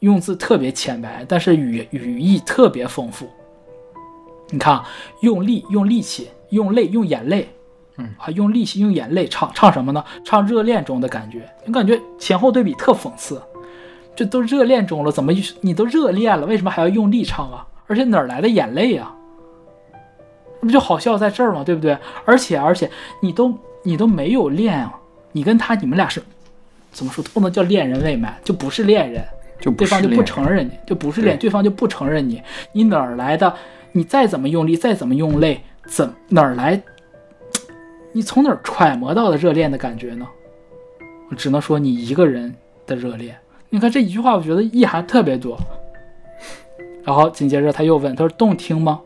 [0.00, 3.28] 用字特别浅白，但是语语义特别丰富。
[4.50, 4.82] 你看，
[5.22, 7.48] 用力、用力气、用泪、用眼泪，
[7.96, 10.04] 嗯，还用力气、用眼泪唱唱什么呢？
[10.24, 13.42] 唱热恋中的感觉，你感觉前后对比特讽刺。
[14.18, 17.64] 这都热恋中了，怎么你都热恋了，为什么还要用力唱啊？
[17.86, 19.14] 而且哪儿来的眼泪啊？
[20.60, 21.62] 那不就好笑在这儿吗？
[21.62, 21.96] 对不对？
[22.24, 22.90] 而且而且
[23.22, 24.92] 你都你都没有恋啊，
[25.30, 26.20] 你跟他你们俩是
[26.90, 27.22] 怎么说？
[27.32, 29.24] 不能叫恋人未满，就不是恋人，
[29.60, 32.42] 就不对方就不承认你，就不是恋，对对方就不承认你，
[32.72, 33.54] 你哪儿来的？
[33.92, 36.82] 你再怎么用力，再怎么用泪，怎哪儿来？
[38.10, 40.26] 你从哪儿揣摩到的热恋的感觉呢？
[41.30, 42.52] 我只能说你一个人
[42.84, 43.36] 的热恋。
[43.70, 45.58] 你看这一句话，我觉得意涵特别多。
[47.04, 49.00] 然后紧接着他又问，他说动听吗？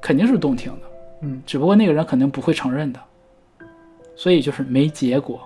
[0.00, 0.86] 肯定是动听的，
[1.22, 3.00] 嗯，只不过那个人肯定不会承认的，
[4.14, 5.40] 所以就是没结果。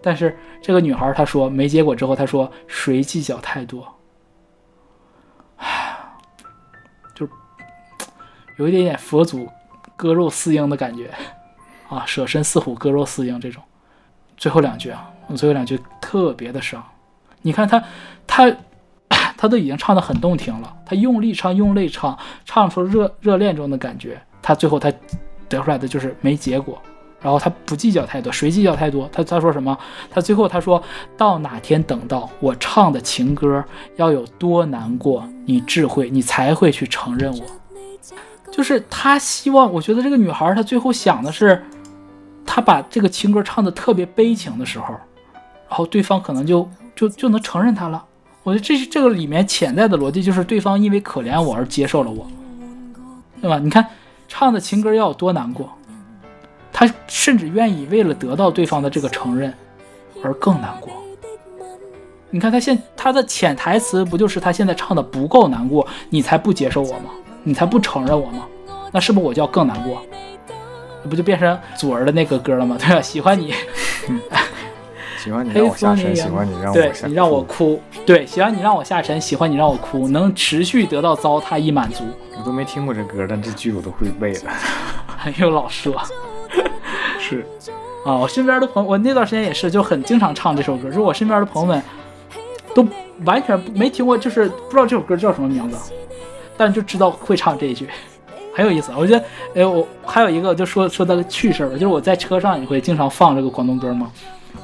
[0.00, 3.86] 但是这个女孩她说没结果之后，她说谁计较太多，
[5.56, 5.94] 唉，
[7.14, 7.28] 就
[8.56, 9.46] 有一点点佛祖
[9.94, 11.10] 割肉饲鹰的感觉
[11.88, 13.62] 啊，舍身饲虎，割肉饲鹰这种。
[14.36, 16.82] 最后两句啊，最后两句特别的伤。
[17.42, 17.82] 你看他，
[18.26, 18.56] 他，
[19.36, 24.20] 他都已经唱得很动听了，他用力唱，用泪唱，唱出热热恋中的感觉。
[24.40, 24.92] 他最后他
[25.48, 26.80] 得出来的就是没结果，
[27.20, 29.08] 然后他不计较太多，谁计较太多？
[29.12, 29.76] 他他说什么？
[30.10, 30.82] 他最后他说
[31.16, 33.64] 到哪天等到我唱的情歌
[33.96, 37.44] 要有多难过，你智慧你才会去承认我。
[38.50, 41.64] 就是他希望，我觉得这个女孩她最后想的是，
[42.44, 44.94] 她把这个情歌唱的特别悲情的时候，
[45.72, 48.04] 然后对方可能就就就能承认他了。
[48.42, 52.26] 我觉得这是这个里面潜在的逻辑，就是对方因为可怜我而接受了我，
[53.40, 53.58] 对吧？
[53.58, 53.86] 你看
[54.28, 55.72] 唱的情歌要有多难过，
[56.70, 59.54] 他甚至愿意为了得到对方的这个承认
[60.22, 60.92] 而更难过。
[62.28, 67.08] 你看他现他的潜台词不就是他现在唱的不够难过，你才不接受我吗？
[67.44, 68.44] 你才不承认我吗？
[68.92, 70.02] 那是不是我就要更难过？
[71.08, 72.76] 不就变成祖儿的那个歌了吗？
[72.78, 73.00] 对吧？
[73.00, 73.54] 喜欢你，
[75.22, 82.02] 喜欢你让我下沉，喜欢你让我下你让我哭，对，喜欢你让我下沉，喜欢你让我哭，能持续得到糟蹋以满足。
[82.36, 84.50] 我都没听过这歌，但这句我都会背了。
[85.24, 85.94] 哎呦，老 说
[87.20, 87.46] 是，
[88.04, 91.80] 啊，我身边的朋友，我那段时间也是，就很经常唱这首歌，就是我身边的朋友们
[92.74, 92.84] 都
[93.24, 95.92] 完全没听过，就是不知道这首歌叫什么名字，
[96.56, 97.88] 但就知道会唱这一句，
[98.56, 98.90] 很有意思。
[98.98, 99.24] 我觉得，
[99.54, 104.10] 哎，我还有一个就说说到个趣事儿吧，就是我在车上也会经常放这个广东歌嘛，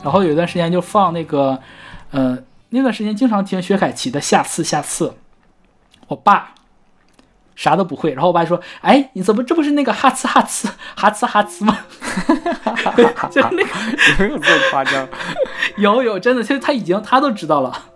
[0.02, 1.58] 然后有一段时间就放那个，
[2.10, 2.38] 呃，
[2.70, 5.08] 那段时间经常听薛凯琪的《下次下次》，
[6.06, 6.54] 我爸
[7.56, 11.78] 啥都不会，然后我爸就说：“哎，你怎么这不是那个哈呲哈呲哈呲哈呲吗？”
[13.30, 13.70] 就是那个
[14.18, 15.08] 没有这么夸张。
[15.76, 17.86] 有有真的，其实他已经他都知道了，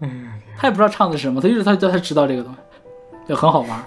[0.00, 0.28] 嗯，
[0.58, 2.58] 他也不知道唱的是什么，他就是他他知道这个东西，
[3.30, 3.84] 就很好玩儿。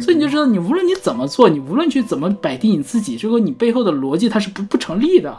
[0.00, 5.36] 所以你就知道，你无论你怎么做，你无论去怎么摆低你自己，这个你背后的逻辑它是不不成立的，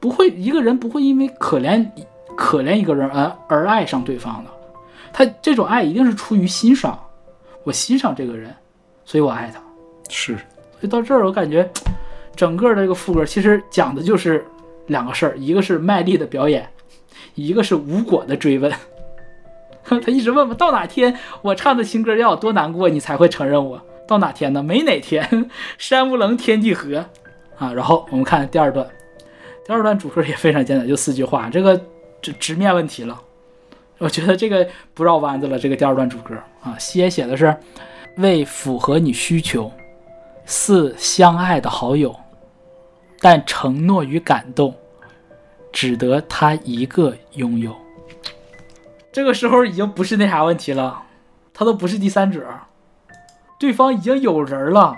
[0.00, 1.86] 不会一个人不会因为可怜
[2.36, 4.50] 可怜一个人而而爱上对方的，
[5.12, 6.98] 他这种爱一定是出于欣赏，
[7.64, 8.54] 我欣赏这个人，
[9.04, 9.60] 所以我爱他。
[10.08, 11.68] 是，所以到这儿，我感觉
[12.36, 14.46] 整个的这个副歌其实讲的就是
[14.86, 16.68] 两个事儿，一个是卖力的表演，
[17.34, 18.72] 一个是无果的追问。
[19.84, 23.82] 他一直问我到哪天我唱的情歌要有多难过，你才会承认我？
[24.06, 24.62] 到哪天呢？
[24.62, 27.04] 没哪天， 山无棱，天地合
[27.58, 27.72] 啊！
[27.72, 28.86] 然后我们看第二段，
[29.68, 31.78] 第二段主歌也非常简单，就四句话，这个
[32.22, 33.20] 直直面问题了。
[33.98, 35.58] 我觉得这个不绕弯子了。
[35.58, 37.54] 这个第二段主歌啊，写写的是
[38.16, 39.70] 为符合你需求，
[40.46, 42.16] 似相爱的好友，
[43.20, 44.74] 但承诺与感动，
[45.70, 47.76] 只得他一个拥有。
[49.12, 51.02] 这个时候已经不是那啥问题了，
[51.52, 52.42] 他都不是第三者，
[53.60, 54.96] 对方已经有人了。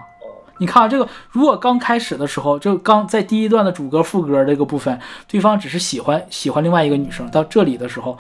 [0.61, 8.19] 你看啊这个，如果刚开始的时候，就刚在第一段的主歌副歌这个部分，对方只是喜欢喜欢另外一个女生，到这里的时候，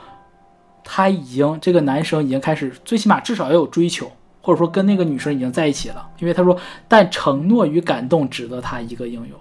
[0.82, 4.10] 他已经这个男生已经开始，最起码至少要有追求，
[4.40, 6.56] 或者说跟那个女生已经在一起了，因为他说，
[6.88, 9.36] 但承诺与感动值得他一个拥有，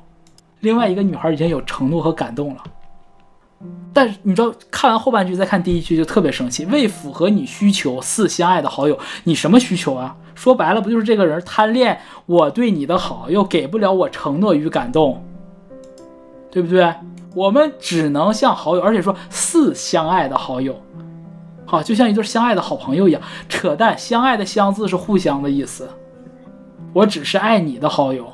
[0.60, 2.64] 另外一个女孩已经有承诺和感动了。
[3.94, 6.64] 但是你知道，看完后半句再看第一句就特别生气。
[6.68, 10.16] 为符合你需求，似相爱的好友，你什么需求啊？
[10.34, 15.22] 说白了，不就是这个人贪恋我对你的好，又给不了我承诺与感动，
[16.50, 16.94] 对不对？
[17.36, 20.82] 我们只能像好友，而且说似相爱的好友，
[21.66, 23.22] 好，就像一对相爱的好朋友一样。
[23.50, 25.90] 扯淡，相爱的相字是互相的意思。
[26.94, 28.32] 我只是爱你的好友，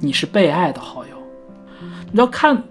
[0.00, 1.16] 你是被爱的好友。
[2.06, 2.62] 你知道看。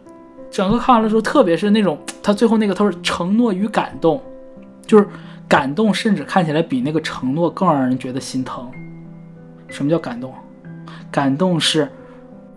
[0.51, 4.21] 整个看完了之后，特别是那种 他最后那个，他说承诺与感动，
[4.85, 5.07] 就是
[5.47, 8.69] 感动，甚至看起来比那个承诺更让人觉得心疼。
[9.69, 10.33] 什么叫感动？
[11.09, 11.89] 感动是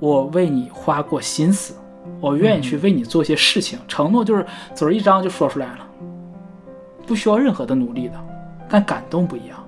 [0.00, 1.74] 我为你花过心思，
[2.20, 3.78] 我愿意去为你做些事情。
[3.86, 4.44] 承诺就是
[4.74, 5.86] 嘴一张就说出来了，
[7.06, 8.14] 不需要任何的努力的，
[8.68, 9.58] 但感动不一样。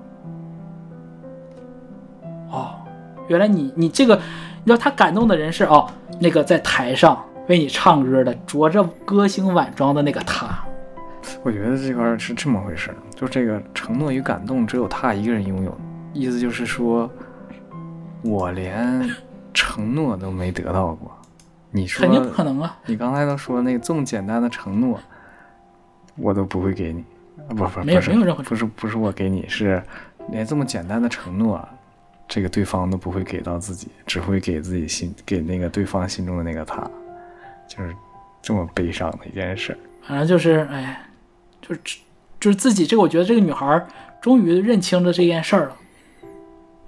[2.51, 2.75] 哦，
[3.27, 5.89] 原来你你这个，你知道他感动的人是哦，
[6.19, 10.63] 那个在台上为你唱歌的，着着歌星晚装的那个他。
[11.43, 15.77] 我觉得这块儿是这么回事儿，就这个承诺与感动只有他一个人拥有，
[16.13, 17.09] 意思就是说，
[18.21, 19.09] 我连
[19.53, 21.11] 承诺都没得到过。
[21.69, 22.77] 你说肯定不可能啊！
[22.85, 24.99] 你刚才都说那个这么简单的承诺，
[26.15, 27.03] 我都不会给你，
[27.47, 29.83] 啊不不没有没有任何不是不是我给你，是
[30.29, 31.65] 连这么简单的承诺，
[32.27, 36.89] 这个对方都不会给到自己，只会给自己心给那个对方心中的那个他，
[37.77, 37.95] 就是
[38.41, 39.77] 这么悲伤的一件事儿。
[40.01, 41.07] 反正就是，哎，
[41.61, 41.81] 就是
[42.39, 43.87] 就是自己这个，我觉得这个女孩儿
[44.21, 45.75] 终于认清了这件事儿了。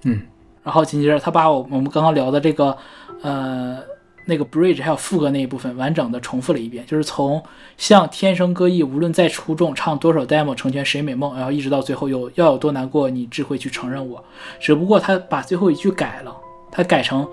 [0.04, 0.22] 嗯，
[0.62, 2.76] 然后紧接着她把我我们刚刚聊的这个，
[3.22, 3.78] 呃，
[4.24, 7.42] 那个 bridge 还有副歌那一部分完整的重复了一遍，就是从
[7.76, 14.24] 像天生歌艺，无论再出众，唱多少 demo 成全谁美梦，然后一直到最后有要有多难过，你只会去承认我。
[14.58, 16.34] 只不过他把最后一句改了，
[16.70, 17.28] 他改成，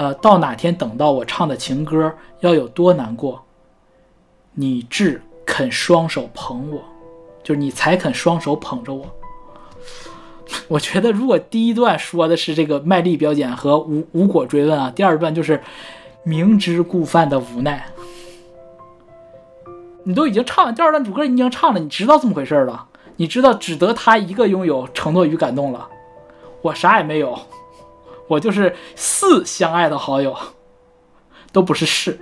[0.00, 2.10] 呃，到哪天等到我唱的情歌，
[2.40, 3.44] 要有多难过，
[4.54, 6.80] 你只肯双手捧我，
[7.42, 9.04] 就是你才肯双手捧着我。
[10.68, 15.60] 我觉得，如果第一段说的是这个卖力表演和无无果追问啊，第二段就是
[16.22, 17.86] 明知故犯的无奈。
[20.04, 22.86] 你都已经唱第二段主歌，你已经唱了，你知道这么回事了，
[23.16, 25.86] 你知道只得他一个拥有承诺与感动了，
[26.62, 27.38] 我啥也没有，
[28.30, 30.36] 我就是似相爱的好友，
[31.50, 32.16] 都不是是。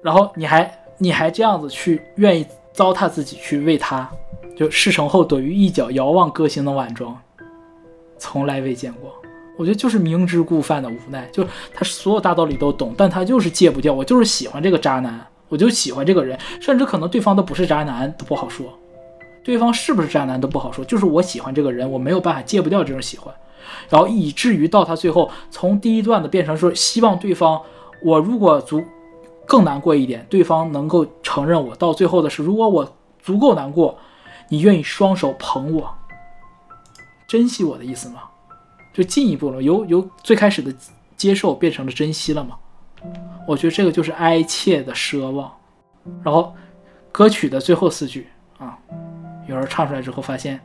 [0.00, 4.08] 然后你还你还这样子去愿意糟蹋自己去为他，
[4.56, 7.20] 就事成后躲于一角，遥望歌星的晚妆，
[8.18, 9.12] 从来未见过。
[9.58, 11.44] 我觉得就是明知故犯的无奈，就
[11.74, 13.92] 他所有大道理都懂，但他就是戒不掉。
[13.92, 18.72] 我就是喜欢这个渣男，我就喜欢这个人，甚至可能对方都不是渣男都不好说，
[19.42, 23.34] 对方是不是渣男都不好说，就是我喜欢这个人，我没有办法戒不掉这种喜欢，
[23.88, 27.60] 然后以至于到他最后从第一段的变成说希望对方，
[28.02, 28.82] 我如果足
[29.46, 33.98] 更难过一点，对方能够承认我，到最后的是如果我足够难过，
[34.48, 35.94] 你愿意双手捧我，
[37.26, 38.22] 珍惜我的意思吗？
[38.92, 40.74] 就进一步了，由由最开始的
[41.16, 42.56] 接受变成了珍惜了吗？
[43.48, 45.50] 我觉得这个就是哀切的奢望。
[46.22, 46.54] 然后
[47.10, 48.28] 歌曲的最后四句
[48.58, 48.78] 啊，
[49.46, 50.60] 有人唱出来之后发现，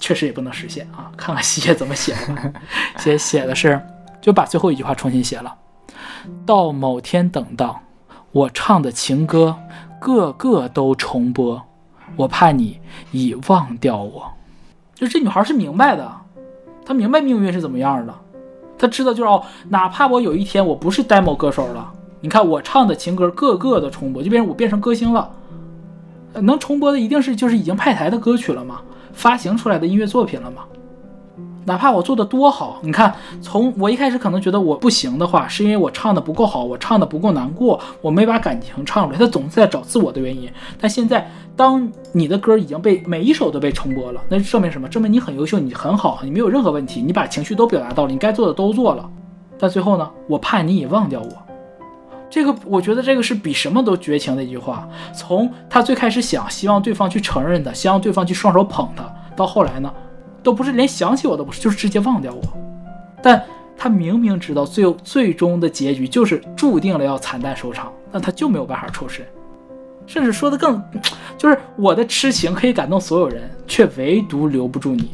[0.00, 1.12] 确实也不能实现啊。
[1.16, 2.52] 看看西野怎么写的，
[2.98, 3.80] 写写的是
[4.20, 5.54] 就把最后一句话重新写了。
[6.44, 7.80] 到某天等到
[8.32, 9.56] 我唱的情歌，
[10.00, 11.62] 个个都重播，
[12.16, 12.80] 我怕你
[13.12, 14.32] 已忘掉我。
[14.94, 16.10] 就这女孩是明白的。
[16.84, 18.14] 她明白命运是怎么样的，
[18.76, 25.30] 她知道就是哦，哪怕我有一天我不是 demo 歌手了，你看我唱的情歌个个的重播，就变成我变成歌星了，
[26.34, 28.80] 能重播的一定是就是已经派台的歌曲了嘛，
[29.12, 30.62] 发行出来的音乐作品了吗。
[31.66, 40.50] 哪怕我做的多好，你看从我一开始可能觉得我不行的话，是因为我唱的不够好，我唱的不够难过，我没把感情唱出来，他总是在找自我的原因。
[40.80, 44.88] 但现在，当你的歌已经被每一首都被重播了，那证明什么？
[44.88, 49.08] 证明你很优秀，你很好，你没有任何问题，你把情绪都表达到了，你该做的都做了。
[49.58, 51.49] 但最后呢，我怕你已忘掉我。
[52.30, 54.88] 这个我觉得这个是比什么都绝情的一句话。
[55.12, 59.04] 从他最开始想希望对方去承认他，希望对方去双手捧他，
[59.36, 59.92] 到后来呢？
[60.42, 62.42] 都不是连想起我都不是，就是直接忘掉我。
[63.22, 63.44] 但
[63.76, 69.22] 他明明知道最最终的结局就是注定了要惨淡收场，但他就没有办法抽身，
[70.06, 70.82] 甚至说的更，
[71.36, 75.10] 就是我的痴情可以感动所有人，却唯独留不住你。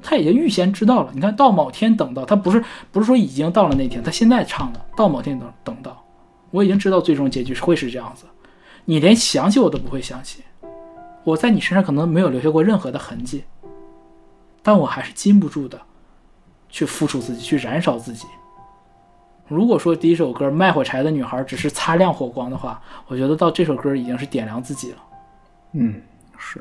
[0.00, 1.10] 他已经预先知道了。
[1.12, 6.00] 你看到某天等到他不是不是说已经到了那天，他现在唱的到某天等等到，
[6.50, 8.24] 我已经知道最终结局是会是这样子。
[8.84, 10.42] 你连想起我都不会想起，
[11.24, 13.44] 我在你身上可能没有留下过任何的痕迹。
[14.62, 15.80] 但我还是禁不住的，
[16.68, 18.26] 去付出自己，去燃烧自己。
[19.46, 24.98] 如果说第一首歌《卖火柴的女孩》只是擦亮火光的话，我觉得到这首歌已经是点亮自己了。
[25.72, 26.02] 嗯，
[26.36, 26.60] 是。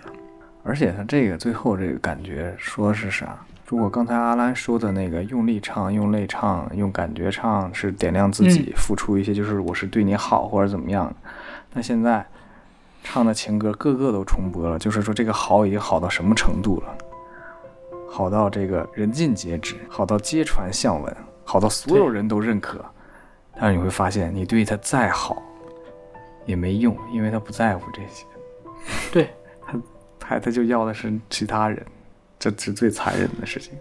[0.64, 3.38] 而且他这个最后这个感觉说是啥？
[3.68, 11.14] 如果刚才阿兰说的那个用力唱、用泪唱、用感觉唱是点亮自己，付出一些就是我是对你好或者怎么样，
[11.74, 12.26] 那现在
[13.04, 16.98] 唱的情歌个个都重播了，就是说这个好已经好到什么程度了？
[18.10, 22.84] 好到这个人尽皆知，好到皆传巷闻，好到所有人都认可。
[23.60, 25.44] 但是你会发现，你对他再好
[26.46, 28.26] 也没用，因为他不在乎这些。
[29.12, 29.30] 对
[29.68, 29.74] 他，
[30.18, 31.86] 他他就要的是其他人，
[32.40, 33.74] 这是最残忍的事情。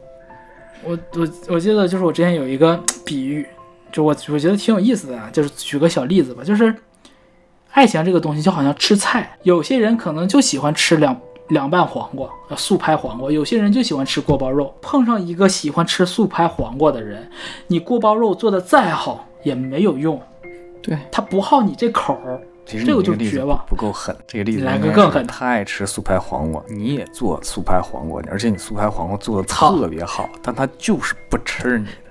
[0.84, 3.46] 我我我记得就是我之前有一个比喻，
[3.90, 6.74] 就我我觉得挺有意思的啊，就是举个小例子吧，就是
[7.72, 11.18] 爱情这个东西就好像吃菜，有些人可能就喜欢吃两
[11.48, 13.30] 凉拌黄瓜，呃素拍黄瓜。
[13.30, 17.28] 有些人就喜欢吃锅包肉，碰上一个喜欢吃素拍黄瓜的人，
[17.66, 20.20] 你锅包肉做的再好也没有用，
[20.82, 22.40] 对，他不好你这口儿。
[22.66, 24.14] 其实这个就绝望不够狠。
[24.26, 32.10] 这个例子来个更狠的他爱吃素拍黄瓜，你也做素拍黄瓜，而且你素拍黄瓜做的特别好，但他就是不吃你的，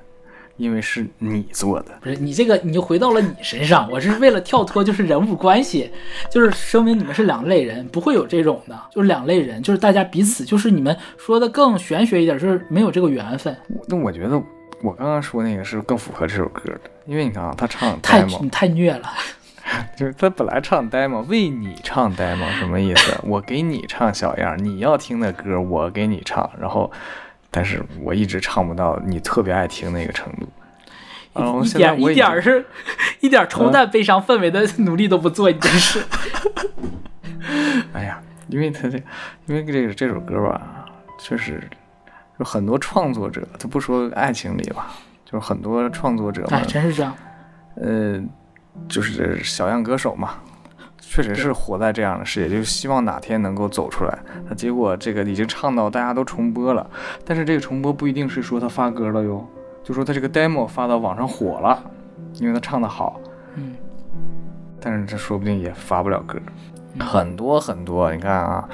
[0.56, 1.98] 因为是你做的。
[2.02, 3.90] 不是你这个，你就回到了你身上。
[3.92, 5.92] 我是为了跳脱，就是人物关系，
[6.32, 13.56] 就是声明你们是两类人，不会有这种的，就是两类人，就是大家彼此，就是你们说的更玄学一点，就是没有这个缘分，
[13.88, 14.42] 那我觉得
[14.82, 19.10] 我刚刚说那个是更符合这首歌的，因为你看啊，他唱太你太虐了。
[19.98, 23.20] 就是他本来唱 demo，为你唱 demo 什么意思？
[23.26, 26.92] 我给你唱小样，你要听的歌我给你唱，然后，
[27.50, 30.48] 但是我一直唱不到你特别爱听那个程度。
[31.66, 32.66] 一点一点是，
[33.20, 36.02] 一点冲淡悲伤氛围的努力都不做，你真是。
[37.92, 38.98] 哎呀，因为他这，
[39.48, 40.86] 因为这个这首歌吧，
[41.20, 41.62] 确实
[42.40, 44.94] 有很多创作者，他不说爱情里吧，
[45.26, 47.14] 就是很多创作者们哎，，真是这样。
[47.76, 48.24] 呃，
[48.88, 50.36] 就是小样歌手嘛，
[51.00, 54.18] 确实是活在这样的世界，就是希望哪天能够走出来。
[54.48, 56.90] 那结果这个已经唱到大家都重播了，
[57.26, 59.46] 但是这个重播不一定是说他发歌了哟，
[59.84, 61.84] 就说他这个 demo 发到网上火了，
[62.36, 63.20] 因为他唱的好，
[63.56, 63.76] 嗯，
[64.80, 66.38] 但是这说不定也发不了歌。
[67.00, 68.70] 很多很多，你看啊，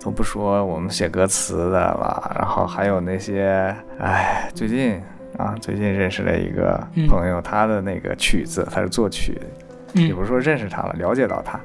[0.00, 5.02] 都不说我们写歌词的了，然后还有那些，哎，最近
[5.38, 11.60] 啊，最近认识了一个嗯朋友，他的那个曲子，他是作曲的，也嗯不是说认识他了，了解到他，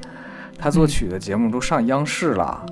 [0.58, 2.66] 他作曲的节目都上央视了，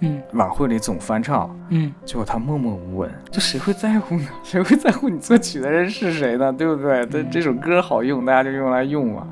[0.00, 4.28] 嗯晚会里总翻唱，嗯，结果他默默无闻，就谁会在乎呢？
[4.42, 6.52] 谁会在乎你作曲的人是谁呢？
[6.52, 7.04] 对不对？
[7.06, 9.26] 这这首歌好用，大家就用来用嘛。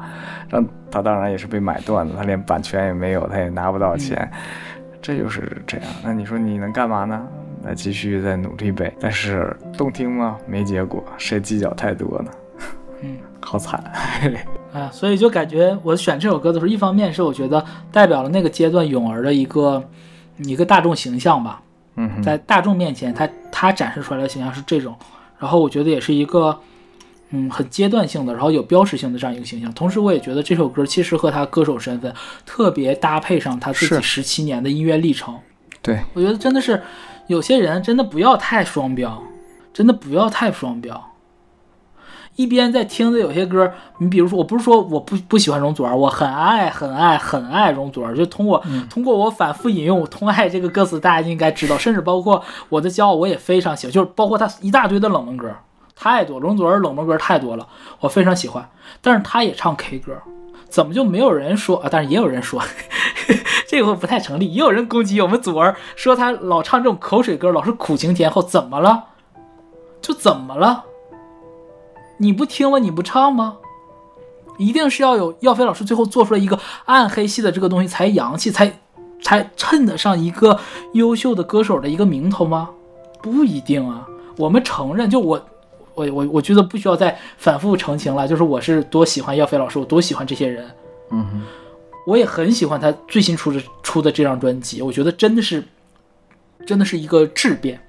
[0.49, 4.31] 让他当然也是被买断了，他连版权也没有，他也拿不到钱，
[5.03, 5.87] 这就是这样。
[6.05, 7.27] 那你说你能干嘛呢？
[7.67, 8.95] 那继续再努力呗。
[9.01, 10.37] 但是动听吗？
[10.47, 12.31] 没结果，谁计较太多呢？
[13.03, 13.83] 嗯， 好惨。
[14.73, 19.83] 啊，所以就感觉我选这首歌的时候，一方面是我觉得代表了那个阶段泳儿的一个
[20.39, 21.63] 一个大众形象吧，
[21.97, 24.95] 嗯，在大众面前，他他展示出来的形象是这种，
[25.39, 26.59] 然后我觉得也是一个
[27.31, 29.73] 嗯很阶段性的，然后有标识性的这样一个形象。
[29.73, 32.13] 同时，我也觉得这首歌其实和他歌手身份
[32.45, 35.35] 特别搭配上他自己十七年的音乐历程。
[35.81, 36.83] 对，我觉得真的是
[37.27, 39.23] 有些人真的不要太双标，
[39.73, 41.13] 真的不要太双标。
[42.37, 55.51] 一边在听着有些歌，你比如说，我不是说我不不喜欢容祖儿，我很爱很爱很爱容祖儿，就通过、通过我反复引用《通爱》这个歌词，大家应该知道，甚至包括我的骄傲，我也非常喜欢，就是包括他一大堆的冷门歌，
[55.95, 57.67] 太多，容祖儿冷门歌太多了，
[58.01, 58.69] 我非常喜欢。
[59.01, 60.13] 但是他也唱 K 歌，
[60.69, 61.89] 怎么就没有人说啊？
[61.91, 62.63] 但是也有人说，
[63.67, 69.05] 这个不太成立，也有人攻击我们祖儿，说他老唱这种口水歌，老是苦情天后，怎么了？
[70.01, 70.85] 就怎么了？
[72.19, 72.79] 你不听吗？
[72.79, 73.57] 你不唱吗？
[74.59, 78.79] 一定是要有耀飞老师最后做出来一个暗黑系的这个东西才洋气，才
[79.21, 80.59] 才衬得上一个
[80.95, 82.71] 优秀的歌手的一个名头吗？
[83.23, 84.07] 不一定啊。
[84.39, 85.47] 我们承认，就我
[85.97, 90.65] 我我我觉得不需要再反复澄清了，就是我是多喜欢耀飞老师，我多喜欢这些人。
[91.11, 91.43] 嗯哼，
[92.07, 95.65] 我也很喜欢他最新出的出的这张专辑，我觉得真的是，
[96.67, 97.81] 真的是一个质变，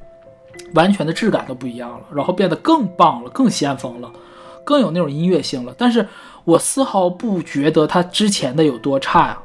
[0.73, 4.11] 完全的质感都不一样了，然后变得更棒了，更先锋了，
[4.63, 5.75] 更有那种音乐性了。
[5.77, 6.07] 但是
[6.45, 9.39] 我丝毫不觉得他之前的有多差呀，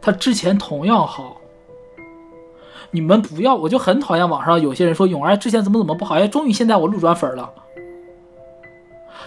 [0.00, 1.36] 他之前同样好。
[2.92, 7.48] 你们不要，我就很讨厌网上有些人说永儿之前怎么怎么不好，哎，终于现在我路转粉了，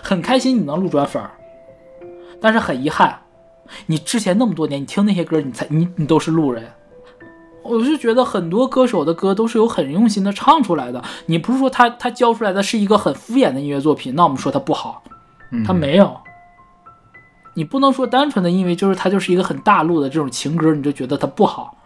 [0.01, 1.31] 很开心你能路转粉儿，
[2.41, 3.19] 但是很遗憾，
[3.87, 6.63] 你之前那么多年，你听那些歌，你才你你都是路人。
[7.61, 15.01] 我就觉得很多歌手的歌都是有很用心的唱出来的，你不是说他他教出来的是一个很敷衍的音乐作品，那我们说他不好，
[15.51, 16.17] 嗯他没有。
[17.53, 21.77] 你不能说单纯的因为就是他就是一个很大陆的这种情歌，你就觉得他不好。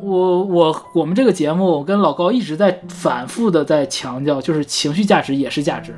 [0.00, 5.94] 我我我们这个节目，我跟老高一直在反复的在强调，就是情绪价值也是价值。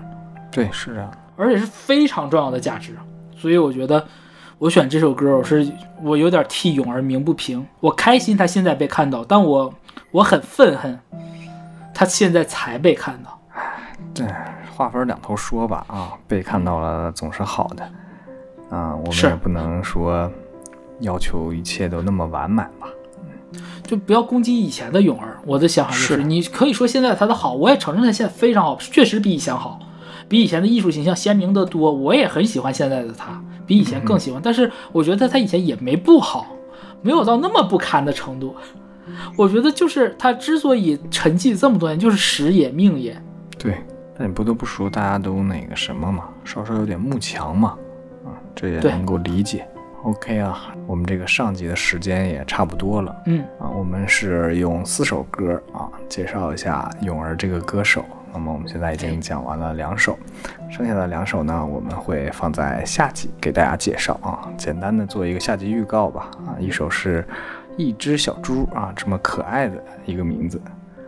[0.51, 1.11] 对，是这样。
[1.37, 2.97] 而且是非常重要的价值。
[3.37, 4.05] 所以我觉得
[4.59, 5.71] 我选这首歌，我是
[6.03, 7.67] 我有点替勇儿鸣不平。
[7.81, 9.73] 我开心他现在被看到，但我
[10.11, 10.99] 我很愤恨
[11.93, 13.39] 他现在才被看到。
[14.15, 14.25] 这
[14.75, 17.83] 话分两头说吧啊，被看到了总是好的，
[18.71, 20.31] 啊，我们也不能说
[21.01, 22.89] 要求一切都那么完满吧。
[23.83, 25.39] 就不要攻击以前的勇儿。
[25.47, 29.79] 我的想法就是，是你可以说现在他的好，我也承认他现在非常好，确实比以前好，
[30.29, 31.93] 比以前的艺术形象鲜明得多。
[31.93, 34.41] 我也很喜欢现在的他，比以前更喜欢。
[34.43, 36.47] 但是我觉得他以前也没不好，
[37.03, 38.55] 没有到那么不堪的程度。
[39.37, 43.17] 我觉得就是他之所以沉寂这么多年，就是时也命也。
[43.57, 43.77] 对，
[44.19, 47.79] 但你不得不说，大家都那个什么嘛，稍稍有点慕强嘛，
[48.25, 49.65] 啊，这也能够理解。
[50.03, 58.05] OK 啊，我们这个上集的时间也差不多了嗯，啊，我们是用四首歌啊介绍一下泳儿这个歌手。
[58.37, 60.19] 那么我们现在已经讲完了两首，
[60.71, 67.27] 剩下的两首呢，我们会放在下集给大家介绍啊，简单的做一个下集预告吧啊，一首是
[67.79, 70.61] 一只小猪啊，这么可爱的一个名字，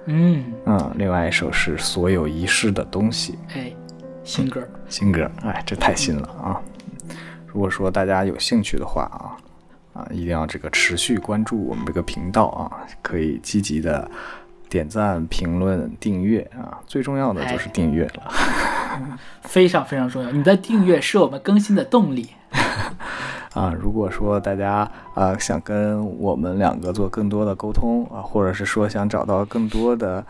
[0.06, 3.70] 嗯，嗯，另外一首是所有遗失的东西，哎，
[4.24, 6.58] 新歌，新歌，哎，这太新了啊！
[7.46, 12.72] 如果说大家有兴趣的话啊，啊，一定要这个持续关注我们这个频道啊，
[13.02, 14.10] 可以积极的
[14.68, 18.32] 点赞、评论、订阅啊，最重要的就是订阅了。
[19.42, 20.30] 非常非常重要。
[20.30, 22.28] 你的订阅是我们更新的动力。
[23.54, 30.24] 啊，如果说大家啊想跟我们两个做更多的沟通啊，或者是说想找到更多的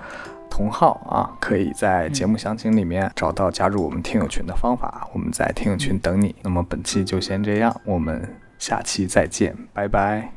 [0.49, 6.35] 同好啊，可以在节目详情里面找到加入我们听友群的方法，我们在听友群等你。
[6.43, 10.33] 那么本期就先这样，我们下期再见，拜拜。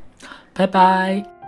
[0.54, 1.41] 拜拜。